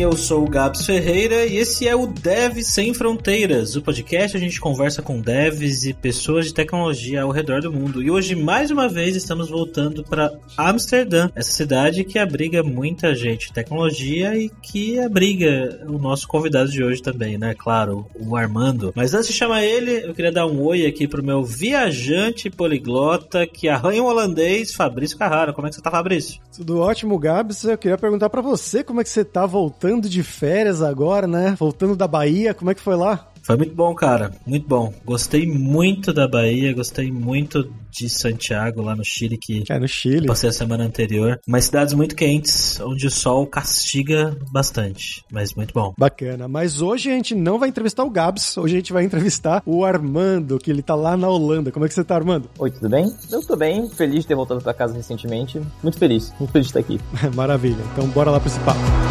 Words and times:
Eu 0.00 0.16
sou 0.16 0.44
o 0.44 0.48
Gabs 0.48 0.86
Ferreira 0.86 1.44
e 1.44 1.58
esse 1.58 1.86
é 1.86 1.94
o 1.94 2.06
Dev 2.06 2.62
Sem 2.62 2.94
Fronteiras, 2.94 3.76
o 3.76 3.82
podcast 3.82 4.34
a 4.34 4.40
gente 4.40 4.58
conversa 4.58 5.02
com 5.02 5.20
devs 5.20 5.84
e 5.84 5.92
pessoas 5.92 6.46
de 6.46 6.54
tecnologia 6.54 7.20
ao 7.20 7.30
redor 7.30 7.60
do 7.60 7.70
mundo. 7.70 8.02
E 8.02 8.10
hoje, 8.10 8.34
mais 8.34 8.70
uma 8.70 8.88
vez, 8.88 9.14
estamos 9.14 9.50
voltando 9.50 10.02
para 10.02 10.32
Amsterdã, 10.56 11.28
essa 11.34 11.52
cidade 11.52 12.02
que 12.02 12.18
abriga 12.18 12.62
muita 12.62 13.14
gente 13.14 13.48
de 13.48 13.52
tecnologia 13.52 14.34
e 14.34 14.48
que 14.48 14.98
abriga 14.98 15.84
o 15.86 15.98
nosso 15.98 16.26
convidado 16.26 16.70
de 16.70 16.82
hoje 16.82 17.02
também, 17.02 17.36
né? 17.36 17.54
Claro, 17.54 18.06
o 18.18 18.34
Armando. 18.34 18.94
Mas 18.96 19.12
antes 19.12 19.28
de 19.28 19.34
chamar 19.34 19.64
ele, 19.64 20.02
eu 20.02 20.14
queria 20.14 20.32
dar 20.32 20.46
um 20.46 20.62
oi 20.62 20.86
aqui 20.86 21.06
pro 21.06 21.22
meu 21.22 21.44
viajante 21.44 22.48
poliglota 22.48 23.46
que 23.46 23.68
arranha 23.68 24.02
o 24.02 24.06
holandês, 24.06 24.72
Fabrício 24.72 25.18
Carrara. 25.18 25.52
Como 25.52 25.66
é 25.66 25.70
que 25.70 25.76
você 25.76 25.82
tá, 25.82 25.90
Fabrício? 25.90 26.40
Tudo 26.56 26.80
ótimo, 26.80 27.18
Gabs. 27.18 27.64
Eu 27.64 27.76
queria 27.76 27.98
perguntar 27.98 28.30
para 28.30 28.40
você 28.40 28.82
como 28.82 29.02
é 29.02 29.04
que 29.04 29.10
você 29.10 29.22
tá 29.22 29.44
voltando 29.44 29.89
de 29.98 30.22
férias 30.22 30.82
agora, 30.82 31.26
né? 31.26 31.56
Voltando 31.58 31.96
da 31.96 32.06
Bahia, 32.06 32.54
como 32.54 32.70
é 32.70 32.74
que 32.74 32.82
foi 32.82 32.96
lá? 32.96 33.30
Foi 33.42 33.56
muito 33.56 33.74
bom, 33.74 33.94
cara. 33.94 34.30
Muito 34.46 34.68
bom. 34.68 34.92
Gostei 35.04 35.46
muito 35.46 36.12
da 36.12 36.28
Bahia, 36.28 36.74
gostei 36.74 37.10
muito 37.10 37.68
de 37.90 38.08
Santiago, 38.08 38.82
lá 38.82 38.94
no 38.94 39.04
Chile, 39.04 39.36
que 39.36 39.64
é, 39.68 39.78
no 39.78 39.88
Chile. 39.88 40.26
passei 40.26 40.48
a 40.48 40.52
semana 40.52 40.84
anterior. 40.84 41.40
Mas 41.46 41.64
cidades 41.64 41.94
muito 41.94 42.14
quentes, 42.14 42.78
onde 42.80 43.06
o 43.06 43.10
sol 43.10 43.46
castiga 43.46 44.36
bastante. 44.52 45.24
Mas 45.30 45.54
muito 45.54 45.74
bom. 45.74 45.92
Bacana. 45.98 46.46
Mas 46.46 46.80
hoje 46.80 47.10
a 47.10 47.14
gente 47.14 47.34
não 47.34 47.58
vai 47.58 47.68
entrevistar 47.68 48.04
o 48.04 48.10
Gabs, 48.10 48.56
hoje 48.56 48.74
a 48.74 48.78
gente 48.78 48.92
vai 48.92 49.04
entrevistar 49.04 49.62
o 49.66 49.84
Armando, 49.84 50.58
que 50.58 50.70
ele 50.70 50.82
tá 50.82 50.94
lá 50.94 51.16
na 51.16 51.28
Holanda. 51.28 51.72
Como 51.72 51.84
é 51.84 51.88
que 51.88 51.94
você 51.94 52.04
tá, 52.04 52.14
Armando? 52.14 52.48
Oi, 52.58 52.70
tudo 52.70 52.88
bem? 52.88 53.12
Eu 53.30 53.44
tô 53.44 53.56
bem, 53.56 53.88
feliz 53.90 54.20
de 54.20 54.28
ter 54.28 54.34
voltado 54.34 54.60
para 54.60 54.74
casa 54.74 54.94
recentemente. 54.94 55.60
Muito 55.82 55.98
feliz, 55.98 56.32
muito 56.38 56.52
feliz 56.52 56.68
de 56.68 56.78
estar 56.78 56.80
aqui. 56.80 57.00
Maravilha. 57.34 57.82
Então 57.92 58.06
bora 58.08 58.30
lá 58.30 58.38
para 58.38 58.48
esse 58.48 58.60
papo. 58.60 59.09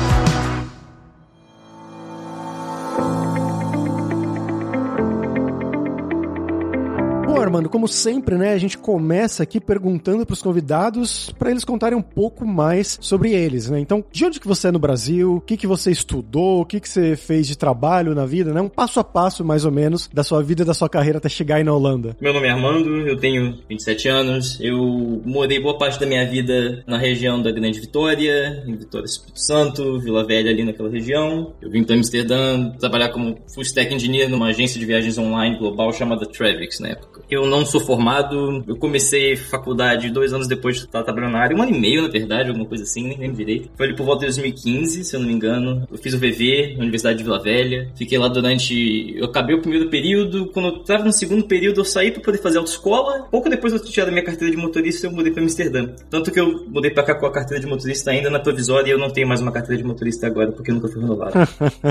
Armando, 7.70 7.80
como 7.80 7.88
sempre, 7.88 8.36
né, 8.36 8.54
a 8.54 8.58
gente 8.58 8.78
começa 8.78 9.44
aqui 9.44 9.60
perguntando 9.62 10.26
para 10.26 10.34
os 10.34 10.42
convidados 10.42 11.30
para 11.38 11.52
eles 11.52 11.64
contarem 11.64 11.98
um 11.98 12.02
pouco 12.02 12.46
mais 12.46 12.98
sobre 13.00 13.32
eles, 13.32 13.70
né? 13.70 13.80
Então, 13.80 14.04
de 14.12 14.26
onde 14.26 14.40
que 14.40 14.48
você 14.48 14.68
é 14.68 14.72
no 14.72 14.80
Brasil? 14.80 15.36
O 15.36 15.42
que 15.42 15.56
que 15.56 15.68
você 15.68 15.92
estudou? 15.92 16.62
O 16.62 16.66
que 16.66 16.80
que 16.80 16.90
você 16.90 17.16
fez 17.16 17.48
de 17.48 17.58
trabalho 17.58 18.16
na 18.16 18.26
vida, 18.26 18.54
né? 18.54 18.60
Um 18.60 18.68
passo 18.68 19.00
a 19.00 19.04
passo, 19.04 19.46
mais 19.46 19.64
ou 19.64 19.72
menos, 19.72 20.10
da 20.12 20.24
sua 20.24 20.42
vida, 20.42 20.66
da 20.66 20.74
sua 20.74 20.90
carreira 20.90 21.20
até 21.20 21.30
chegar 21.30 21.58
aí 21.58 21.64
na 21.64 21.74
Holanda. 21.74 22.18
Meu 22.20 22.34
nome 22.34 22.48
é 22.48 22.52
Armando, 22.52 23.08
eu 23.08 23.18
tenho 23.18 23.60
27 23.70 24.10
anos, 24.10 24.58
eu 24.60 25.22
morei 25.26 25.62
boa 25.62 25.78
parte 25.78 26.00
da 26.00 26.06
minha 26.06 26.26
vida 26.28 26.84
na 26.88 26.98
região 26.98 27.42
da 27.42 27.52
Grande 27.52 27.80
Vitória, 27.80 28.64
em 28.68 28.76
Vitória 28.76 29.06
Espírito 29.06 29.40
Santo, 29.40 30.00
Vila 30.00 30.26
Velha 30.26 30.50
ali 30.50 30.64
naquela 30.64 30.90
região. 30.90 31.54
Eu 31.62 31.70
vim 31.70 31.84
para 31.84 31.96
Amsterdã 31.96 32.72
trabalhar 32.80 33.10
como 33.10 33.38
full 33.54 33.64
stack 33.64 33.94
engineer 33.94 34.30
numa 34.30 34.48
agência 34.48 34.80
de 34.80 34.86
viagens 34.86 35.18
online 35.18 35.58
global 35.58 35.94
chamada 35.94 36.26
Travix 36.26 36.80
na 36.80 36.90
época. 36.90 37.22
Eu 37.30 37.46
não 37.46 37.59
sou 37.66 37.82
formado, 37.82 38.64
eu 38.68 38.76
comecei 38.76 39.36
faculdade 39.36 40.10
dois 40.10 40.34
anos 40.34 40.48
depois 40.48 40.78
de 40.78 40.86
estar 40.86 41.04
trabalhando 41.04 41.34
na 41.34 41.40
área, 41.40 41.56
um 41.56 41.62
ano 41.62 41.76
e 41.76 41.80
meio, 41.80 42.02
na 42.02 42.10
verdade, 42.10 42.50
alguma 42.50 42.66
coisa 42.66 42.84
assim, 42.84 43.08
nem 43.08 43.18
lembro 43.18 43.38
direito. 43.38 43.70
Foi 43.76 43.88
ali 43.88 43.96
por 43.96 44.06
volta 44.06 44.22
de 44.22 44.28
2015, 44.28 45.04
se 45.04 45.16
eu 45.16 45.20
não 45.20 45.28
me 45.28 45.34
engano. 45.34 45.88
Eu 45.92 45.98
fiz 45.98 46.14
o 46.14 46.18
VV 46.18 46.74
na 46.76 46.82
Universidade 46.82 47.18
de 47.18 47.24
Vila 47.24 47.42
Velha. 47.42 47.92
Fiquei 47.96 48.18
lá 48.18 48.28
durante. 48.28 49.16
Eu 49.18 49.26
acabei 49.26 49.56
o 49.56 49.62
primeiro 49.62 49.90
período. 49.90 50.48
Quando 50.48 50.70
eu 50.70 50.82
estava 50.82 51.04
no 51.04 51.12
segundo 51.12 51.46
período, 51.46 51.82
eu 51.82 51.86
saí 51.86 52.12
para 52.12 52.22
poder 52.22 52.38
fazer 52.40 52.58
autoescola. 52.58 53.28
Pouco 53.32 53.50
depois 53.50 53.74
eu 53.74 53.80
tinha 53.80 54.06
minha 54.08 54.24
carteira 54.24 54.54
de 54.54 54.58
motorista 54.62 55.08
eu 55.08 55.12
mudei 55.12 55.32
para 55.32 55.44
Amsterdã. 55.44 55.90
Tanto 56.10 56.32
que 56.32 56.40
eu 56.40 56.66
mudei 56.68 56.92
para 56.92 57.04
cá 57.04 57.16
com 57.16 57.26
a 57.26 57.32
carteira 57.32 57.62
de 57.62 57.68
motorista 57.68 58.12
ainda 58.12 58.30
na 58.30 58.40
provisória 58.40 58.90
e 58.90 58.92
eu 58.92 58.98
não 58.98 59.10
tenho 59.10 59.28
mais 59.28 59.42
uma 59.42 59.52
carteira 59.52 59.82
de 59.82 59.88
motorista 59.88 60.28
agora 60.28 60.52
porque 60.52 60.72
nunca 60.72 60.88
fui 60.88 61.02
renovado. 61.02 61.34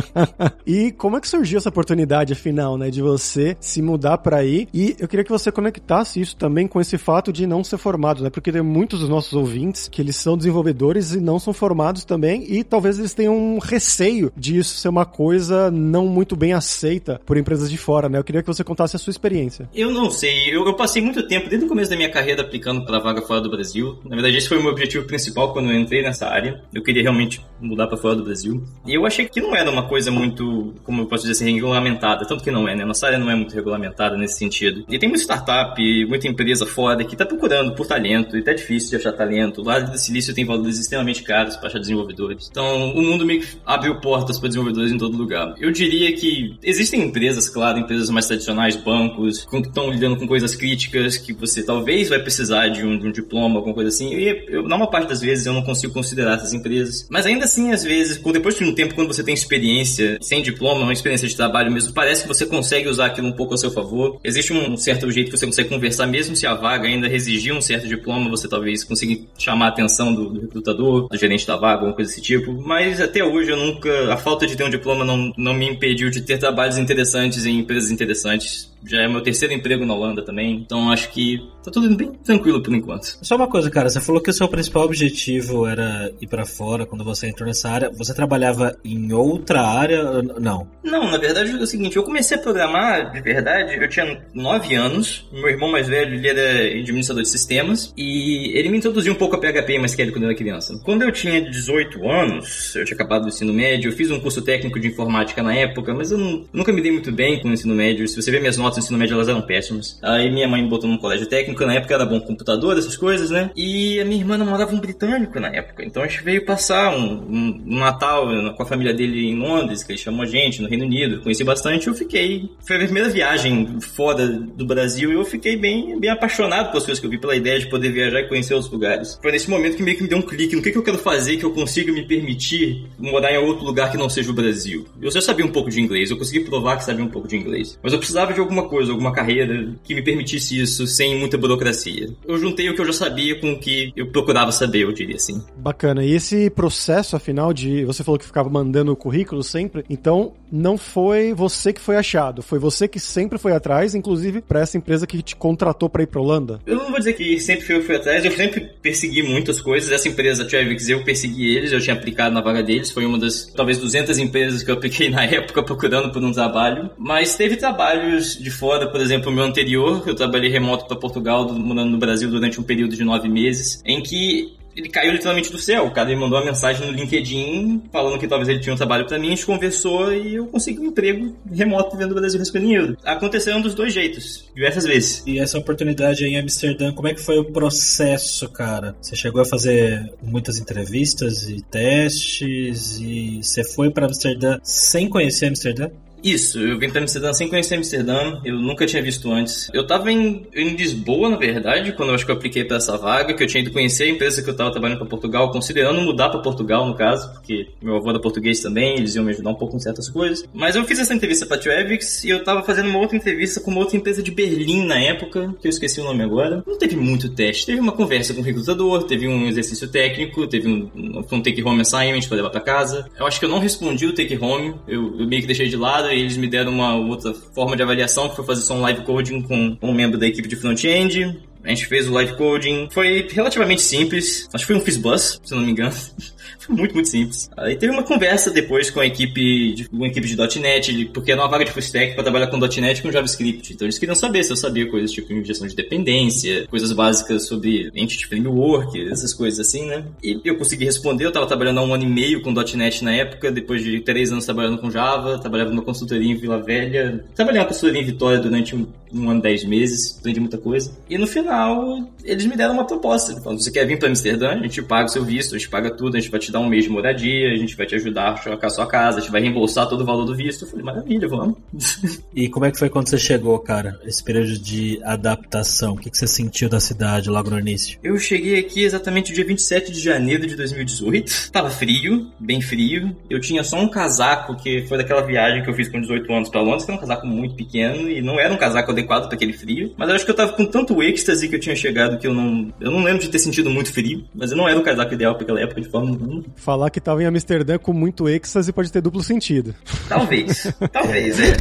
e 0.66 0.92
como 0.92 1.16
é 1.16 1.20
que 1.20 1.28
surgiu 1.28 1.58
essa 1.58 1.68
oportunidade, 1.68 2.32
afinal, 2.32 2.76
né, 2.76 2.90
de 2.90 3.02
você 3.02 3.56
se 3.60 3.82
mudar 3.82 4.18
para 4.18 4.38
aí? 4.38 4.68
E 4.72 4.96
eu 4.98 5.08
queria 5.08 5.24
que 5.24 5.30
você 5.30 5.50
conectasse 5.58 6.20
isso 6.20 6.36
também 6.36 6.68
com 6.68 6.80
esse 6.80 6.96
fato 6.96 7.32
de 7.32 7.44
não 7.44 7.64
ser 7.64 7.78
formado, 7.78 8.22
né? 8.22 8.30
Porque 8.30 8.52
tem 8.52 8.62
muitos 8.62 9.00
dos 9.00 9.08
nossos 9.08 9.32
ouvintes 9.32 9.88
que 9.88 10.00
eles 10.00 10.14
são 10.14 10.36
desenvolvedores 10.36 11.14
e 11.14 11.20
não 11.20 11.40
são 11.40 11.52
formados 11.52 12.04
também, 12.04 12.44
e 12.48 12.62
talvez 12.62 12.96
eles 12.96 13.12
tenham 13.12 13.36
um 13.36 13.58
receio 13.58 14.32
de 14.36 14.56
isso 14.56 14.76
ser 14.76 14.88
uma 14.88 15.04
coisa 15.04 15.68
não 15.68 16.06
muito 16.06 16.36
bem 16.36 16.52
aceita 16.52 17.20
por 17.26 17.36
empresas 17.36 17.68
de 17.68 17.76
fora, 17.76 18.08
né? 18.08 18.18
Eu 18.18 18.24
queria 18.24 18.40
que 18.40 18.46
você 18.46 18.62
contasse 18.62 18.94
a 18.94 18.98
sua 19.00 19.10
experiência. 19.10 19.68
Eu 19.74 19.90
não 19.90 20.12
sei, 20.12 20.54
eu, 20.54 20.64
eu 20.64 20.74
passei 20.74 21.02
muito 21.02 21.26
tempo, 21.26 21.48
desde 21.48 21.66
o 21.66 21.68
começo 21.68 21.90
da 21.90 21.96
minha 21.96 22.10
carreira, 22.10 22.42
aplicando 22.42 22.84
para 22.84 23.00
vaga 23.00 23.20
fora 23.22 23.40
do 23.40 23.50
Brasil. 23.50 23.98
Na 24.04 24.14
verdade, 24.14 24.36
esse 24.36 24.48
foi 24.48 24.58
o 24.58 24.62
meu 24.62 24.70
objetivo 24.70 25.06
principal 25.06 25.52
quando 25.52 25.72
eu 25.72 25.76
entrei 25.76 26.02
nessa 26.02 26.28
área. 26.28 26.62
Eu 26.72 26.84
queria 26.84 27.02
realmente 27.02 27.44
mudar 27.60 27.88
para 27.88 27.96
fora 27.96 28.14
do 28.14 28.22
Brasil. 28.22 28.62
E 28.86 28.94
eu 28.94 29.04
achei 29.04 29.28
que 29.28 29.40
não 29.40 29.56
era 29.56 29.68
uma 29.68 29.88
coisa 29.88 30.10
muito, 30.10 30.74
como 30.84 31.02
eu 31.02 31.06
posso 31.06 31.26
dizer 31.26 31.32
assim, 31.32 31.52
regulamentada. 31.54 32.24
Tanto 32.26 32.44
que 32.44 32.50
não 32.50 32.68
é, 32.68 32.76
né? 32.76 32.84
Nossa 32.84 33.06
área 33.06 33.18
não 33.18 33.30
é 33.30 33.34
muito 33.34 33.54
regulamentada 33.54 34.16
nesse 34.16 34.38
sentido. 34.38 34.84
E 34.88 34.98
tem 34.98 35.08
muita 35.08 35.24
startup, 35.48 36.06
muita 36.06 36.28
empresa 36.28 36.66
foda 36.66 37.02
que 37.04 37.16
tá 37.16 37.24
procurando 37.24 37.74
por 37.74 37.86
talento 37.86 38.36
e 38.36 38.42
tá 38.42 38.52
difícil 38.52 38.90
de 38.90 38.96
achar 38.96 39.12
talento. 39.12 39.62
Lá 39.62 39.80
do 39.80 39.98
Silício 39.98 40.34
tem 40.34 40.44
valores 40.44 40.78
extremamente 40.78 41.22
caros 41.22 41.56
para 41.56 41.68
achar 41.68 41.78
desenvolvedores. 41.78 42.48
Então, 42.50 42.92
o 42.92 43.02
mundo 43.02 43.24
meio 43.24 43.40
que 43.40 43.48
abriu 43.64 43.98
portas 44.00 44.38
para 44.38 44.48
desenvolvedores 44.48 44.92
em 44.92 44.98
todo 44.98 45.16
lugar. 45.16 45.54
Eu 45.58 45.70
diria 45.70 46.14
que 46.14 46.56
existem 46.62 47.02
empresas, 47.02 47.48
claro, 47.48 47.78
empresas 47.78 48.10
mais 48.10 48.26
tradicionais, 48.26 48.76
bancos, 48.76 49.46
que 49.46 49.56
estão 49.56 49.90
lidando 49.90 50.16
com 50.16 50.26
coisas 50.26 50.54
críticas 50.54 51.16
que 51.16 51.32
você 51.32 51.62
talvez 51.62 52.08
vai 52.08 52.18
precisar 52.18 52.68
de 52.68 52.84
um, 52.84 52.98
de 52.98 53.06
um 53.06 53.12
diploma, 53.12 53.56
alguma 53.56 53.74
coisa 53.74 53.88
assim. 53.88 54.14
E 54.14 54.44
eu, 54.48 54.62
na 54.64 54.76
maior 54.76 54.90
parte 54.90 55.08
das 55.08 55.20
vezes 55.20 55.46
eu 55.46 55.54
não 55.54 55.62
consigo 55.62 55.92
considerar 55.92 56.36
essas 56.36 56.52
empresas. 56.52 57.06
Mas 57.10 57.24
ainda 57.24 57.44
assim, 57.44 57.72
às 57.72 57.82
vezes, 57.82 58.18
depois 58.18 58.56
de 58.56 58.64
um 58.64 58.74
tempo, 58.74 58.94
quando 58.94 59.08
você 59.08 59.22
tem 59.22 59.32
experiência, 59.32 60.18
sem 60.20 60.42
diploma, 60.42 60.82
uma 60.82 60.92
experiência 60.92 61.26
de 61.26 61.36
trabalho 61.36 61.72
mesmo, 61.72 61.92
parece 61.92 62.22
que 62.22 62.28
você 62.28 62.44
consegue 62.44 62.88
usar 62.88 63.06
aquilo 63.06 63.28
um 63.28 63.32
pouco 63.32 63.54
a 63.54 63.56
seu 63.56 63.70
favor. 63.70 64.20
Existe 64.22 64.52
um 64.52 64.76
certo 64.76 65.10
jeito 65.10 65.30
que 65.30 65.37
você 65.38 65.46
consegue 65.46 65.68
conversar, 65.68 66.06
mesmo 66.06 66.34
se 66.34 66.46
a 66.46 66.54
vaga 66.54 66.88
ainda 66.88 67.08
exigir 67.08 67.52
um 67.52 67.60
certo 67.60 67.86
diploma, 67.86 68.28
você 68.28 68.48
talvez 68.48 68.84
consiga 68.84 69.20
chamar 69.38 69.66
a 69.66 69.68
atenção 69.68 70.14
do, 70.14 70.28
do 70.30 70.40
recrutador, 70.40 71.08
do 71.08 71.16
gerente 71.16 71.46
da 71.46 71.56
vaga, 71.56 71.80
alguma 71.80 71.92
coisa 71.94 72.10
desse 72.10 72.22
tipo. 72.22 72.52
Mas 72.52 73.00
até 73.00 73.24
hoje 73.24 73.50
eu 73.50 73.56
nunca. 73.56 74.12
A 74.12 74.16
falta 74.16 74.46
de 74.46 74.56
ter 74.56 74.64
um 74.64 74.70
diploma 74.70 75.04
não, 75.04 75.32
não 75.36 75.54
me 75.54 75.68
impediu 75.68 76.10
de 76.10 76.20
ter 76.20 76.38
trabalhos 76.38 76.78
interessantes 76.78 77.46
em 77.46 77.58
empresas 77.58 77.90
interessantes 77.90 78.70
já 78.84 79.02
é 79.02 79.08
meu 79.08 79.22
terceiro 79.22 79.54
emprego 79.54 79.84
na 79.84 79.94
Holanda 79.94 80.22
também, 80.22 80.54
então 80.54 80.90
acho 80.90 81.10
que 81.10 81.38
tá 81.64 81.70
tudo 81.70 81.94
bem 81.96 82.12
tranquilo 82.24 82.62
por 82.62 82.74
enquanto. 82.74 83.18
Só 83.22 83.36
uma 83.36 83.48
coisa, 83.48 83.70
cara, 83.70 83.88
você 83.88 84.00
falou 84.00 84.20
que 84.20 84.30
o 84.30 84.32
seu 84.32 84.48
principal 84.48 84.84
objetivo 84.84 85.66
era 85.66 86.10
ir 86.20 86.26
para 86.26 86.44
fora 86.44 86.86
quando 86.86 87.04
você 87.04 87.28
entrou 87.28 87.46
nessa 87.46 87.68
área. 87.68 87.90
Você 87.90 88.14
trabalhava 88.14 88.76
em 88.84 89.12
outra 89.12 89.62
área? 89.62 90.22
Não. 90.22 90.68
Não, 90.82 91.10
na 91.10 91.18
verdade 91.18 91.50
é 91.50 91.54
o 91.54 91.66
seguinte, 91.66 91.96
eu 91.96 92.02
comecei 92.02 92.36
a 92.36 92.40
programar 92.40 93.12
de 93.12 93.20
verdade, 93.20 93.76
eu 93.76 93.88
tinha 93.88 94.22
9 94.34 94.74
anos, 94.74 95.28
meu 95.32 95.48
irmão 95.48 95.70
mais 95.70 95.88
velho, 95.88 96.14
ele 96.14 96.28
era 96.28 96.78
administrador 96.78 97.22
de 97.22 97.28
sistemas, 97.28 97.92
e 97.96 98.52
ele 98.56 98.68
me 98.68 98.78
introduziu 98.78 99.12
um 99.12 99.16
pouco 99.16 99.36
a 99.36 99.38
PHP 99.38 99.74
e 99.74 99.78
MySQL 99.78 100.12
quando 100.12 100.22
eu 100.24 100.30
era 100.30 100.38
criança. 100.38 100.78
Quando 100.84 101.02
eu 101.02 101.12
tinha 101.12 101.40
18 101.40 102.08
anos, 102.08 102.74
eu 102.74 102.84
tinha 102.84 102.94
acabado 102.94 103.22
do 103.22 103.28
ensino 103.28 103.52
médio, 103.52 103.90
eu 103.90 103.96
fiz 103.96 104.10
um 104.10 104.20
curso 104.20 104.42
técnico 104.42 104.78
de 104.78 104.88
informática 104.88 105.42
na 105.42 105.54
época, 105.54 105.94
mas 105.94 106.10
eu 106.10 106.18
não, 106.18 106.44
nunca 106.52 106.72
me 106.72 106.80
dei 106.80 106.92
muito 106.92 107.12
bem 107.12 107.40
com 107.40 107.48
o 107.48 107.52
ensino 107.52 107.74
médio. 107.74 108.06
Se 108.06 108.20
você 108.20 108.30
ver 108.30 108.40
minhas 108.40 108.56
notas 108.56 108.67
notas 108.68 108.76
no 108.76 108.82
ensino 108.82 108.98
médio 108.98 109.14
elas 109.14 109.28
eram 109.28 109.42
péssimas. 109.42 109.98
Aí 110.02 110.30
minha 110.30 110.46
mãe 110.46 110.62
me 110.62 110.68
botou 110.68 110.88
num 110.88 110.98
colégio 110.98 111.26
técnico, 111.26 111.64
na 111.64 111.74
época 111.74 111.94
era 111.94 112.04
bom 112.04 112.20
computador, 112.20 112.76
essas 112.76 112.96
coisas, 112.96 113.30
né? 113.30 113.50
E 113.56 114.00
a 114.00 114.04
minha 114.04 114.20
irmã 114.20 114.36
namorava 114.36 114.74
um 114.74 114.80
britânico 114.80 115.40
na 115.40 115.48
época. 115.48 115.84
Então 115.84 116.02
a 116.02 116.06
gente 116.06 116.22
veio 116.22 116.44
passar 116.44 116.94
um, 116.94 117.22
um, 117.28 117.62
um 117.66 117.78
Natal 117.78 118.28
com 118.54 118.62
a 118.62 118.66
família 118.66 118.92
dele 118.92 119.30
em 119.30 119.36
Londres, 119.36 119.82
que 119.82 119.92
ele 119.92 119.98
chamou 119.98 120.22
a 120.22 120.26
gente, 120.26 120.60
no 120.60 120.68
Reino 120.68 120.84
Unido. 120.84 121.20
Conheci 121.22 121.44
bastante, 121.44 121.86
eu 121.86 121.94
fiquei. 121.94 122.50
Foi 122.66 122.76
a 122.76 122.80
primeira 122.80 123.08
viagem 123.08 123.80
fora 123.80 124.26
do 124.26 124.66
Brasil 124.66 125.10
e 125.10 125.14
eu 125.14 125.24
fiquei 125.24 125.56
bem, 125.56 125.98
bem 125.98 126.10
apaixonado 126.10 126.68
pelas 126.68 126.84
coisas 126.84 127.00
que 127.00 127.06
eu 127.06 127.10
vi, 127.10 127.18
pela 127.18 127.36
ideia 127.36 127.58
de 127.58 127.68
poder 127.68 127.90
viajar 127.90 128.20
e 128.20 128.28
conhecer 128.28 128.54
outros 128.54 128.72
lugares. 128.72 129.18
Foi 129.20 129.32
nesse 129.32 129.48
momento 129.48 129.76
que 129.76 129.82
meio 129.82 129.96
que 129.96 130.02
me 130.02 130.08
deu 130.08 130.18
um 130.18 130.22
clique 130.22 130.54
no 130.54 130.62
que, 130.62 130.70
que 130.70 130.78
eu 130.78 130.82
quero 130.82 130.98
fazer 130.98 131.36
que 131.36 131.44
eu 131.44 131.52
consiga 131.52 131.92
me 131.92 132.06
permitir 132.06 132.86
morar 132.98 133.32
em 133.32 133.38
outro 133.38 133.64
lugar 133.64 133.90
que 133.90 133.96
não 133.96 134.08
seja 134.08 134.30
o 134.30 134.34
Brasil. 134.34 134.86
Eu 135.00 135.10
já 135.10 135.20
sabia 135.20 135.44
um 135.44 135.52
pouco 135.52 135.70
de 135.70 135.80
inglês, 135.80 136.10
eu 136.10 136.16
consegui 136.16 136.40
provar 136.40 136.76
que 136.76 136.84
sabia 136.84 137.04
um 137.04 137.08
pouco 137.08 137.28
de 137.28 137.36
inglês. 137.36 137.78
Mas 137.82 137.92
eu 137.92 137.98
precisava 137.98 138.32
de 138.32 138.40
alguma 138.40 138.57
coisa, 138.66 138.92
alguma 138.92 139.12
carreira 139.12 139.74
que 139.84 139.94
me 139.94 140.02
permitisse 140.02 140.58
isso 140.58 140.86
sem 140.86 141.18
muita 141.18 141.36
burocracia. 141.36 142.10
Eu 142.26 142.38
juntei 142.38 142.68
o 142.70 142.74
que 142.74 142.80
eu 142.80 142.86
já 142.86 142.92
sabia 142.92 143.38
com 143.38 143.52
o 143.52 143.58
que 143.58 143.92
eu 143.94 144.08
procurava 144.08 144.50
saber, 144.50 144.82
eu 144.82 144.92
diria 144.92 145.16
assim. 145.16 145.42
Bacana. 145.56 146.04
E 146.04 146.12
esse 146.12 146.50
processo, 146.50 147.16
afinal, 147.16 147.52
de. 147.52 147.84
Você 147.84 148.02
falou 148.02 148.18
que 148.18 148.24
ficava 148.24 148.48
mandando 148.48 148.92
o 148.92 148.96
currículo 148.96 149.42
sempre, 149.42 149.84
então 149.88 150.32
não 150.50 150.78
foi 150.78 151.32
você 151.34 151.72
que 151.72 151.80
foi 151.80 151.96
achado, 151.96 152.42
foi 152.42 152.58
você 152.58 152.88
que 152.88 152.98
sempre 152.98 153.38
foi 153.38 153.52
atrás, 153.52 153.94
inclusive 153.94 154.40
para 154.40 154.60
essa 154.60 154.76
empresa 154.76 155.06
que 155.06 155.22
te 155.22 155.36
contratou 155.36 155.88
para 155.88 156.02
ir 156.02 156.06
para 156.06 156.20
Holanda? 156.20 156.60
Eu 156.66 156.76
não 156.76 156.90
vou 156.90 156.98
dizer 156.98 157.12
que 157.12 157.38
sempre 157.40 157.66
fui, 157.66 157.80
fui 157.82 157.96
atrás, 157.96 158.24
eu 158.24 158.32
sempre 158.32 158.60
persegui 158.82 159.22
muitas 159.22 159.60
coisas. 159.60 159.90
Essa 159.90 160.08
empresa, 160.08 160.44
Travix, 160.44 160.88
eu 160.88 161.04
persegui 161.04 161.54
eles, 161.56 161.72
eu 161.72 161.80
tinha 161.80 161.94
aplicado 161.94 162.34
na 162.34 162.40
vaga 162.40 162.62
deles, 162.62 162.90
foi 162.90 163.04
uma 163.04 163.18
das 163.18 163.46
talvez 163.54 163.78
200 163.78 164.18
empresas 164.18 164.62
que 164.62 164.70
eu 164.70 164.74
apliquei 164.74 165.10
na 165.10 165.24
época 165.26 165.62
procurando 165.62 166.12
por 166.12 166.22
um 166.22 166.32
trabalho. 166.32 166.90
Mas 166.96 167.36
teve 167.36 167.56
trabalhos 167.56 168.36
de 168.36 168.47
fora 168.50 168.88
por 168.88 169.00
exemplo, 169.00 169.30
o 169.30 169.34
meu 169.34 169.44
anterior, 169.44 170.02
eu 170.06 170.14
trabalhei 170.14 170.50
remoto 170.50 170.86
para 170.86 170.96
Portugal, 170.96 171.52
morando 171.52 171.90
no 171.90 171.98
Brasil 171.98 172.30
durante 172.30 172.60
um 172.60 172.62
período 172.62 172.96
de 172.96 173.04
nove 173.04 173.28
meses, 173.28 173.82
em 173.84 174.02
que 174.02 174.56
ele 174.78 174.88
caiu 174.88 175.12
literalmente 175.12 175.50
do 175.50 175.58
céu. 175.58 175.86
O 175.86 175.90
cara 175.90 176.08
me 176.08 176.16
mandou 176.16 176.38
uma 176.38 176.44
mensagem 176.44 176.86
no 176.86 176.92
LinkedIn 176.92 177.82
falando 177.92 178.18
que 178.18 178.28
talvez 178.28 178.48
ele 178.48 178.60
tinha 178.60 178.72
um 178.72 178.76
trabalho 178.76 179.06
para 179.06 179.18
mim, 179.18 179.28
a 179.28 179.30
gente 179.30 179.44
conversou 179.44 180.12
e 180.12 180.36
eu 180.36 180.46
consegui 180.46 180.80
um 180.80 180.86
emprego 180.86 181.36
remoto 181.52 181.96
vendo 181.96 182.12
o 182.12 182.14
Brasil 182.14 182.38
respondendo. 182.38 182.96
Aconteceram 183.04 183.60
dos 183.60 183.74
dois 183.74 183.92
jeitos, 183.92 184.44
diversas 184.54 184.84
vezes. 184.84 185.22
E 185.26 185.38
essa 185.38 185.58
oportunidade 185.58 186.24
em 186.24 186.38
Amsterdã, 186.38 186.92
como 186.92 187.08
é 187.08 187.14
que 187.14 187.20
foi 187.20 187.38
o 187.38 187.44
processo, 187.44 188.48
cara? 188.48 188.94
Você 189.00 189.16
chegou 189.16 189.42
a 189.42 189.44
fazer 189.44 190.12
muitas 190.22 190.58
entrevistas 190.58 191.48
e 191.48 191.60
testes 191.62 193.00
e 193.00 193.40
você 193.42 193.64
foi 193.64 193.90
para 193.90 194.06
Amsterdã 194.06 194.58
sem 194.62 195.08
conhecer 195.08 195.46
Amsterdã? 195.46 195.90
Isso, 196.22 196.58
eu 196.58 196.78
vim 196.78 196.90
para 196.90 197.00
Amsterdã 197.00 197.32
sem 197.32 197.48
conhecer 197.48 197.76
Amsterdã, 197.76 198.40
eu 198.44 198.56
nunca 198.56 198.86
tinha 198.86 199.02
visto 199.02 199.30
antes. 199.30 199.70
Eu 199.72 199.86
tava 199.86 200.10
em, 200.10 200.46
em 200.54 200.70
Lisboa, 200.70 201.28
na 201.28 201.36
verdade, 201.36 201.92
quando 201.92 202.10
eu 202.10 202.14
acho 202.14 202.24
que 202.24 202.30
eu 202.30 202.36
apliquei 202.36 202.64
para 202.64 202.78
essa 202.78 202.96
vaga, 202.96 203.34
que 203.34 203.42
eu 203.42 203.46
tinha 203.46 203.62
ido 203.62 203.70
conhecer 203.72 204.04
a 204.04 204.08
empresa 204.08 204.42
que 204.42 204.50
eu 204.50 204.56
tava 204.56 204.70
trabalhando 204.70 204.98
para 204.98 205.06
Portugal, 205.06 205.50
considerando 205.50 206.00
mudar 206.00 206.28
para 206.28 206.40
Portugal, 206.40 206.86
no 206.86 206.94
caso, 206.94 207.32
porque 207.32 207.68
meu 207.80 207.96
avô 207.96 208.10
era 208.10 208.20
português 208.20 208.60
também, 208.60 208.96
eles 208.96 209.14
iam 209.14 209.24
me 209.24 209.30
ajudar 209.30 209.50
um 209.50 209.54
pouco 209.54 209.72
com 209.72 209.78
certas 209.78 210.08
coisas. 210.08 210.44
Mas 210.52 210.74
eu 210.74 210.84
fiz 210.84 210.98
essa 210.98 211.14
entrevista 211.14 211.46
para 211.46 211.58
Trevix 211.58 212.24
e 212.24 212.30
eu 212.30 212.42
tava 212.42 212.62
fazendo 212.62 212.88
uma 212.88 212.98
outra 212.98 213.16
entrevista 213.16 213.60
com 213.60 213.70
uma 213.70 213.80
outra 213.80 213.96
empresa 213.96 214.22
de 214.22 214.30
Berlim 214.30 214.84
na 214.84 214.98
época, 215.00 215.54
que 215.60 215.68
eu 215.68 215.70
esqueci 215.70 216.00
o 216.00 216.04
nome 216.04 216.22
agora. 216.22 216.62
Não 216.66 216.78
teve 216.78 216.96
muito 216.96 217.28
teste, 217.28 217.66
teve 217.66 217.80
uma 217.80 217.92
conversa 217.92 218.34
com 218.34 218.40
o 218.40 218.44
recrutador, 218.44 219.04
teve 219.04 219.28
um 219.28 219.46
exercício 219.46 219.88
técnico, 219.88 220.46
teve 220.46 220.68
um, 220.68 220.90
um 221.30 221.42
take-home 221.42 221.80
assignment 221.80 222.26
para 222.26 222.36
levar 222.36 222.50
para 222.50 222.60
casa. 222.60 223.08
Eu 223.18 223.26
acho 223.26 223.38
que 223.38 223.44
eu 223.44 223.50
não 223.50 223.58
respondi 223.58 224.06
o 224.06 224.14
take-home, 224.14 224.74
eu, 224.86 225.20
eu 225.20 225.26
meio 225.26 225.42
que 225.42 225.46
deixei 225.46 225.68
de 225.68 225.76
lado 225.76 226.07
e 226.12 226.20
eles 226.20 226.36
me 226.36 226.46
deram 226.46 226.72
uma 226.72 226.94
outra 226.94 227.32
forma 227.32 227.76
de 227.76 227.82
avaliação, 227.82 228.28
que 228.28 228.36
foi 228.36 228.44
fazer 228.44 228.62
só 228.62 228.74
um 228.74 228.80
live 228.80 229.02
coding 229.02 229.42
com 229.42 229.76
um 229.82 229.92
membro 229.92 230.18
da 230.18 230.26
equipe 230.26 230.48
de 230.48 230.56
front-end. 230.56 231.40
A 231.64 231.68
gente 231.68 231.86
fez 231.86 232.08
o 232.08 232.12
live 232.12 232.36
coding. 232.36 232.88
Foi 232.90 233.26
relativamente 233.30 233.82
simples. 233.82 234.48
Acho 234.52 234.66
que 234.66 234.72
foi 234.72 234.76
um 234.76 234.84
Fizzbus, 234.84 235.40
se 235.44 235.54
não 235.54 235.62
me 235.62 235.72
engano. 235.72 235.94
muito, 236.68 236.94
muito 236.94 237.08
simples. 237.08 237.50
Aí 237.56 237.76
teve 237.76 237.92
uma 237.92 238.02
conversa 238.02 238.50
depois 238.50 238.90
com 238.90 239.00
a 239.00 239.06
equipe 239.06 239.74
de, 239.74 239.88
uma 239.92 240.06
equipe 240.06 240.26
de 240.26 240.60
.NET, 240.60 241.10
porque 241.12 241.32
era 241.32 241.40
uma 241.40 241.48
vaga 241.48 241.64
de 241.64 241.72
full 241.72 241.80
stack 241.80 242.14
para 242.14 242.22
trabalhar 242.22 242.46
com 242.48 242.58
.NET 242.58 242.98
e 242.98 243.02
com 243.02 243.10
JavaScript. 243.10 243.72
Então 243.72 243.86
eles 243.86 243.98
queriam 243.98 244.14
saber 244.14 244.42
se 244.44 244.52
eu 244.52 244.56
sabia 244.56 244.88
coisas 244.88 245.10
tipo 245.10 245.32
injeção 245.32 245.66
de 245.66 245.74
dependência, 245.74 246.66
coisas 246.68 246.92
básicas 246.92 247.46
sobre 247.46 247.90
Entity 247.94 248.26
Framework, 248.26 249.00
essas 249.10 249.32
coisas 249.32 249.60
assim, 249.66 249.86
né? 249.86 250.04
E 250.22 250.40
eu 250.44 250.56
consegui 250.56 250.84
responder, 250.84 251.24
eu 251.24 251.28
estava 251.28 251.46
trabalhando 251.46 251.78
há 251.78 251.82
um 251.82 251.94
ano 251.94 252.04
e 252.04 252.08
meio 252.08 252.42
com 252.42 252.52
.NET 252.52 253.04
na 253.04 253.12
época, 253.12 253.50
depois 253.50 253.82
de 253.82 254.00
três 254.00 254.30
anos 254.30 254.44
trabalhando 254.44 254.78
com 254.78 254.90
Java, 254.90 255.38
trabalhava 255.38 255.70
numa 255.70 255.82
consultoria 255.82 256.30
em 256.30 256.36
Vila 256.36 256.62
Velha, 256.62 257.24
trabalhei 257.34 257.60
numa 257.60 257.68
consultoria 257.68 258.02
em 258.02 258.04
Vitória 258.04 258.38
durante 258.38 258.74
um, 258.74 258.86
um 259.12 259.30
ano 259.30 259.40
e 259.40 259.42
dez 259.42 259.64
meses, 259.64 260.16
aprendi 260.18 260.40
muita 260.40 260.58
coisa. 260.58 260.92
E 261.08 261.16
no 261.18 261.26
final, 261.26 262.08
eles 262.24 262.44
me 262.46 262.56
deram 262.56 262.74
uma 262.74 262.86
proposta. 262.86 263.32
Falaram, 263.40 263.58
você 263.58 263.70
quer 263.70 263.86
vir 263.86 263.98
para 263.98 264.08
Amsterdã? 264.08 264.50
A 264.52 264.62
gente 264.62 264.82
paga 264.82 265.06
o 265.06 265.08
seu 265.08 265.24
visto, 265.24 265.54
a 265.54 265.58
gente 265.58 265.68
paga 265.68 265.90
tudo, 265.90 266.16
a 266.16 266.20
gente 266.20 266.30
vai 266.30 266.37
te 266.38 266.52
dar 266.52 266.60
um 266.60 266.68
mês 266.68 266.84
de 266.84 266.90
moradia, 266.90 267.52
a 267.52 267.56
gente 267.56 267.76
vai 267.76 267.86
te 267.86 267.94
ajudar 267.94 268.32
a 268.32 268.36
chocar 268.36 268.66
a 268.66 268.70
sua 268.70 268.86
casa, 268.86 269.18
a 269.18 269.20
gente 269.20 269.30
vai 269.30 269.40
reembolsar 269.40 269.88
todo 269.88 270.00
o 270.00 270.04
valor 270.04 270.24
do 270.24 270.34
visto. 270.34 270.64
Eu 270.64 270.68
falei, 270.68 270.84
maravilha, 270.84 271.28
vamos. 271.28 271.56
e 272.34 272.48
como 272.48 272.66
é 272.66 272.70
que 272.70 272.78
foi 272.78 272.88
quando 272.88 273.08
você 273.08 273.18
chegou, 273.18 273.58
cara? 273.58 273.98
Esse 274.04 274.22
período 274.22 274.58
de 274.58 275.00
adaptação? 275.04 275.94
O 275.94 275.96
que, 275.96 276.10
que 276.10 276.18
você 276.18 276.26
sentiu 276.26 276.68
da 276.68 276.80
cidade 276.80 277.28
logo 277.28 277.50
no 277.50 277.58
início? 277.58 277.98
Eu 278.02 278.18
cheguei 278.18 278.58
aqui 278.58 278.82
exatamente 278.82 279.32
dia 279.32 279.44
27 279.44 279.92
de 279.92 280.00
janeiro 280.00 280.46
de 280.46 280.56
2018. 280.56 281.50
Tava 281.50 281.70
frio, 281.70 282.30
bem 282.38 282.60
frio. 282.60 283.16
Eu 283.28 283.40
tinha 283.40 283.62
só 283.64 283.78
um 283.80 283.88
casaco, 283.88 284.56
que 284.56 284.82
foi 284.86 284.98
daquela 284.98 285.22
viagem 285.22 285.62
que 285.62 285.70
eu 285.70 285.74
fiz 285.74 285.88
com 285.88 286.00
18 286.00 286.32
anos 286.32 286.48
para 286.48 286.60
Londres, 286.60 286.84
que 286.84 286.90
era 286.90 286.98
um 286.98 287.00
casaco 287.00 287.26
muito 287.26 287.54
pequeno 287.54 288.08
e 288.10 288.20
não 288.20 288.38
era 288.38 288.52
um 288.52 288.56
casaco 288.56 288.90
adequado 288.90 289.26
para 289.26 289.34
aquele 289.34 289.52
frio. 289.52 289.92
Mas 289.96 290.08
eu 290.08 290.14
acho 290.14 290.24
que 290.24 290.30
eu 290.30 290.36
tava 290.36 290.52
com 290.52 290.64
tanto 290.64 291.02
êxtase 291.02 291.48
que 291.48 291.56
eu 291.56 291.60
tinha 291.60 291.76
chegado 291.76 292.18
que 292.18 292.26
eu 292.26 292.34
não. 292.34 292.72
Eu 292.80 292.90
não 292.90 293.02
lembro 293.02 293.22
de 293.22 293.28
ter 293.28 293.38
sentido 293.38 293.70
muito 293.70 293.92
frio, 293.92 294.24
mas 294.34 294.50
eu 294.50 294.56
não 294.56 294.68
era 294.68 294.78
o 294.78 294.82
casaco 294.82 295.14
ideal 295.14 295.34
para 295.34 295.44
aquela 295.44 295.60
época 295.60 295.80
de 295.80 295.88
forma 295.88 296.16
Falar 296.56 296.90
que 296.90 297.00
tava 297.00 297.22
em 297.22 297.26
Amsterdã 297.26 297.78
com 297.78 297.92
muito 297.92 298.28
êxtase 298.28 298.72
pode 298.72 298.90
ter 298.90 299.00
duplo 299.00 299.22
sentido. 299.22 299.74
Talvez. 300.08 300.72
Talvez, 300.92 301.40
é. 301.40 301.52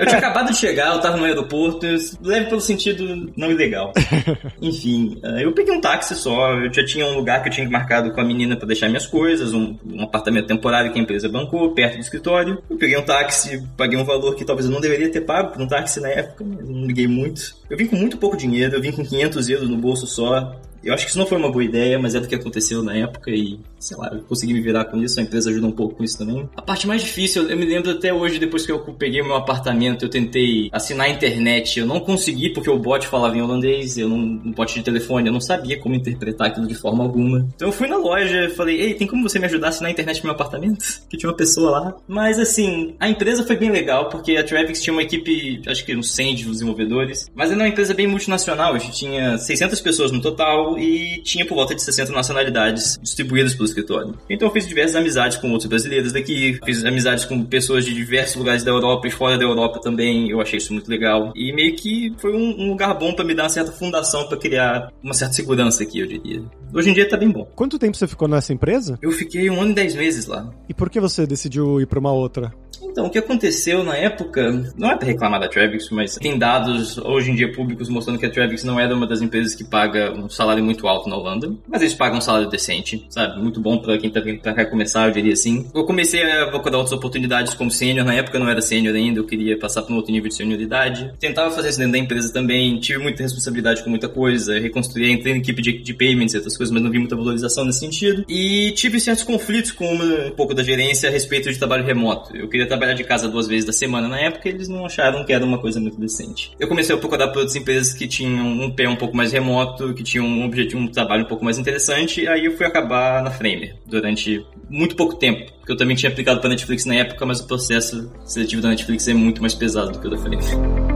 eu 0.00 0.06
tinha 0.06 0.18
acabado 0.18 0.50
de 0.50 0.56
chegar, 0.56 0.94
eu 0.94 1.00
tava 1.00 1.16
no 1.16 1.24
aeroporto, 1.24 1.86
leve 2.22 2.46
pelo 2.46 2.60
sentido 2.60 3.32
não 3.36 3.50
ilegal. 3.50 3.92
Enfim, 4.60 5.20
eh, 5.22 5.44
eu 5.44 5.52
peguei 5.52 5.74
um 5.74 5.80
táxi 5.80 6.14
só, 6.14 6.52
eu 6.54 6.72
já 6.72 6.84
tinha 6.84 7.06
um 7.06 7.16
lugar 7.16 7.42
que 7.42 7.48
eu 7.48 7.52
tinha 7.52 7.68
marcado 7.68 8.12
com 8.12 8.20
a 8.20 8.24
menina 8.24 8.56
para 8.56 8.66
deixar 8.66 8.88
minhas 8.88 9.06
coisas, 9.06 9.52
um, 9.52 9.76
um, 9.84 10.02
apartamento 10.02 10.46
temporário 10.46 10.92
que 10.92 10.98
a 10.98 11.02
empresa 11.02 11.28
bancou, 11.28 11.72
perto 11.72 11.94
do 11.94 12.00
escritório. 12.00 12.62
Eu 12.68 12.76
peguei 12.76 12.96
um 12.96 13.02
táxi, 13.02 13.62
paguei 13.76 13.98
um 13.98 14.04
valor 14.04 14.34
que 14.34 14.44
talvez 14.44 14.66
eu 14.66 14.72
não 14.72 14.80
deveria 14.80 15.10
ter 15.10 15.22
pago 15.22 15.52
por 15.52 15.62
um 15.62 15.66
táxi 15.66 16.00
na 16.00 16.08
época, 16.08 16.44
mas 16.44 16.68
não 16.68 16.86
liguei 16.86 17.06
muito. 17.06 17.54
Eu 17.68 17.76
vim 17.76 17.86
com 17.86 17.96
muito 17.96 18.16
pouco 18.16 18.36
dinheiro, 18.36 18.74
eu 18.74 18.80
vim 18.80 18.92
com 18.92 19.04
500 19.04 19.48
euros 19.48 19.68
no 19.68 19.76
bolso 19.76 20.06
só. 20.06 20.54
Eu 20.84 20.94
acho 20.94 21.04
que 21.04 21.10
isso 21.10 21.18
não 21.18 21.26
foi 21.26 21.38
uma 21.38 21.50
boa 21.50 21.64
ideia, 21.64 21.98
mas 21.98 22.14
é 22.14 22.20
do 22.20 22.28
que 22.28 22.34
aconteceu 22.34 22.82
na 22.82 22.94
época 22.94 23.30
e, 23.30 23.58
sei 23.78 23.96
lá, 23.96 24.10
eu 24.12 24.20
consegui 24.22 24.52
me 24.52 24.60
virar 24.60 24.84
com 24.84 25.02
isso, 25.02 25.18
a 25.18 25.22
empresa 25.22 25.50
ajuda 25.50 25.66
um 25.66 25.72
pouco 25.72 25.96
com 25.96 26.04
isso 26.04 26.18
também. 26.18 26.48
A 26.56 26.62
parte 26.62 26.86
mais 26.86 27.02
difícil, 27.02 27.48
eu 27.48 27.56
me 27.56 27.64
lembro 27.64 27.90
até 27.90 28.12
hoje, 28.12 28.38
depois 28.38 28.66
que 28.66 28.72
eu 28.72 28.78
peguei 28.80 29.20
o 29.20 29.24
meu 29.24 29.36
apartamento, 29.36 30.04
eu 30.04 30.08
tentei 30.08 30.68
assinar 30.72 31.06
a 31.06 31.10
internet, 31.10 31.80
eu 31.80 31.86
não 31.86 32.00
consegui 32.00 32.50
porque 32.50 32.70
o 32.70 32.78
bot 32.78 33.06
falava 33.06 33.36
em 33.36 33.42
holandês, 33.42 33.96
eu 33.96 34.08
não, 34.08 34.16
um 34.16 34.52
bot 34.52 34.74
de 34.74 34.82
telefone, 34.82 35.28
eu 35.28 35.32
não 35.32 35.40
sabia 35.40 35.78
como 35.78 35.94
interpretar 35.94 36.48
aquilo 36.48 36.66
de 36.66 36.74
forma 36.74 37.02
alguma. 37.02 37.48
Então 37.54 37.68
eu 37.68 37.72
fui 37.72 37.88
na 37.88 37.96
loja, 37.96 38.50
falei, 38.56 38.80
ei, 38.80 38.94
tem 38.94 39.06
como 39.06 39.28
você 39.28 39.38
me 39.38 39.46
ajudar 39.46 39.68
a 39.68 39.70
assinar 39.70 39.88
a 39.88 39.92
internet 39.92 40.18
no 40.18 40.24
meu 40.24 40.34
apartamento? 40.34 40.84
Que 41.14 41.18
tinha 41.18 41.30
uma 41.30 41.36
pessoa 41.36 41.70
lá. 41.70 41.96
Mas 42.08 42.38
assim, 42.40 42.96
a 42.98 43.08
empresa 43.08 43.44
foi 43.44 43.56
bem 43.56 43.70
legal, 43.70 44.08
porque 44.08 44.36
a 44.36 44.42
Travix 44.42 44.82
tinha 44.82 44.92
uma 44.92 45.02
equipe, 45.02 45.62
acho 45.66 45.84
que 45.84 45.94
uns 45.94 46.12
100 46.12 46.34
de 46.34 46.44
desenvolvedores, 46.44 47.30
mas 47.34 47.50
era 47.50 47.60
uma 47.60 47.68
empresa 47.68 47.94
bem 47.94 48.06
multinacional, 48.06 48.74
a 48.74 48.78
gente 48.78 48.96
tinha 48.96 49.38
600 49.38 49.80
pessoas 49.80 50.10
no 50.10 50.20
total 50.20 50.73
e 50.78 51.20
tinha 51.22 51.46
por 51.46 51.54
volta 51.54 51.74
de 51.74 51.82
60 51.82 52.12
nacionalidades 52.12 52.98
distribuídas 53.00 53.54
pelo 53.54 53.66
escritório. 53.66 54.14
Então 54.28 54.48
eu 54.48 54.52
fiz 54.52 54.66
diversas 54.66 54.96
amizades 54.96 55.38
com 55.38 55.50
outros 55.50 55.68
brasileiros 55.68 56.12
daqui, 56.12 56.58
fiz 56.64 56.84
amizades 56.84 57.24
com 57.24 57.44
pessoas 57.44 57.84
de 57.84 57.94
diversos 57.94 58.36
lugares 58.36 58.62
da 58.62 58.70
Europa 58.70 59.06
e 59.08 59.10
fora 59.10 59.38
da 59.38 59.44
Europa 59.44 59.80
também, 59.80 60.30
eu 60.30 60.40
achei 60.40 60.58
isso 60.58 60.72
muito 60.72 60.88
legal. 60.88 61.32
E 61.34 61.52
meio 61.52 61.74
que 61.76 62.12
foi 62.18 62.32
um, 62.32 62.62
um 62.62 62.68
lugar 62.70 62.94
bom 62.98 63.12
para 63.12 63.24
me 63.24 63.34
dar 63.34 63.44
uma 63.44 63.48
certa 63.48 63.72
fundação 63.72 64.26
para 64.26 64.38
criar 64.38 64.92
uma 65.02 65.14
certa 65.14 65.34
segurança 65.34 65.82
aqui, 65.82 66.00
eu 66.00 66.06
diria. 66.06 66.42
Hoje 66.72 66.90
em 66.90 66.92
dia 66.94 67.08
tá 67.08 67.16
bem 67.16 67.30
bom. 67.30 67.46
Quanto 67.54 67.78
tempo 67.78 67.96
você 67.96 68.06
ficou 68.06 68.26
nessa 68.26 68.52
empresa? 68.52 68.98
Eu 69.00 69.12
fiquei 69.12 69.48
um 69.48 69.60
ano 69.60 69.70
e 69.70 69.74
dez 69.74 69.94
meses 69.94 70.26
lá. 70.26 70.50
E 70.68 70.74
por 70.74 70.90
que 70.90 71.00
você 71.00 71.26
decidiu 71.26 71.80
ir 71.80 71.86
para 71.86 71.98
uma 71.98 72.12
outra? 72.12 72.52
Então, 72.84 73.06
o 73.06 73.10
que 73.10 73.18
aconteceu 73.18 73.82
na 73.82 73.96
época, 73.96 74.72
não 74.76 74.90
é 74.90 74.96
para 74.96 75.06
reclamar 75.06 75.40
da 75.40 75.48
Travix, 75.48 75.90
mas 75.90 76.16
tem 76.16 76.38
dados 76.38 76.98
hoje 76.98 77.30
em 77.30 77.34
dia 77.34 77.52
públicos 77.52 77.88
mostrando 77.88 78.18
que 78.18 78.26
a 78.26 78.30
Travix 78.30 78.64
não 78.64 78.78
era 78.78 78.94
uma 78.94 79.06
das 79.06 79.20
empresas 79.20 79.54
que 79.54 79.64
paga 79.64 80.12
um 80.12 80.28
salário 80.28 80.62
muito 80.62 80.86
alto 80.86 81.08
na 81.08 81.16
Holanda, 81.16 81.52
mas 81.66 81.82
eles 81.82 81.94
pagam 81.94 82.18
um 82.18 82.20
salário 82.20 82.48
decente, 82.48 83.06
sabe? 83.08 83.40
Muito 83.40 83.60
bom 83.60 83.78
para 83.78 83.98
quem 83.98 84.10
tá 84.10 84.20
vindo 84.20 84.40
pra 84.40 84.54
cá 84.54 84.64
começar, 84.64 85.08
eu 85.08 85.12
diria 85.12 85.32
assim. 85.32 85.66
Eu 85.74 85.84
comecei 85.84 86.22
a 86.22 86.46
procurar 86.48 86.78
outras 86.78 86.96
oportunidades 86.96 87.54
como 87.54 87.70
sênior, 87.70 88.04
na 88.04 88.14
época 88.14 88.36
eu 88.36 88.40
não 88.40 88.50
era 88.50 88.60
sênior 88.60 88.94
ainda, 88.94 89.20
eu 89.20 89.24
queria 89.24 89.58
passar 89.58 89.82
para 89.82 89.92
um 89.92 89.96
outro 89.96 90.12
nível 90.12 90.28
de 90.28 90.34
senioridade. 90.34 91.12
Tentava 91.18 91.50
fazer 91.50 91.70
isso 91.70 91.78
dentro 91.78 91.92
da 91.92 91.98
empresa 91.98 92.32
também, 92.32 92.78
tive 92.78 92.98
muita 92.98 93.22
responsabilidade 93.22 93.82
com 93.82 93.90
muita 93.90 94.08
coisa, 94.08 94.58
reconstruí, 94.58 95.10
entrei 95.10 95.34
em 95.34 95.38
equipe 95.38 95.62
de, 95.62 95.78
de 95.78 95.94
payments 95.94 96.34
e 96.34 96.36
outras 96.36 96.56
coisas, 96.56 96.72
mas 96.72 96.82
não 96.82 96.90
vi 96.90 96.98
muita 96.98 97.16
valorização 97.16 97.64
nesse 97.64 97.80
sentido. 97.80 98.24
E 98.28 98.72
tive 98.72 99.00
certos 99.00 99.24
conflitos 99.24 99.72
com 99.72 99.86
uma, 99.86 100.26
um 100.26 100.30
pouco 100.30 100.54
da 100.54 100.62
gerência 100.62 101.08
a 101.08 101.12
respeito 101.12 101.50
de 101.50 101.58
trabalho 101.58 101.84
remoto. 101.84 102.36
Eu 102.36 102.48
queria 102.48 102.66
trabalhar 102.74 102.94
de 102.94 103.04
casa 103.04 103.28
duas 103.28 103.46
vezes 103.46 103.64
da 103.64 103.72
semana 103.72 104.08
na 104.08 104.20
época, 104.20 104.48
eles 104.48 104.68
não 104.68 104.84
acharam 104.84 105.24
que 105.24 105.32
era 105.32 105.44
uma 105.44 105.58
coisa 105.58 105.80
muito 105.80 105.98
decente. 105.98 106.52
Eu 106.58 106.68
comecei 106.68 106.94
a 106.94 106.98
procurar 106.98 107.28
por 107.28 107.38
outras 107.38 107.56
empresas 107.56 107.92
que 107.92 108.06
tinham 108.06 108.46
um 108.46 108.70
pé 108.70 108.88
um 108.88 108.96
pouco 108.96 109.16
mais 109.16 109.32
remoto, 109.32 109.94
que 109.94 110.02
tinham 110.02 110.26
um 110.26 110.44
objetivo, 110.44 110.80
um 110.80 110.88
trabalho 110.88 111.24
um 111.24 111.28
pouco 111.28 111.44
mais 111.44 111.58
interessante, 111.58 112.26
aí 112.26 112.44
eu 112.44 112.56
fui 112.56 112.66
acabar 112.66 113.22
na 113.22 113.30
Framer 113.30 113.76
durante 113.86 114.44
muito 114.68 114.96
pouco 114.96 115.14
tempo, 115.14 115.52
porque 115.58 115.72
eu 115.72 115.76
também 115.76 115.96
tinha 115.96 116.10
aplicado 116.10 116.40
para 116.40 116.50
Netflix 116.50 116.84
na 116.84 116.96
época, 116.96 117.24
mas 117.24 117.40
o 117.40 117.46
processo 117.46 118.10
seletivo 118.24 118.60
da 118.60 118.68
Netflix 118.68 119.06
é 119.08 119.14
muito 119.14 119.40
mais 119.40 119.54
pesado 119.54 119.92
do 119.92 120.00
que 120.00 120.06
o 120.06 120.10
da 120.10 120.18
Framer. 120.18 120.93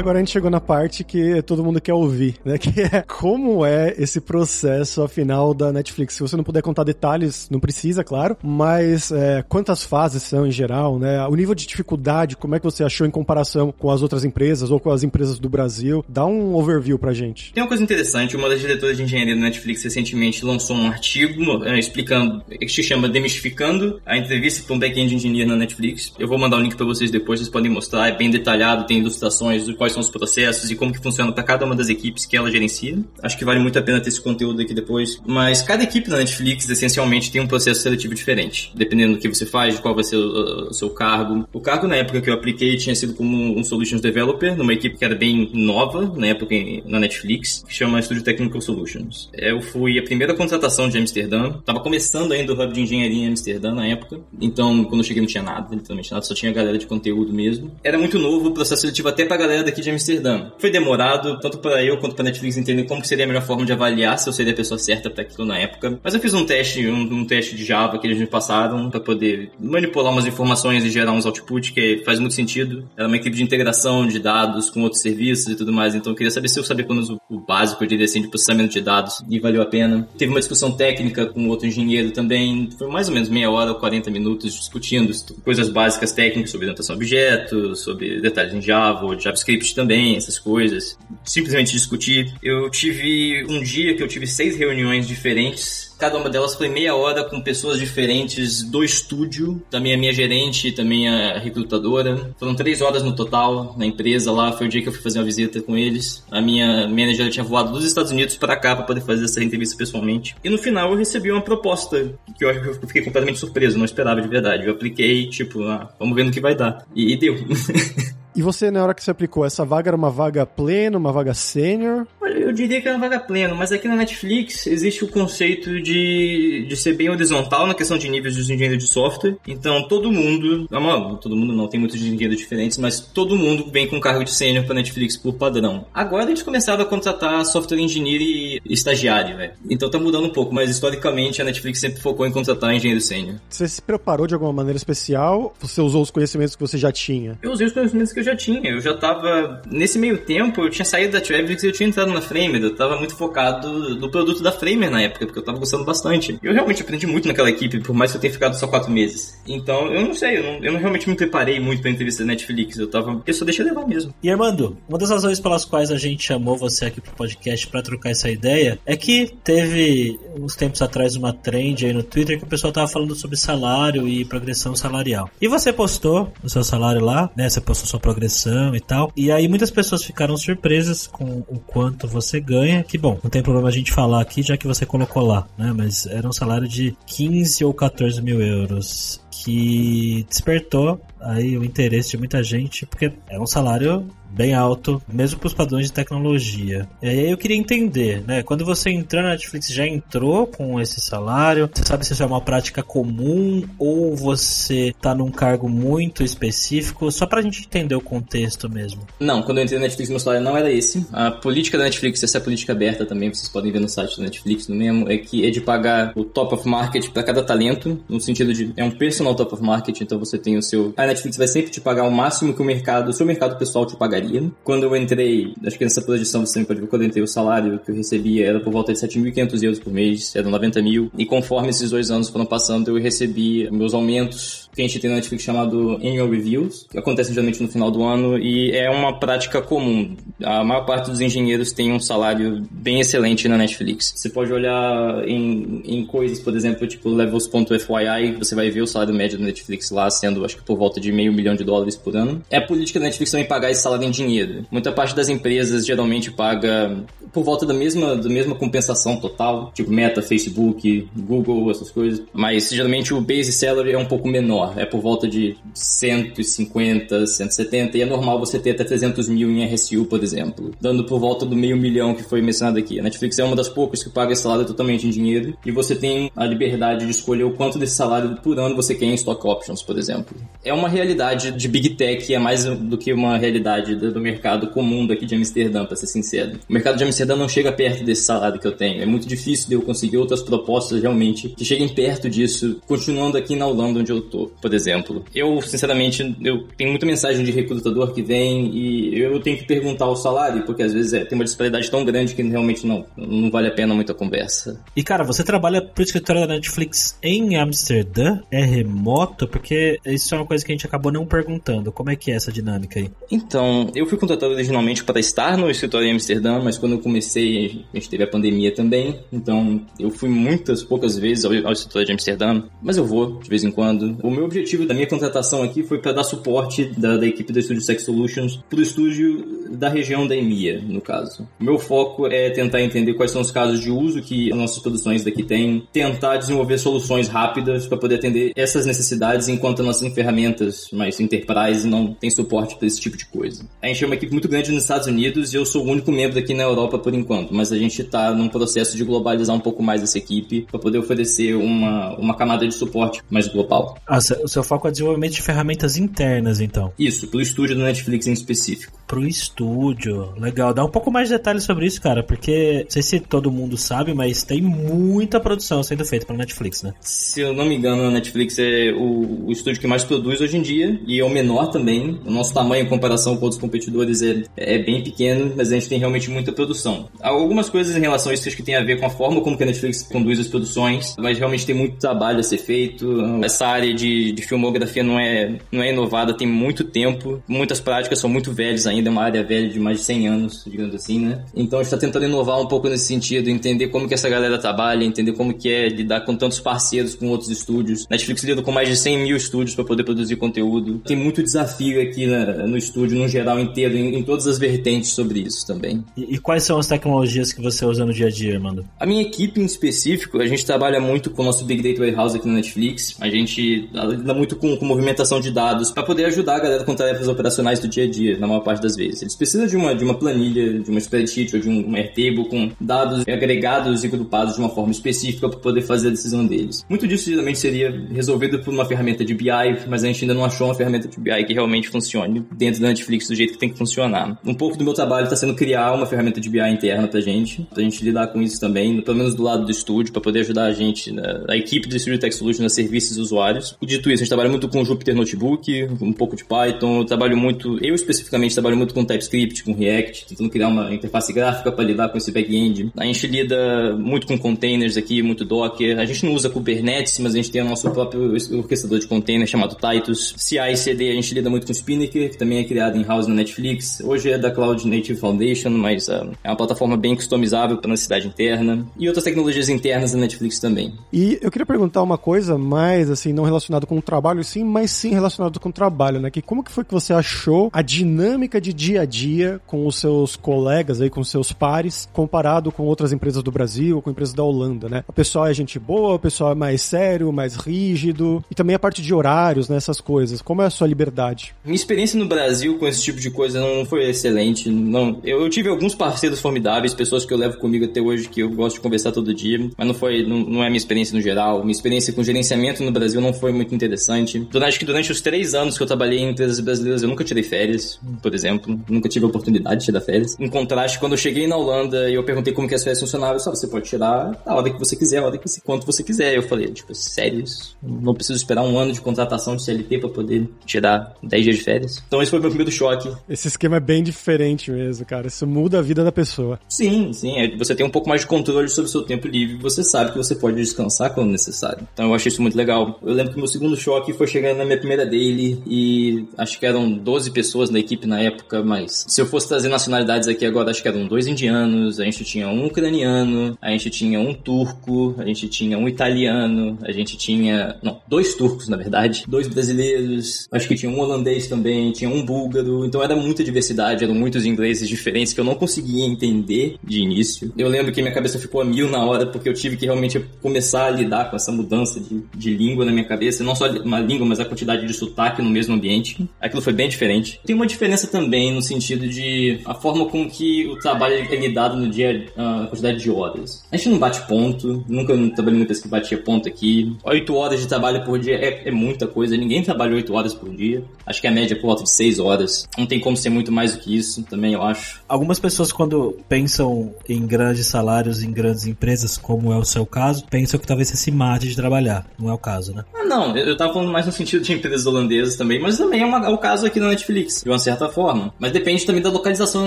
Agora 0.00 0.18
a 0.18 0.20
gente 0.20 0.32
chegou 0.32 0.50
na 0.50 0.60
parte 0.60 1.04
que 1.04 1.42
todo 1.42 1.62
mundo 1.62 1.80
quer 1.80 1.94
ouvir, 1.94 2.36
né? 2.44 2.58
Que 2.70 2.82
é 2.82 3.02
como 3.02 3.64
é 3.64 3.94
esse 3.98 4.20
processo, 4.20 5.02
afinal, 5.02 5.52
da 5.52 5.72
Netflix. 5.72 6.14
Se 6.14 6.20
você 6.22 6.36
não 6.36 6.44
puder 6.44 6.62
contar 6.62 6.84
detalhes, 6.84 7.48
não 7.50 7.58
precisa, 7.58 8.04
claro, 8.04 8.36
mas 8.42 9.10
é, 9.10 9.42
quantas 9.48 9.82
fases 9.82 10.22
são 10.22 10.46
em 10.46 10.50
geral, 10.50 10.98
né? 10.98 11.26
O 11.26 11.34
nível 11.34 11.54
de 11.54 11.66
dificuldade, 11.66 12.36
como 12.36 12.54
é 12.54 12.58
que 12.58 12.64
você 12.64 12.84
achou 12.84 13.06
em 13.06 13.10
comparação 13.10 13.72
com 13.76 13.90
as 13.90 14.02
outras 14.02 14.24
empresas 14.24 14.70
ou 14.70 14.78
com 14.78 14.90
as 14.90 15.02
empresas 15.02 15.38
do 15.38 15.48
Brasil? 15.48 16.04
Dá 16.08 16.24
um 16.24 16.54
overview 16.54 16.98
pra 16.98 17.12
gente. 17.12 17.52
Tem 17.52 17.62
uma 17.62 17.68
coisa 17.68 17.82
interessante, 17.82 18.36
uma 18.36 18.48
das 18.48 18.60
diretoras 18.60 18.96
de 18.96 19.02
engenharia 19.02 19.34
da 19.34 19.40
Netflix 19.40 19.82
recentemente 19.82 20.44
lançou 20.44 20.76
um 20.76 20.86
artigo 20.86 21.64
é, 21.64 21.78
explicando, 21.78 22.42
que 22.44 22.68
se 22.68 22.82
chama 22.82 23.08
Demistificando 23.08 24.00
a 24.06 24.16
entrevista 24.16 24.62
para 24.64 24.76
um 24.76 24.78
back-end 24.78 25.14
engineer 25.14 25.46
na 25.46 25.56
Netflix. 25.56 26.12
Eu 26.18 26.28
vou 26.28 26.38
mandar 26.38 26.56
o 26.56 26.60
um 26.60 26.62
link 26.62 26.76
para 26.76 26.86
vocês 26.86 27.10
depois, 27.10 27.40
vocês 27.40 27.50
podem 27.50 27.70
mostrar, 27.70 28.08
é 28.08 28.16
bem 28.16 28.30
detalhado, 28.30 28.86
tem 28.86 28.98
ilustrações 28.98 29.66
do 29.66 29.74
qual 29.74 29.89
quais 29.90 29.92
são 29.92 30.00
os 30.00 30.10
processos 30.10 30.70
e 30.70 30.76
como 30.76 30.92
que 30.92 31.00
funciona 31.00 31.32
para 31.32 31.42
cada 31.42 31.64
uma 31.66 31.74
das 31.74 31.88
equipes 31.88 32.24
que 32.26 32.36
ela 32.36 32.50
gerencia. 32.50 32.98
Acho 33.22 33.36
que 33.36 33.44
vale 33.44 33.58
muito 33.58 33.78
a 33.78 33.82
pena 33.82 34.00
ter 34.00 34.08
esse 34.08 34.20
conteúdo 34.20 34.62
aqui 34.62 34.72
depois. 34.72 35.20
Mas 35.26 35.62
cada 35.62 35.82
equipe 35.82 36.08
da 36.08 36.16
Netflix, 36.16 36.68
essencialmente, 36.68 37.30
tem 37.30 37.40
um 37.40 37.46
processo 37.46 37.82
seletivo 37.82 38.14
diferente, 38.14 38.72
dependendo 38.74 39.14
do 39.14 39.18
que 39.18 39.28
você 39.28 39.44
faz, 39.44 39.74
de 39.76 39.82
qual 39.82 39.94
vai 39.94 40.04
ser 40.04 40.16
o, 40.16 40.68
o 40.68 40.74
seu 40.74 40.90
cargo. 40.90 41.46
O 41.52 41.60
cargo, 41.60 41.86
na 41.86 41.96
época 41.96 42.20
que 42.20 42.30
eu 42.30 42.34
apliquei, 42.34 42.76
tinha 42.76 42.94
sido 42.94 43.14
como 43.14 43.58
um 43.58 43.64
Solutions 43.64 44.00
Developer, 44.00 44.56
numa 44.56 44.72
equipe 44.72 44.96
que 44.96 45.04
era 45.04 45.14
bem 45.14 45.50
nova, 45.52 46.12
na 46.16 46.28
época 46.28 46.54
na 46.84 46.98
Netflix, 46.98 47.64
que 47.66 47.74
chama 47.74 48.00
Studio 48.02 48.22
Technical 48.22 48.60
Solutions. 48.60 49.30
Eu 49.32 49.60
fui 49.60 49.98
a 49.98 50.02
primeira 50.02 50.34
contratação 50.34 50.88
de 50.88 50.98
Amsterdã, 50.98 51.52
tava 51.64 51.80
começando 51.80 52.32
ainda 52.32 52.52
o 52.52 52.60
Hub 52.60 52.72
de 52.72 52.80
Engenharia 52.80 53.24
em 53.24 53.28
Amsterdã 53.28 53.72
na 53.72 53.86
época, 53.86 54.20
então 54.40 54.84
quando 54.84 55.00
eu 55.00 55.04
cheguei 55.04 55.20
não 55.20 55.28
tinha 55.28 55.42
nada, 55.42 55.74
literalmente 55.74 56.10
nada, 56.10 56.24
só 56.24 56.34
tinha 56.34 56.52
galera 56.52 56.76
de 56.76 56.86
conteúdo 56.86 57.32
mesmo. 57.32 57.70
Era 57.82 57.96
muito 57.96 58.18
novo 58.18 58.48
o 58.48 58.52
processo 58.52 58.82
seletivo 58.82 59.08
até 59.08 59.24
pra 59.24 59.36
galera 59.36 59.62
daqui 59.62 59.79
de 59.80 59.90
Amsterdã. 59.90 60.50
Foi 60.58 60.70
demorado, 60.70 61.38
tanto 61.40 61.58
para 61.58 61.82
eu 61.84 61.98
quanto 61.98 62.14
pra 62.14 62.24
Netflix 62.24 62.56
entender 62.56 62.84
como 62.84 63.04
seria 63.04 63.24
a 63.24 63.28
melhor 63.28 63.42
forma 63.42 63.64
de 63.64 63.72
avaliar 63.72 64.18
se 64.18 64.28
eu 64.28 64.32
seria 64.32 64.52
a 64.52 64.56
pessoa 64.56 64.78
certa 64.78 65.10
para 65.10 65.22
aquilo 65.22 65.46
na 65.46 65.58
época. 65.58 65.98
Mas 66.02 66.14
eu 66.14 66.20
fiz 66.20 66.34
um 66.34 66.44
teste, 66.44 66.86
um, 66.88 67.00
um 67.00 67.24
teste 67.24 67.56
de 67.56 67.64
Java 67.64 67.98
que 67.98 68.06
eles 68.06 68.18
me 68.18 68.26
passaram 68.26 68.90
para 68.90 69.00
poder 69.00 69.50
manipular 69.58 70.12
umas 70.12 70.26
informações 70.26 70.84
e 70.84 70.90
gerar 70.90 71.12
uns 71.12 71.26
output 71.26 71.72
que 71.72 72.02
faz 72.04 72.18
muito 72.18 72.34
sentido. 72.34 72.88
Era 72.96 73.06
uma 73.06 73.16
equipe 73.16 73.36
de 73.36 73.42
integração 73.42 74.06
de 74.06 74.18
dados 74.18 74.70
com 74.70 74.82
outros 74.82 75.00
serviços 75.00 75.52
e 75.52 75.56
tudo 75.56 75.72
mais, 75.72 75.94
então 75.94 76.12
eu 76.12 76.16
queria 76.16 76.30
saber 76.30 76.48
se 76.48 76.58
eu 76.58 76.64
sabia 76.64 76.86
menos 77.00 77.19
o, 77.30 77.38
básico, 77.38 77.86
de 77.86 78.28
processamento 78.28 78.72
de 78.72 78.80
dados 78.80 79.22
e 79.28 79.38
valeu 79.38 79.62
a 79.62 79.66
pena. 79.66 80.08
Teve 80.18 80.32
uma 80.32 80.40
discussão 80.40 80.72
técnica 80.72 81.26
com 81.26 81.48
outro 81.48 81.66
engenheiro 81.66 82.10
também, 82.10 82.68
foi 82.76 82.88
mais 82.88 83.08
ou 83.08 83.14
menos 83.14 83.28
meia 83.28 83.50
hora 83.50 83.70
ou 83.70 83.78
40 83.78 84.10
minutos 84.10 84.54
discutindo 84.54 85.10
coisas 85.44 85.68
básicas 85.68 86.12
técnicas 86.12 86.50
sobre 86.50 86.66
orientação 86.66 86.94
a 86.94 86.96
objetos, 86.96 87.80
sobre 87.80 88.20
detalhes 88.20 88.54
em 88.54 88.60
Java 88.60 89.06
JavaScript 89.18 89.74
também, 89.74 90.16
essas 90.16 90.38
coisas. 90.38 90.98
Simplesmente 91.24 91.72
discutir. 91.72 92.32
Eu 92.42 92.68
tive 92.70 93.44
um 93.48 93.62
dia 93.62 93.94
que 93.94 94.02
eu 94.02 94.08
tive 94.08 94.26
seis 94.26 94.56
reuniões 94.56 95.06
diferentes 95.06 95.89
Cada 96.00 96.16
uma 96.16 96.30
delas 96.30 96.54
foi 96.54 96.70
meia 96.70 96.94
hora 96.94 97.24
com 97.24 97.42
pessoas 97.42 97.78
diferentes 97.78 98.62
do 98.62 98.82
estúdio, 98.82 99.60
também 99.70 99.94
a 99.94 99.98
minha 99.98 100.14
gerente 100.14 100.68
e 100.68 100.72
também 100.72 101.06
a 101.06 101.38
recrutadora. 101.38 102.34
Foram 102.38 102.54
três 102.54 102.80
horas 102.80 103.02
no 103.02 103.14
total 103.14 103.74
na 103.76 103.84
empresa 103.84 104.32
lá. 104.32 104.50
Foi 104.50 104.66
o 104.66 104.70
dia 104.70 104.80
que 104.80 104.88
eu 104.88 104.92
fui 104.94 105.02
fazer 105.02 105.18
uma 105.18 105.26
visita 105.26 105.60
com 105.60 105.76
eles. 105.76 106.24
A 106.30 106.40
minha 106.40 106.88
manager 106.88 107.28
tinha 107.28 107.44
voado 107.44 107.70
dos 107.70 107.84
Estados 107.84 108.10
Unidos 108.10 108.34
para 108.34 108.56
cá 108.56 108.74
para 108.74 108.86
poder 108.86 109.02
fazer 109.02 109.26
essa 109.26 109.44
entrevista 109.44 109.76
pessoalmente. 109.76 110.34
E 110.42 110.48
no 110.48 110.56
final 110.56 110.90
eu 110.90 110.96
recebi 110.96 111.30
uma 111.30 111.42
proposta 111.42 112.14
que 112.34 112.46
eu 112.46 112.48
acho 112.48 112.62
que 112.62 112.68
eu 112.68 112.74
fiquei 112.88 113.02
completamente 113.02 113.38
surpreso, 113.38 113.76
não 113.76 113.84
esperava 113.84 114.22
de 114.22 114.28
verdade. 114.28 114.66
Eu 114.66 114.72
apliquei, 114.72 115.28
tipo, 115.28 115.62
ah, 115.64 115.92
vamos 115.98 116.16
ver 116.16 116.24
no 116.24 116.30
que 116.30 116.40
vai 116.40 116.54
dar. 116.54 116.82
E, 116.96 117.12
e 117.12 117.16
deu. 117.18 117.34
E 118.34 118.42
você, 118.42 118.70
na 118.70 118.82
hora 118.82 118.94
que 118.94 119.02
você 119.02 119.10
aplicou, 119.10 119.44
essa 119.44 119.64
vaga 119.64 119.90
era 119.90 119.96
uma 119.96 120.08
vaga 120.08 120.46
plena, 120.46 120.96
uma 120.96 121.12
vaga 121.12 121.34
sênior? 121.34 122.06
Eu 122.30 122.52
diria 122.52 122.80
que 122.80 122.88
era 122.88 122.96
uma 122.96 123.08
vaga 123.08 123.20
plena, 123.20 123.54
mas 123.54 123.72
aqui 123.72 123.88
na 123.88 123.96
Netflix 123.96 124.66
existe 124.66 125.04
o 125.04 125.08
conceito 125.08 125.80
de, 125.82 126.66
de 126.68 126.76
ser 126.76 126.94
bem 126.94 127.08
horizontal 127.08 127.66
na 127.66 127.74
questão 127.74 127.98
de 127.98 128.08
níveis 128.08 128.34
de 128.34 128.42
engenheiro 128.42 128.76
de 128.76 128.86
software. 128.86 129.36
Então, 129.46 129.86
todo 129.88 130.12
mundo, 130.12 130.66
não, 130.70 131.16
todo 131.16 131.36
mundo 131.36 131.52
não, 131.52 131.68
tem 131.68 131.78
muitos 131.78 132.00
engenheiros 132.00 132.36
diferentes, 132.36 132.78
mas 132.78 133.00
todo 133.00 133.36
mundo 133.36 133.70
vem 133.70 133.86
com 133.86 134.00
cargo 134.00 134.24
de 134.24 134.30
sênior 134.30 134.64
para 134.64 134.74
Netflix 134.74 135.16
por 135.16 135.34
padrão. 135.34 135.86
Agora 135.92 136.30
eles 136.30 136.42
começaram 136.42 136.82
a 136.82 136.86
contratar 136.86 137.44
software 137.44 137.78
engineer 137.80 138.20
e 138.20 138.60
estagiário, 138.64 139.36
velho. 139.36 139.52
Então 139.68 139.90
tá 139.90 139.98
mudando 139.98 140.26
um 140.26 140.32
pouco, 140.32 140.54
mas 140.54 140.70
historicamente 140.70 141.40
a 141.40 141.44
Netflix 141.44 141.80
sempre 141.80 142.00
focou 142.00 142.26
em 142.26 142.32
contratar 142.32 142.74
engenheiro 142.74 143.00
sênior. 143.00 143.36
Você 143.48 143.68
se 143.68 143.82
preparou 143.82 144.26
de 144.26 144.34
alguma 144.34 144.52
maneira 144.52 144.76
especial? 144.76 145.54
Você 145.60 145.80
usou 145.80 146.02
os 146.02 146.10
conhecimentos 146.10 146.54
que 146.54 146.60
você 146.60 146.78
já 146.78 146.92
tinha? 146.92 147.38
Eu 147.42 147.52
usei 147.52 147.66
os 147.66 147.72
conhecimentos 147.72 148.12
que 148.12 148.20
eu 148.20 148.24
já 148.24 148.36
tinha. 148.36 148.70
Eu 148.70 148.80
já 148.80 148.96
tava. 148.96 149.62
Nesse 149.70 149.98
meio 149.98 150.18
tempo, 150.18 150.62
eu 150.62 150.70
tinha 150.70 150.84
saído 150.84 151.12
da 151.12 151.20
Travelix 151.20 151.62
e 151.62 151.66
eu 151.66 151.72
tinha 151.72 151.88
entrado 151.88 152.12
na 152.12 152.19
Framer. 152.20 152.62
Eu 152.62 152.74
tava 152.74 152.96
muito 152.96 153.14
focado 153.16 153.96
no 153.96 154.10
produto 154.10 154.42
da 154.42 154.52
Framer 154.52 154.90
na 154.90 155.02
época, 155.02 155.26
porque 155.26 155.38
eu 155.38 155.44
tava 155.44 155.58
gostando 155.58 155.84
bastante. 155.84 156.38
Eu 156.42 156.52
realmente 156.52 156.82
aprendi 156.82 157.06
muito 157.06 157.28
naquela 157.28 157.50
equipe, 157.50 157.80
por 157.80 157.94
mais 157.94 158.10
que 158.10 158.16
eu 158.16 158.20
tenha 158.20 158.32
ficado 158.32 158.54
só 158.54 158.66
quatro 158.66 158.90
meses. 158.90 159.38
Então, 159.46 159.92
eu 159.92 160.02
não 160.02 160.14
sei, 160.14 160.38
eu 160.38 160.42
não, 160.42 160.64
eu 160.64 160.72
não 160.72 160.80
realmente 160.80 161.08
me 161.08 161.16
preparei 161.16 161.60
muito 161.60 161.82
pra 161.82 161.90
entrevista 161.90 162.22
da 162.22 162.28
Netflix. 162.28 162.78
Eu 162.78 162.88
tava. 162.88 163.22
Eu 163.26 163.34
só 163.34 163.44
deixei 163.44 163.64
levar 163.64 163.86
mesmo. 163.86 164.14
E 164.22 164.30
Armando, 164.30 164.76
uma 164.88 164.98
das 164.98 165.10
razões 165.10 165.40
pelas 165.40 165.64
quais 165.64 165.90
a 165.90 165.96
gente 165.96 166.24
chamou 166.24 166.56
você 166.56 166.86
aqui 166.86 167.00
pro 167.00 167.14
podcast 167.14 167.66
para 167.66 167.82
trocar 167.82 168.10
essa 168.10 168.30
ideia 168.30 168.78
é 168.84 168.96
que 168.96 169.32
teve 169.42 170.18
uns 170.38 170.54
tempos 170.56 170.82
atrás 170.82 171.16
uma 171.16 171.32
trend 171.32 171.86
aí 171.86 171.92
no 171.92 172.02
Twitter 172.02 172.38
que 172.38 172.44
o 172.44 172.48
pessoal 172.48 172.72
tava 172.72 172.88
falando 172.88 173.14
sobre 173.14 173.36
salário 173.36 174.06
e 174.08 174.24
progressão 174.24 174.74
salarial. 174.74 175.30
E 175.40 175.48
você 175.48 175.72
postou 175.72 176.32
o 176.42 176.48
seu 176.48 176.62
salário 176.62 177.04
lá, 177.04 177.30
né? 177.36 177.48
Você 177.48 177.60
postou 177.60 177.88
sua 177.88 178.00
progressão 178.00 178.74
e 178.74 178.80
tal. 178.80 179.12
E 179.16 179.30
aí 179.30 179.48
muitas 179.48 179.70
pessoas 179.70 180.04
ficaram 180.04 180.36
surpresas 180.36 181.06
com 181.06 181.42
o 181.48 181.58
quanto 181.58 181.99
você 182.08 182.40
ganha. 182.40 182.82
Que 182.82 182.98
bom, 182.98 183.18
não 183.22 183.30
tem 183.30 183.42
problema 183.42 183.68
a 183.68 183.72
gente 183.72 183.92
falar 183.92 184.20
aqui, 184.20 184.42
já 184.42 184.56
que 184.56 184.66
você 184.66 184.84
colocou 184.86 185.26
lá, 185.26 185.46
né? 185.56 185.72
Mas 185.76 186.06
era 186.06 186.28
um 186.28 186.32
salário 186.32 186.68
de 186.68 186.96
15 187.06 187.64
ou 187.64 187.74
14 187.74 188.20
mil 188.22 188.40
euros 188.40 189.20
que 189.30 190.26
despertou 190.28 191.00
aí 191.20 191.56
o 191.56 191.64
interesse 191.64 192.10
de 192.10 192.18
muita 192.18 192.42
gente, 192.42 192.84
porque 192.86 193.12
é 193.28 193.40
um 193.40 193.46
salário 193.46 194.06
bem 194.30 194.54
alto, 194.54 195.02
mesmo 195.08 195.38
para 195.38 195.46
os 195.46 195.54
padrões 195.54 195.86
de 195.86 195.92
tecnologia. 195.92 196.88
E 197.02 197.08
aí 197.08 197.30
eu 197.30 197.36
queria 197.36 197.56
entender, 197.56 198.22
né? 198.26 198.42
Quando 198.42 198.64
você 198.64 198.90
entrou 198.90 199.22
na 199.22 199.30
Netflix, 199.30 199.68
já 199.68 199.86
entrou 199.86 200.46
com 200.46 200.80
esse 200.80 201.00
salário? 201.00 201.68
Você 201.72 201.84
sabe 201.84 202.06
se 202.06 202.12
isso 202.12 202.22
é 202.22 202.26
uma 202.26 202.40
prática 202.40 202.82
comum 202.82 203.62
ou 203.78 204.16
você 204.16 204.94
tá 205.00 205.14
num 205.14 205.30
cargo 205.30 205.68
muito 205.68 206.22
específico? 206.22 207.10
Só 207.10 207.26
para 207.26 207.40
a 207.40 207.42
gente 207.42 207.64
entender 207.64 207.94
o 207.94 208.00
contexto 208.00 208.68
mesmo. 208.68 209.02
Não, 209.18 209.42
quando 209.42 209.58
eu 209.58 209.64
entrei 209.64 209.78
na 209.78 209.84
Netflix, 209.84 210.10
meu 210.10 210.18
salário 210.18 210.44
não 210.44 210.56
era 210.56 210.70
esse. 210.70 211.06
A 211.12 211.30
política 211.30 211.76
da 211.76 211.84
Netflix, 211.84 212.22
essa 212.22 212.38
é 212.38 212.40
a 212.40 212.44
política 212.44 212.72
aberta 212.72 213.04
também, 213.04 213.32
vocês 213.32 213.48
podem 213.48 213.72
ver 213.72 213.80
no 213.80 213.88
site 213.88 214.16
da 214.16 214.24
Netflix 214.24 214.68
no 214.68 214.76
mesmo, 214.76 215.10
é 215.10 215.18
que 215.18 215.46
é 215.46 215.50
de 215.50 215.60
pagar 215.60 216.12
o 216.14 216.24
top 216.24 216.54
of 216.54 216.68
market 216.68 217.08
para 217.10 217.22
cada 217.22 217.42
talento, 217.42 218.00
no 218.08 218.20
sentido 218.20 218.52
de 218.52 218.72
é 218.76 218.84
um 218.84 218.90
personal 218.90 219.34
top 219.34 219.54
of 219.54 219.62
market, 219.62 220.00
então 220.00 220.18
você 220.18 220.38
tem 220.38 220.56
o 220.56 220.62
seu. 220.62 220.92
A 220.96 221.06
Netflix 221.06 221.36
vai 221.36 221.48
sempre 221.48 221.70
te 221.70 221.80
pagar 221.80 222.04
o 222.04 222.10
máximo 222.10 222.54
que 222.54 222.62
o 222.62 222.64
mercado, 222.64 223.08
o 223.08 223.12
seu 223.12 223.26
mercado 223.26 223.56
pessoal 223.58 223.86
te 223.86 223.96
pagaria 223.96 224.19
Quando 224.64 224.84
eu 224.84 224.96
entrei, 224.96 225.54
acho 225.66 225.78
que 225.78 225.84
nessa 225.84 226.02
projeção 226.02 226.44
você 226.44 226.64
pode 226.64 226.80
ver, 226.80 226.86
quando 226.86 227.02
eu 227.02 227.08
entrei, 227.08 227.22
o 227.22 227.26
salário 227.26 227.78
que 227.78 227.90
eu 227.90 227.94
recebia 227.94 228.46
era 228.46 228.60
por 228.60 228.72
volta 228.72 228.92
de 228.92 228.98
7.500 228.98 229.62
euros 229.62 229.78
por 229.78 229.92
mês, 229.92 230.34
eram 230.34 230.50
90 230.50 230.82
mil. 230.82 231.10
E 231.16 231.24
conforme 231.26 231.70
esses 231.70 231.90
dois 231.90 232.10
anos 232.10 232.28
foram 232.28 232.46
passando, 232.46 232.90
eu 232.96 233.02
recebi 233.02 233.70
meus 233.70 233.94
aumentos 233.94 234.68
que 234.74 234.80
a 234.80 234.86
gente 234.86 234.98
tem 234.98 235.10
na 235.10 235.16
Netflix 235.16 235.42
chamado 235.42 235.96
Annual 235.96 236.30
Reviews, 236.30 236.86
que 236.90 236.98
acontece 236.98 237.30
geralmente 237.30 237.62
no 237.62 237.68
final 237.68 237.90
do 237.90 238.02
ano 238.02 238.38
e 238.38 238.70
é 238.70 238.88
uma 238.90 239.18
prática 239.18 239.60
comum. 239.60 240.16
A 240.42 240.64
maior 240.64 240.84
parte 240.84 241.10
dos 241.10 241.20
engenheiros 241.20 241.72
tem 241.72 241.92
um 241.92 242.00
salário 242.00 242.62
bem 242.70 243.00
excelente 243.00 243.48
na 243.48 243.58
Netflix. 243.58 244.12
Você 244.16 244.30
pode 244.30 244.52
olhar 244.52 245.28
em, 245.28 245.82
em 245.84 246.06
coisas, 246.06 246.40
por 246.40 246.54
exemplo, 246.56 246.86
tipo 246.86 247.08
levels.fyi, 247.10 248.36
você 248.38 248.54
vai 248.54 248.70
ver 248.70 248.82
o 248.82 248.86
salário 248.86 249.14
médio 249.14 249.38
da 249.38 249.44
Netflix 249.44 249.90
lá 249.90 250.08
sendo, 250.10 250.44
acho 250.44 250.56
que 250.56 250.62
por 250.62 250.76
volta 250.76 251.00
de 251.00 251.10
meio 251.10 251.32
milhão 251.32 251.54
de 251.54 251.64
dólares 251.64 251.96
por 251.96 252.16
ano. 252.16 252.42
É 252.50 252.58
a 252.58 252.66
política 252.66 252.98
da 252.98 253.06
Netflix 253.06 253.30
também 253.30 253.46
pagar 253.46 253.70
esse 253.70 253.82
salário 253.82 254.04
dinheiro. 254.10 254.66
Muita 254.70 254.92
parte 254.92 255.14
das 255.14 255.28
empresas 255.28 255.86
geralmente 255.86 256.30
paga 256.30 256.96
por 257.32 257.44
volta 257.44 257.64
da 257.64 257.74
mesma, 257.74 258.16
da 258.16 258.28
mesma 258.28 258.54
compensação 258.54 259.16
total, 259.20 259.70
tipo 259.74 259.90
Meta, 259.90 260.22
Facebook, 260.22 261.08
Google, 261.16 261.70
essas 261.70 261.90
coisas. 261.90 262.22
Mas 262.32 262.70
geralmente 262.70 263.14
o 263.14 263.20
base 263.20 263.52
salary 263.52 263.92
é 263.92 263.98
um 263.98 264.04
pouco 264.04 264.28
menor, 264.28 264.74
é 264.76 264.84
por 264.84 265.00
volta 265.00 265.28
de 265.28 265.56
150, 265.74 267.26
170, 267.26 267.98
e 267.98 268.02
é 268.02 268.06
normal 268.06 268.38
você 268.38 268.58
ter 268.58 268.70
até 268.70 268.84
300 268.84 269.28
mil 269.28 269.50
em 269.50 269.64
RSU, 269.64 270.04
por 270.04 270.22
exemplo, 270.22 270.72
dando 270.80 271.04
por 271.04 271.18
volta 271.18 271.46
do 271.46 271.56
meio 271.56 271.76
milhão 271.76 272.14
que 272.14 272.22
foi 272.22 272.42
mencionado 272.42 272.78
aqui. 272.78 272.98
A 272.98 273.02
Netflix 273.02 273.38
é 273.38 273.44
uma 273.44 273.56
das 273.56 273.68
poucas 273.68 274.02
que 274.02 274.10
paga 274.10 274.32
esse 274.32 274.42
salário 274.42 274.64
totalmente 274.64 275.06
em 275.06 275.10
dinheiro, 275.10 275.56
e 275.64 275.70
você 275.70 275.94
tem 275.94 276.30
a 276.34 276.44
liberdade 276.44 277.04
de 277.04 277.10
escolher 277.10 277.44
o 277.44 277.52
quanto 277.52 277.78
desse 277.78 277.94
salário 277.94 278.36
por 278.42 278.58
ano 278.58 278.74
você 278.74 278.94
quer 278.94 279.06
em 279.06 279.14
stock 279.14 279.46
options, 279.46 279.82
por 279.82 279.98
exemplo. 279.98 280.36
É 280.64 280.72
uma 280.72 280.88
realidade 280.88 281.50
de 281.52 281.68
Big 281.68 281.90
Tech, 281.90 282.32
é 282.32 282.38
mais 282.38 282.64
do 282.64 282.98
que 282.98 283.12
uma 283.12 283.36
realidade 283.36 283.94
do 284.08 284.20
mercado 284.20 284.68
comum 284.68 285.06
daqui 285.06 285.24
de 285.24 285.34
Amsterdã, 285.34 285.84
para 285.84 285.96
ser 285.96 286.06
sincero. 286.06 286.58
O 286.68 286.72
mercado 286.72 286.98
de 286.98 287.04
Amsterdã 287.04 287.36
não 287.36 287.48
chega 287.48 287.72
perto 287.72 288.04
desse 288.04 288.24
salário 288.24 288.58
que 288.60 288.66
eu 288.66 288.72
tenho. 288.72 289.02
É 289.02 289.06
muito 289.06 289.26
difícil 289.26 289.68
de 289.68 289.74
eu 289.74 289.82
conseguir 289.82 290.16
outras 290.16 290.42
propostas 290.42 291.00
realmente 291.00 291.48
que 291.50 291.64
cheguem 291.64 291.88
perto 291.88 292.28
disso, 292.28 292.80
continuando 292.86 293.38
aqui 293.38 293.54
na 293.54 293.66
Holanda 293.66 294.00
onde 294.00 294.10
eu 294.10 294.20
tô, 294.20 294.50
por 294.60 294.74
exemplo. 294.74 295.24
Eu, 295.34 295.60
sinceramente, 295.62 296.36
eu 296.42 296.66
tenho 296.76 296.90
muita 296.90 297.06
mensagem 297.06 297.44
de 297.44 297.52
recrutador 297.52 298.12
que 298.12 298.22
vem 298.22 298.74
e 298.74 299.18
eu 299.18 299.38
tenho 299.40 299.58
que 299.58 299.64
perguntar 299.64 300.08
o 300.08 300.16
salário, 300.16 300.64
porque 300.64 300.82
às 300.82 300.92
vezes 300.92 301.12
é, 301.12 301.24
tem 301.24 301.36
uma 301.38 301.44
disparidade 301.44 301.90
tão 301.90 302.04
grande 302.04 302.34
que 302.34 302.42
realmente 302.42 302.86
não, 302.86 303.06
não 303.16 303.50
vale 303.50 303.68
a 303.68 303.72
pena 303.72 303.94
muita 303.94 304.12
conversa. 304.12 304.80
E 304.96 305.02
cara, 305.02 305.22
você 305.22 305.44
trabalha 305.44 305.80
pro 305.80 306.02
escritório 306.02 306.42
da 306.42 306.54
Netflix 306.54 307.16
em 307.22 307.56
Amsterdã? 307.56 308.40
É 308.50 308.64
remoto? 308.64 309.46
Porque 309.46 309.98
isso 310.04 310.34
é 310.34 310.38
uma 310.38 310.46
coisa 310.46 310.64
que 310.64 310.72
a 310.72 310.74
gente 310.74 310.80
gente 310.80 310.86
acabou 310.86 311.12
não 311.12 311.26
perguntando. 311.26 311.92
Como 311.92 312.10
é 312.10 312.16
que 312.16 312.32
é 312.32 312.34
essa 312.34 312.50
dinâmica 312.50 312.98
aí? 312.98 313.10
Então, 313.30 313.89
eu 313.94 314.06
fui 314.06 314.18
contratado 314.18 314.52
originalmente 314.52 315.04
para 315.04 315.20
estar 315.20 315.56
no 315.56 315.70
escritório 315.70 316.08
em 316.08 316.12
Amsterdã, 316.12 316.60
mas 316.62 316.78
quando 316.78 316.92
eu 316.92 316.98
comecei, 316.98 317.84
a 317.92 317.96
gente 317.96 318.08
teve 318.08 318.24
a 318.24 318.26
pandemia 318.26 318.74
também. 318.74 319.20
Então, 319.32 319.80
eu 319.98 320.10
fui 320.10 320.28
muitas, 320.28 320.82
poucas 320.82 321.18
vezes 321.18 321.44
ao, 321.44 321.52
ao 321.52 321.72
escritório 321.72 322.06
de 322.06 322.12
Amsterdã, 322.12 322.62
mas 322.82 322.96
eu 322.96 323.04
vou 323.04 323.38
de 323.38 323.48
vez 323.48 323.64
em 323.64 323.70
quando. 323.70 324.16
O 324.22 324.30
meu 324.30 324.44
objetivo 324.44 324.86
da 324.86 324.94
minha 324.94 325.06
contratação 325.06 325.62
aqui 325.62 325.82
foi 325.82 325.98
para 325.98 326.12
dar 326.12 326.24
suporte 326.24 326.84
da, 326.96 327.16
da 327.16 327.26
equipe 327.26 327.52
do 327.52 327.58
estúdio 327.58 327.82
Sex 327.82 328.02
Solutions 328.02 328.60
para 328.68 328.78
o 328.78 328.82
estúdio 328.82 329.68
da 329.70 329.88
região 329.88 330.26
da 330.26 330.36
EMEA, 330.36 330.80
no 330.80 331.00
caso. 331.00 331.48
O 331.60 331.64
meu 331.64 331.78
foco 331.78 332.26
é 332.26 332.50
tentar 332.50 332.82
entender 332.82 333.14
quais 333.14 333.30
são 333.30 333.40
os 333.40 333.50
casos 333.50 333.80
de 333.80 333.90
uso 333.90 334.22
que 334.22 334.52
as 334.52 334.58
nossas 334.58 334.78
produções 334.80 335.24
daqui 335.24 335.42
têm, 335.42 335.86
tentar 335.92 336.36
desenvolver 336.36 336.78
soluções 336.78 337.28
rápidas 337.28 337.86
para 337.86 337.98
poder 337.98 338.16
atender 338.16 338.52
essas 338.56 338.86
necessidades 338.86 339.48
enquanto 339.48 339.82
nossas 339.82 340.12
ferramentas 340.12 340.88
mais 340.92 341.18
enterprise 341.20 341.86
não 341.86 342.14
têm 342.14 342.30
suporte 342.30 342.76
para 342.76 342.86
esse 342.86 343.00
tipo 343.00 343.16
de 343.16 343.26
coisa. 343.26 343.64
A 343.82 343.86
gente 343.86 344.04
é 344.04 344.06
uma 344.06 344.14
equipe 344.14 344.30
muito 344.30 344.46
grande 344.46 344.70
nos 344.70 344.82
Estados 344.82 345.06
Unidos 345.06 345.54
e 345.54 345.56
eu 345.56 345.64
sou 345.64 345.84
o 345.84 345.88
único 345.88 346.12
membro 346.12 346.38
aqui 346.38 346.52
na 346.52 346.64
Europa 346.64 346.98
por 346.98 347.14
enquanto, 347.14 347.54
mas 347.54 347.72
a 347.72 347.78
gente 347.78 348.02
está 348.02 348.30
num 348.34 348.48
processo 348.48 348.94
de 348.94 349.02
globalizar 349.04 349.56
um 349.56 349.60
pouco 349.60 349.82
mais 349.82 350.02
essa 350.02 350.18
equipe 350.18 350.66
para 350.70 350.78
poder 350.78 350.98
oferecer 350.98 351.54
uma, 351.54 352.14
uma 352.16 352.36
camada 352.36 352.68
de 352.68 352.74
suporte 352.74 353.22
mais 353.30 353.48
global. 353.48 353.96
Ah, 354.06 354.18
o 354.18 354.48
seu 354.48 354.62
foco 354.62 354.86
é 354.86 354.90
desenvolvimento 354.90 355.32
de 355.32 355.40
ferramentas 355.40 355.96
internas, 355.96 356.60
então? 356.60 356.92
Isso, 356.98 357.26
para 357.28 357.38
o 357.38 357.40
estúdio 357.40 357.74
do 357.74 357.82
Netflix 357.82 358.26
em 358.26 358.32
específico. 358.32 359.00
Para 359.06 359.18
o 359.18 359.26
estúdio, 359.26 360.32
legal. 360.38 360.74
Dá 360.74 360.84
um 360.84 360.90
pouco 360.90 361.10
mais 361.10 361.28
de 361.28 361.34
detalhes 361.34 361.64
sobre 361.64 361.86
isso, 361.86 362.00
cara, 362.02 362.22
porque 362.22 362.82
não 362.84 362.90
sei 362.90 363.02
se 363.02 363.18
todo 363.18 363.50
mundo 363.50 363.76
sabe, 363.76 364.12
mas 364.12 364.44
tem 364.44 364.60
muita 364.60 365.40
produção 365.40 365.82
sendo 365.82 366.04
feita 366.04 366.26
para 366.26 366.36
Netflix, 366.36 366.82
né? 366.82 366.92
Se 367.00 367.40
eu 367.40 367.54
não 367.54 367.64
me 367.64 367.74
engano, 367.74 368.04
a 368.04 368.10
Netflix 368.10 368.58
é 368.58 368.92
o, 368.92 369.46
o, 369.46 369.52
estúdio 369.52 369.80
que 369.80 369.86
mais 369.86 370.04
produz 370.04 370.40
hoje 370.40 370.56
em 370.56 370.62
dia 370.62 371.00
e 371.06 371.18
é 371.18 371.24
o 371.24 371.30
menor 371.30 371.68
também. 371.68 372.20
O 372.24 372.30
nosso 372.30 372.52
tamanho 372.52 372.84
em 372.84 372.88
comparação 372.88 373.36
com 373.36 373.44
outros 373.44 373.60
competidores 373.70 374.20
é, 374.20 374.42
é 374.56 374.78
bem 374.78 375.02
pequeno, 375.02 375.52
mas 375.56 375.70
a 375.70 375.74
gente 375.74 375.88
tem 375.88 375.98
realmente 375.98 376.28
muita 376.28 376.52
produção. 376.52 377.08
Há 377.20 377.28
algumas 377.28 377.70
coisas 377.70 377.96
em 377.96 378.00
relação 378.00 378.32
a 378.32 378.34
isso 378.34 378.50
que 378.50 378.62
tem 378.62 378.74
a 378.74 378.82
ver 378.82 378.98
com 378.98 379.06
a 379.06 379.10
forma 379.10 379.40
como 379.40 379.56
que 379.56 379.62
a 379.62 379.66
Netflix 379.66 380.02
conduz 380.02 380.40
as 380.40 380.48
produções, 380.48 381.14
mas 381.18 381.38
realmente 381.38 381.64
tem 381.64 381.74
muito 381.74 381.96
trabalho 381.96 382.40
a 382.40 382.42
ser 382.42 382.58
feito. 382.58 383.20
Essa 383.44 383.66
área 383.66 383.94
de, 383.94 384.32
de 384.32 384.42
filmografia 384.42 385.04
não 385.04 385.18
é, 385.18 385.56
não 385.70 385.82
é 385.82 385.90
inovada, 385.90 386.34
tem 386.34 386.46
muito 386.46 386.82
tempo, 386.82 387.42
muitas 387.46 387.78
práticas 387.78 388.18
são 388.18 388.28
muito 388.28 388.52
velhas 388.52 388.86
ainda, 388.86 389.08
é 389.08 389.12
uma 389.12 389.22
área 389.22 389.44
velha 389.44 389.68
de 389.68 389.78
mais 389.78 389.98
de 389.98 390.04
100 390.04 390.28
anos, 390.28 390.64
digamos 390.66 390.94
assim, 390.94 391.20
né? 391.20 391.44
Então 391.54 391.78
a 391.78 391.82
gente 391.82 391.92
está 391.92 391.98
tentando 391.98 392.24
inovar 392.24 392.60
um 392.60 392.66
pouco 392.66 392.88
nesse 392.88 393.06
sentido, 393.06 393.48
entender 393.48 393.88
como 393.88 394.08
que 394.08 394.14
essa 394.14 394.28
galera 394.28 394.58
trabalha, 394.58 395.04
entender 395.04 395.32
como 395.32 395.54
que 395.54 395.70
é 395.70 395.88
lidar 395.88 396.22
com 396.22 396.34
tantos 396.34 396.58
parceiros, 396.58 397.14
com 397.14 397.28
outros 397.28 397.50
estúdios. 397.50 398.06
Netflix 398.10 398.42
lida 398.42 398.62
com 398.62 398.72
mais 398.72 398.88
de 398.88 398.96
100 398.96 399.18
mil 399.18 399.36
estúdios 399.36 399.74
para 399.74 399.84
poder 399.84 400.02
produzir 400.02 400.36
conteúdo. 400.36 400.98
Tem 401.06 401.16
muito 401.16 401.42
desafio 401.42 402.00
aqui 402.02 402.26
na, 402.26 402.66
no 402.66 402.76
estúdio, 402.76 403.18
no 403.18 403.28
geral 403.28 403.59
inteiro, 403.60 403.96
em, 403.96 404.16
em, 404.16 404.22
todas 404.22 404.46
as 404.46 404.58
vertentes 404.58 405.10
sobre 405.10 405.40
isso 405.40 405.66
também. 405.66 406.04
E, 406.16 406.34
e, 406.34 406.38
quais 406.38 406.64
são 406.64 406.78
as 406.78 406.86
tecnologias 406.86 407.52
que 407.52 407.62
você 407.62 407.84
usa 407.84 408.04
no 408.04 408.12
dia 408.12 408.26
a 408.26 408.30
dia, 408.30 408.54
Armando? 408.54 408.84
A 408.98 409.06
minha 409.06 409.22
equipe 409.22 409.60
em 409.60 409.64
específico, 409.64 410.40
a 410.40 410.46
gente 410.46 410.64
trabalha 410.64 411.00
muito 411.00 411.30
com 411.30 411.42
o 411.42 411.44
nosso 411.44 411.64
Big 411.64 411.82
Data 411.82 412.00
Warehouse 412.00 412.36
aqui 412.36 412.48
na 412.48 412.54
Netflix. 412.54 413.16
A 413.20 413.28
gente 413.28 413.88
lida 413.92 414.34
muito 414.34 414.56
com, 414.56 414.76
com 414.76 414.84
movimentação 414.84 415.40
de 415.40 415.50
dados 415.50 415.90
para 415.90 416.02
poder 416.02 416.26
ajudar 416.26 416.56
a 416.56 416.60
galera 416.60 416.84
com 416.84 416.94
tarefas 416.94 417.28
operacionais 417.28 417.78
do 417.78 417.88
dia 417.88 418.04
a 418.04 418.10
dia, 418.10 418.38
na 418.38 418.46
maior 418.46 418.60
parte 418.60 418.82
das 418.82 418.96
vezes. 418.96 419.22
Eles 419.22 419.34
precisam 419.34 419.66
de 419.66 419.76
uma, 419.76 419.94
de 419.94 420.04
uma 420.04 420.14
planilha, 420.14 420.80
de 420.80 420.90
uma 420.90 420.98
spreadsheet 420.98 421.54
ou 421.54 421.62
de 421.62 421.68
um 421.68 421.94
Airtable 421.94 422.48
com 422.48 422.70
dados 422.80 423.24
agregados 423.28 424.04
e 424.04 424.06
agrupados 424.06 424.54
de 424.54 424.60
uma 424.60 424.68
forma 424.68 424.90
específica 424.90 425.48
para 425.48 425.58
poder 425.58 425.82
fazer 425.82 426.08
a 426.08 426.10
decisão 426.10 426.46
deles. 426.46 426.84
Muito 426.88 427.06
disso 427.06 427.30
geralmente 427.30 427.58
seria 427.58 427.90
resolvido 428.12 428.60
por 428.60 428.72
uma 428.72 428.84
ferramenta 428.84 429.24
de 429.24 429.34
BI, 429.34 429.48
mas 429.88 430.04
a 430.04 430.06
gente 430.06 430.24
ainda 430.24 430.34
não 430.34 430.44
achou 430.44 430.68
uma 430.68 430.74
ferramenta 430.74 431.08
de 431.08 431.18
BI 431.18 431.44
que 431.44 431.52
realmente 431.52 431.88
funcione 431.88 432.44
dentro 432.56 432.80
da 432.80 432.88
Netflix 432.88 433.28
do 433.28 433.34
jeito 433.34 433.49
que 433.50 433.58
tem 433.58 433.68
que 433.68 433.78
funcionar. 433.78 434.38
Um 434.44 434.54
pouco 434.54 434.76
do 434.76 434.84
meu 434.84 434.94
trabalho 434.94 435.24
está 435.24 435.36
sendo 435.36 435.54
criar 435.54 435.92
uma 435.92 436.06
ferramenta 436.06 436.40
de 436.40 436.48
BI 436.48 436.60
interna 436.60 437.08
pra 437.08 437.20
gente, 437.20 437.66
pra 437.72 437.82
gente 437.82 438.02
lidar 438.04 438.28
com 438.28 438.40
isso 438.40 438.60
também, 438.60 439.00
pelo 439.00 439.16
menos 439.16 439.34
do 439.34 439.42
lado 439.42 439.64
do 439.64 439.70
estúdio, 439.70 440.12
para 440.12 440.20
poder 440.20 440.40
ajudar 440.40 440.64
a 440.64 440.72
gente, 440.72 441.12
né, 441.12 441.42
a 441.48 441.56
equipe 441.56 441.88
do 441.88 441.98
Studio 441.98 442.18
Tech 442.18 442.34
Solutions, 442.34 442.64
a 442.64 442.68
serviços 442.68 443.16
e 443.16 443.20
usuários. 443.20 443.76
Dito 443.82 444.08
isso, 444.10 444.22
a 444.22 444.24
gente 444.24 444.28
trabalha 444.28 444.48
muito 444.48 444.68
com 444.68 444.84
Jupyter 444.84 445.14
Notebook, 445.14 445.88
um 446.00 446.12
pouco 446.12 446.36
de 446.36 446.44
Python, 446.44 446.98
eu 446.98 447.04
trabalho 447.04 447.36
muito, 447.36 447.78
eu 447.84 447.94
especificamente 447.94 448.54
trabalho 448.54 448.76
muito 448.76 448.94
com 448.94 449.04
TypeScript, 449.04 449.64
com 449.64 449.72
React, 449.72 450.26
tentando 450.26 450.50
criar 450.50 450.68
uma 450.68 450.92
interface 450.94 451.32
gráfica 451.32 451.72
para 451.72 451.84
lidar 451.84 452.08
com 452.08 452.18
esse 452.18 452.30
back-end. 452.30 452.90
A 452.96 453.04
gente 453.04 453.26
lida 453.26 453.96
muito 453.96 454.26
com 454.26 454.38
containers 454.38 454.96
aqui, 454.96 455.22
muito 455.22 455.44
Docker. 455.44 455.98
A 455.98 456.04
gente 456.04 456.24
não 456.24 456.34
usa 456.34 456.48
Kubernetes, 456.48 457.18
mas 457.18 457.34
a 457.34 457.36
gente 457.36 457.50
tem 457.50 457.62
o 457.62 457.64
nosso 457.64 457.90
próprio 457.90 458.32
orquestrador 458.58 458.98
de 458.98 459.06
containers 459.06 459.50
chamado 459.50 459.76
Titus. 459.76 460.34
CI 460.36 460.58
e 460.58 460.76
CD 460.76 461.10
a 461.10 461.14
gente 461.14 461.34
lida 461.34 461.50
muito 461.50 461.66
com 461.66 461.72
Spinnaker, 461.72 462.30
que 462.30 462.38
também 462.38 462.58
é 462.58 462.64
criado 462.64 462.96
em 462.96 463.02
house 463.02 463.26
na 463.26 463.34
Netflix. 463.40 464.00
Hoje 464.00 464.30
é 464.30 464.38
da 464.38 464.50
Cloud 464.50 464.86
Native 464.86 465.18
Foundation, 465.18 465.70
mas 465.70 466.08
uh, 466.08 466.30
é 466.42 466.48
uma 466.48 466.56
plataforma 466.56 466.96
bem 466.96 467.14
customizável 467.14 467.78
para 467.78 467.90
necessidade 467.90 468.26
interna. 468.26 468.86
E 468.98 469.08
outras 469.08 469.24
tecnologias 469.24 469.68
internas 469.68 470.12
da 470.12 470.18
Netflix 470.18 470.58
também. 470.58 470.94
E 471.12 471.38
eu 471.42 471.50
queria 471.50 471.66
perguntar 471.66 472.02
uma 472.02 472.18
coisa 472.18 472.56
mais, 472.56 473.10
assim, 473.10 473.32
não 473.32 473.44
relacionado 473.44 473.86
com 473.86 473.98
o 473.98 474.02
trabalho 474.02 474.42
sim, 474.44 474.64
mas 474.64 474.90
sim 474.90 475.10
relacionado 475.10 475.58
com 475.58 475.68
o 475.68 475.72
trabalho, 475.72 476.20
né? 476.20 476.30
Que 476.30 476.42
como 476.42 476.62
que 476.62 476.70
foi 476.70 476.84
que 476.84 476.92
você 476.92 477.12
achou 477.12 477.70
a 477.72 477.82
dinâmica 477.82 478.60
de 478.60 478.72
dia 478.72 479.02
a 479.02 479.04
dia 479.04 479.60
com 479.66 479.86
os 479.86 479.96
seus 479.96 480.36
colegas 480.36 481.00
aí, 481.00 481.10
com 481.10 481.20
os 481.20 481.30
seus 481.30 481.52
pares, 481.52 482.08
comparado 482.12 482.72
com 482.72 482.84
outras 482.84 483.12
empresas 483.12 483.42
do 483.42 483.50
Brasil, 483.50 484.00
com 484.02 484.10
empresas 484.10 484.34
da 484.34 484.42
Holanda, 484.42 484.88
né? 484.88 485.04
O 485.08 485.12
pessoal 485.12 485.46
é 485.46 485.54
gente 485.54 485.78
boa, 485.78 486.14
o 486.14 486.18
pessoal 486.18 486.52
é 486.52 486.54
mais 486.54 486.82
sério, 486.82 487.32
mais 487.32 487.54
rígido, 487.54 488.44
e 488.50 488.54
também 488.54 488.74
a 488.74 488.78
parte 488.78 489.02
de 489.02 489.14
horários, 489.14 489.68
né, 489.68 489.76
essas 489.76 490.00
coisas. 490.00 490.42
Como 490.42 490.62
é 490.62 490.66
a 490.66 490.70
sua 490.70 490.86
liberdade? 490.86 491.54
Minha 491.64 491.76
experiência 491.76 492.18
no 492.18 492.26
Brasil 492.26 492.78
com 492.78 492.86
esse 492.86 493.02
tipo 493.02 493.19
de 493.20 493.30
coisa 493.30 493.60
não 493.60 493.84
foi 493.84 494.08
excelente. 494.08 494.68
Não, 494.68 495.20
eu, 495.24 495.40
eu 495.42 495.48
tive 495.48 495.68
alguns 495.68 495.94
parceiros 495.94 496.40
formidáveis, 496.40 496.94
pessoas 496.94 497.24
que 497.24 497.32
eu 497.32 497.38
levo 497.38 497.58
comigo 497.58 497.84
até 497.84 498.00
hoje 498.00 498.28
que 498.28 498.40
eu 498.40 498.50
gosto 498.50 498.76
de 498.76 498.80
conversar 498.80 499.12
todo 499.12 499.32
dia, 499.34 499.70
mas 499.76 499.86
não 499.86 499.94
foi, 499.94 500.24
não, 500.24 500.38
não 500.38 500.64
é 500.64 500.68
minha 500.68 500.78
experiência 500.78 501.14
no 501.14 501.20
geral. 501.20 501.60
Minha 501.60 501.72
experiência 501.72 502.12
com 502.12 502.22
gerenciamento 502.22 502.82
no 502.82 502.90
Brasil 502.90 503.20
não 503.20 503.32
foi 503.32 503.52
muito 503.52 503.74
interessante. 503.74 504.38
Durante, 504.50 504.78
que 504.78 504.84
durante 504.84 505.12
os 505.12 505.20
três 505.20 505.54
anos 505.54 505.76
que 505.76 505.82
eu 505.82 505.86
trabalhei 505.86 506.20
em 506.20 506.30
empresas 506.30 506.60
brasileiras, 506.60 507.02
eu 507.02 507.08
nunca 507.08 507.24
tirei 507.24 507.42
férias, 507.42 508.00
por 508.22 508.34
exemplo. 508.34 508.78
Nunca 508.88 509.08
tive 509.08 509.24
a 509.24 509.28
oportunidade 509.28 509.80
de 509.80 509.86
tirar 509.86 510.00
férias. 510.00 510.36
Em 510.38 510.48
contraste, 510.48 510.98
quando 510.98 511.12
eu 511.12 511.18
cheguei 511.18 511.46
na 511.46 511.56
Holanda 511.56 512.08
e 512.08 512.14
eu 512.14 512.24
perguntei 512.24 512.52
como 512.52 512.68
que 512.68 512.74
as 512.74 512.82
férias 512.82 513.00
funcionavam, 513.00 513.38
só 513.38 513.50
você 513.50 513.66
pode 513.66 513.88
tirar 513.88 514.40
a 514.44 514.54
hora 514.54 514.70
que 514.70 514.78
você 514.78 514.96
quiser, 514.96 515.18
a 515.18 515.26
hora 515.26 515.38
que 515.38 515.48
você, 515.48 515.60
quanto 515.60 515.86
você 515.86 516.02
quiser. 516.02 516.34
Eu 516.34 516.42
falei, 516.42 516.68
tipo, 516.68 516.94
sério 516.94 517.40
isso? 517.40 517.76
Não 517.82 518.14
preciso 518.14 518.36
esperar 518.36 518.62
um 518.62 518.78
ano 518.78 518.92
de 518.92 519.00
contratação 519.00 519.56
de 519.56 519.62
CLT 519.62 519.98
para 519.98 520.08
poder 520.08 520.48
tirar 520.64 521.14
10 521.22 521.44
dias 521.44 521.56
de 521.56 521.62
férias. 521.62 522.02
Então 522.06 522.22
esse 522.22 522.30
foi 522.30 522.40
meu 522.40 522.50
primeiro 522.50 522.70
choque. 522.70 523.09
Esse 523.28 523.48
esquema 523.48 523.76
é 523.76 523.80
bem 523.80 524.02
diferente 524.02 524.70
mesmo, 524.70 525.04
cara. 525.04 525.26
Isso 525.26 525.46
muda 525.46 525.78
a 525.78 525.82
vida 525.82 526.04
da 526.04 526.12
pessoa. 526.12 526.58
Sim, 526.68 527.12
sim. 527.12 527.38
É, 527.38 527.56
você 527.56 527.74
tem 527.74 527.84
um 527.84 527.90
pouco 527.90 528.08
mais 528.08 528.22
de 528.22 528.26
controle 528.26 528.68
sobre 528.68 528.88
o 528.88 528.92
seu 528.92 529.02
tempo 529.02 529.26
livre. 529.28 529.56
Você 529.58 529.82
sabe 529.82 530.12
que 530.12 530.18
você 530.18 530.34
pode 530.34 530.56
descansar 530.56 531.14
quando 531.14 531.30
necessário. 531.30 531.86
Então 531.92 532.08
eu 532.08 532.14
achei 532.14 532.30
isso 532.30 532.42
muito 532.42 532.56
legal. 532.56 532.98
Eu 533.02 533.12
lembro 533.12 533.32
que 533.32 533.38
meu 533.38 533.48
segundo 533.48 533.76
choque 533.76 534.12
foi 534.12 534.26
chegando 534.26 534.58
na 534.58 534.64
minha 534.64 534.78
primeira 534.78 535.06
daily 535.06 535.62
e 535.66 536.26
acho 536.36 536.58
que 536.58 536.66
eram 536.66 536.90
12 536.90 537.30
pessoas 537.30 537.70
na 537.70 537.78
equipe 537.78 538.06
na 538.06 538.20
época, 538.20 538.62
mas 538.62 539.04
se 539.08 539.20
eu 539.20 539.26
fosse 539.26 539.48
trazer 539.48 539.68
nacionalidades 539.68 540.28
aqui 540.28 540.44
agora, 540.44 540.70
acho 540.70 540.82
que 540.82 540.88
eram 540.88 541.06
dois 541.06 541.26
indianos, 541.26 542.00
a 542.00 542.04
gente 542.04 542.24
tinha 542.24 542.48
um 542.48 542.66
ucraniano, 542.66 543.56
a 543.60 543.70
gente 543.70 543.90
tinha 543.90 544.20
um 544.20 544.34
turco, 544.34 545.14
a 545.18 545.24
gente 545.24 545.48
tinha 545.48 545.78
um 545.78 545.88
italiano, 545.88 546.78
a 546.82 546.92
gente 546.92 547.16
tinha. 547.16 547.76
Não, 547.82 548.00
dois 548.06 548.34
turcos, 548.34 548.68
na 548.68 548.76
verdade, 548.76 549.24
dois 549.26 549.48
brasileiros, 549.48 550.48
acho 550.50 550.68
que 550.68 550.74
tinha 550.74 550.90
um 550.90 550.98
holandês 551.00 551.48
também, 551.48 551.92
tinha 551.92 552.10
um 552.10 552.24
búlgaro, 552.24 552.84
então 552.84 552.99
era 553.02 553.16
muita 553.16 553.42
diversidade, 553.42 554.04
eram 554.04 554.14
muitos 554.14 554.44
ingleses 554.44 554.88
diferentes 554.88 555.32
que 555.32 555.40
eu 555.40 555.44
não 555.44 555.54
conseguia 555.54 556.04
entender 556.04 556.76
de 556.82 557.00
início. 557.00 557.52
Eu 557.56 557.68
lembro 557.68 557.92
que 557.92 558.02
minha 558.02 558.14
cabeça 558.14 558.38
ficou 558.38 558.60
a 558.60 558.64
mil 558.64 558.90
na 558.90 559.04
hora, 559.04 559.26
porque 559.26 559.48
eu 559.48 559.54
tive 559.54 559.76
que 559.76 559.84
realmente 559.84 560.20
começar 560.40 560.86
a 560.86 560.90
lidar 560.90 561.30
com 561.30 561.36
essa 561.36 561.52
mudança 561.52 562.00
de, 562.00 562.22
de 562.34 562.54
língua 562.54 562.84
na 562.84 562.92
minha 562.92 563.04
cabeça, 563.04 563.44
não 563.44 563.54
só 563.54 563.68
uma 563.70 564.00
língua, 564.00 564.26
mas 564.26 564.40
a 564.40 564.44
quantidade 564.44 564.86
de 564.86 564.92
sotaque 564.94 565.42
no 565.42 565.50
mesmo 565.50 565.74
ambiente. 565.74 566.28
Aquilo 566.40 566.62
foi 566.62 566.72
bem 566.72 566.88
diferente. 566.88 567.40
Tem 567.44 567.54
uma 567.54 567.66
diferença 567.66 568.06
também 568.06 568.52
no 568.52 568.62
sentido 568.62 569.08
de 569.08 569.60
a 569.64 569.74
forma 569.74 570.06
com 570.06 570.28
que 570.28 570.66
o 570.66 570.76
trabalho 570.78 571.14
é 571.14 571.36
lidado 571.36 571.76
no 571.76 571.88
dia, 571.88 572.26
a 572.36 572.66
quantidade 572.66 572.98
de 572.98 573.10
horas. 573.10 573.64
A 573.70 573.76
gente 573.76 573.88
não 573.90 573.98
bate 573.98 574.20
ponto, 574.26 574.84
nunca 574.88 575.16
trabalhei 575.34 575.62
empresa 575.62 575.82
que 575.82 575.88
batia 575.88 576.18
ponto 576.18 576.48
aqui. 576.48 576.96
Oito 577.04 577.34
horas 577.34 577.60
de 577.60 577.68
trabalho 577.68 578.04
por 578.04 578.18
dia 578.18 578.34
é, 578.34 578.68
é 578.68 578.70
muita 578.70 579.06
coisa, 579.06 579.36
ninguém 579.36 579.62
trabalha 579.62 579.94
oito 579.94 580.12
horas 580.14 580.34
por 580.34 580.54
dia. 580.54 580.84
Acho 581.06 581.20
que 581.20 581.26
a 581.26 581.30
média 581.30 581.54
é 581.54 581.56
por 581.56 581.66
volta 581.66 581.82
de 581.84 581.90
seis 581.90 582.18
horas. 582.18 582.68
Não 582.76 582.86
tem 582.90 582.98
como 582.98 583.16
ser 583.16 583.30
muito 583.30 583.52
mais 583.52 583.72
do 583.72 583.78
que 583.78 583.96
isso, 583.96 584.24
também 584.24 584.52
eu 584.52 584.62
acho. 584.62 585.00
Algumas 585.08 585.38
pessoas, 585.38 585.70
quando 585.70 586.18
pensam 586.28 586.92
em 587.08 587.24
grandes 587.24 587.68
salários 587.68 588.20
em 588.20 588.32
grandes 588.32 588.66
empresas, 588.66 589.16
como 589.16 589.52
é 589.52 589.56
o 589.56 589.64
seu 589.64 589.86
caso, 589.86 590.26
pensam 590.28 590.58
que 590.58 590.66
talvez 590.66 590.88
você 590.88 590.96
se 590.96 591.12
mate 591.12 591.48
de 591.48 591.54
trabalhar. 591.54 592.04
Não 592.18 592.28
é 592.28 592.32
o 592.32 592.38
caso, 592.38 592.74
né? 592.74 592.84
Não. 593.10 593.36
Eu 593.36 593.56
tava 593.56 593.72
falando 593.72 593.90
mais 593.90 594.06
no 594.06 594.12
sentido 594.12 594.40
de 594.40 594.52
empresas 594.52 594.86
holandesas 594.86 595.34
também, 595.34 595.60
mas 595.60 595.76
também 595.76 596.02
é, 596.02 596.06
uma, 596.06 596.24
é 596.24 596.28
o 596.28 596.38
caso 596.38 596.64
aqui 596.64 596.78
na 596.78 596.86
Netflix, 596.86 597.42
de 597.42 597.50
uma 597.50 597.58
certa 597.58 597.88
forma. 597.88 598.32
Mas 598.38 598.52
depende 598.52 598.86
também 598.86 599.02
da 599.02 599.10
localização 599.10 599.62
da 599.62 599.66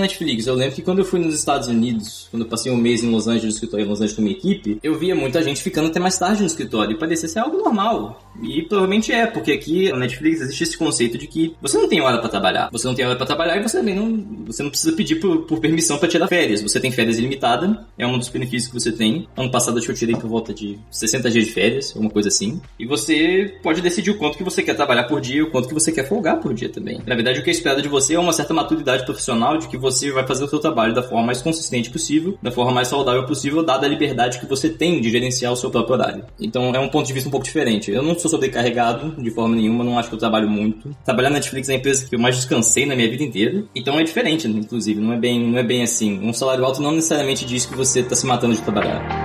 Netflix. 0.00 0.46
Eu 0.46 0.54
lembro 0.54 0.74
que 0.74 0.80
quando 0.80 1.00
eu 1.00 1.04
fui 1.04 1.20
nos 1.20 1.34
Estados 1.34 1.68
Unidos, 1.68 2.26
quando 2.30 2.44
eu 2.44 2.48
passei 2.48 2.72
um 2.72 2.76
mês 2.76 3.04
em 3.04 3.10
Los 3.10 3.28
Angeles, 3.28 3.44
no 3.44 3.50
escritório 3.50 3.84
em 3.84 3.88
Los 3.88 3.98
Angeles 3.98 4.16
com 4.16 4.22
minha 4.22 4.34
equipe, 4.34 4.78
eu 4.82 4.98
via 4.98 5.14
muita 5.14 5.42
gente 5.42 5.62
ficando 5.62 5.88
até 5.88 6.00
mais 6.00 6.18
tarde 6.18 6.40
no 6.40 6.46
escritório 6.46 6.92
e 6.96 6.98
parecia 6.98 7.28
ser 7.28 7.40
algo 7.40 7.58
normal. 7.58 8.18
E 8.42 8.62
provavelmente 8.62 9.12
é, 9.12 9.26
porque 9.26 9.52
aqui 9.52 9.90
na 9.90 9.98
Netflix 9.98 10.40
existe 10.40 10.62
esse 10.62 10.78
conceito 10.78 11.18
de 11.18 11.26
que 11.26 11.54
você 11.60 11.76
não 11.76 11.86
tem 11.86 12.00
hora 12.00 12.18
para 12.18 12.30
trabalhar. 12.30 12.70
Você 12.72 12.86
não 12.86 12.94
tem 12.94 13.04
hora 13.04 13.16
para 13.16 13.26
trabalhar 13.26 13.58
e 13.58 13.62
você 13.62 13.76
também 13.76 13.94
não, 13.94 14.44
você 14.46 14.62
não 14.62 14.70
precisa 14.70 14.96
pedir 14.96 15.16
por, 15.16 15.42
por 15.42 15.60
permissão 15.60 15.98
para 15.98 16.08
tirar 16.08 16.28
férias. 16.28 16.62
Você 16.62 16.80
tem 16.80 16.90
férias 16.90 17.18
ilimitada, 17.18 17.86
é 17.98 18.06
um 18.06 18.18
dos 18.18 18.28
benefícios 18.28 18.72
que 18.72 18.80
você 18.80 18.90
tem. 18.90 19.28
Ano 19.36 19.50
passado 19.50 19.76
acho 19.76 19.86
que 19.86 19.92
eu 19.92 19.96
tirei 19.96 20.16
por 20.16 20.28
volta 20.28 20.54
de 20.54 20.78
60 20.90 21.30
dias 21.30 21.44
de 21.44 21.52
férias, 21.52 21.94
uma 21.94 22.08
coisa 22.08 22.28
assim. 22.28 22.58
E 22.78 22.86
você 22.86 23.33
pode 23.62 23.80
decidir 23.80 24.10
o 24.10 24.18
quanto 24.18 24.36
que 24.38 24.44
você 24.44 24.62
quer 24.62 24.74
trabalhar 24.74 25.04
por 25.04 25.20
dia, 25.20 25.44
o 25.44 25.50
quanto 25.50 25.68
que 25.68 25.74
você 25.74 25.92
quer 25.92 26.08
folgar 26.08 26.40
por 26.40 26.54
dia 26.54 26.68
também. 26.68 27.00
Na 27.06 27.14
verdade, 27.14 27.40
o 27.40 27.42
que 27.42 27.50
é 27.50 27.52
esperado 27.52 27.82
de 27.82 27.88
você 27.88 28.14
é 28.14 28.18
uma 28.18 28.32
certa 28.32 28.54
maturidade 28.54 29.04
profissional 29.04 29.58
de 29.58 29.68
que 29.68 29.76
você 29.76 30.10
vai 30.10 30.26
fazer 30.26 30.44
o 30.44 30.48
seu 30.48 30.58
trabalho 30.58 30.94
da 30.94 31.02
forma 31.02 31.26
mais 31.26 31.42
consistente 31.42 31.90
possível, 31.90 32.38
da 32.42 32.50
forma 32.50 32.72
mais 32.72 32.88
saudável 32.88 33.24
possível, 33.24 33.62
dada 33.62 33.86
a 33.86 33.88
liberdade 33.88 34.38
que 34.38 34.46
você 34.46 34.68
tem 34.68 35.00
de 35.00 35.10
gerenciar 35.10 35.52
o 35.52 35.56
seu 35.56 35.70
próprio 35.70 35.94
horário. 35.94 36.24
Então 36.38 36.74
é 36.74 36.78
um 36.78 36.88
ponto 36.88 37.06
de 37.06 37.12
vista 37.12 37.28
um 37.28 37.32
pouco 37.32 37.44
diferente. 37.44 37.90
Eu 37.90 38.02
não 38.02 38.18
sou 38.18 38.30
sobrecarregado 38.30 39.22
de 39.22 39.30
forma 39.30 39.54
nenhuma, 39.56 39.84
não 39.84 39.98
acho 39.98 40.08
que 40.08 40.14
eu 40.14 40.18
trabalho 40.18 40.48
muito. 40.48 40.94
Trabalhar 41.04 41.30
na 41.30 41.36
Netflix 41.36 41.68
é 41.68 41.72
a 41.72 41.76
empresa 41.76 42.06
que 42.06 42.14
eu 42.14 42.18
mais 42.18 42.36
descansei 42.36 42.86
na 42.86 42.94
minha 42.94 43.10
vida 43.10 43.22
inteira. 43.22 43.64
Então 43.74 43.98
é 43.98 44.02
diferente, 44.02 44.46
inclusive, 44.46 45.00
não 45.00 45.12
é 45.12 45.16
bem, 45.16 45.40
não 45.40 45.58
é 45.58 45.62
bem 45.62 45.82
assim. 45.82 46.20
Um 46.22 46.32
salário 46.32 46.64
alto 46.64 46.82
não 46.82 46.92
necessariamente 46.92 47.44
diz 47.44 47.66
que 47.66 47.76
você 47.76 48.00
está 48.00 48.14
se 48.14 48.26
matando 48.26 48.54
de 48.54 48.62
trabalhar. 48.62 49.23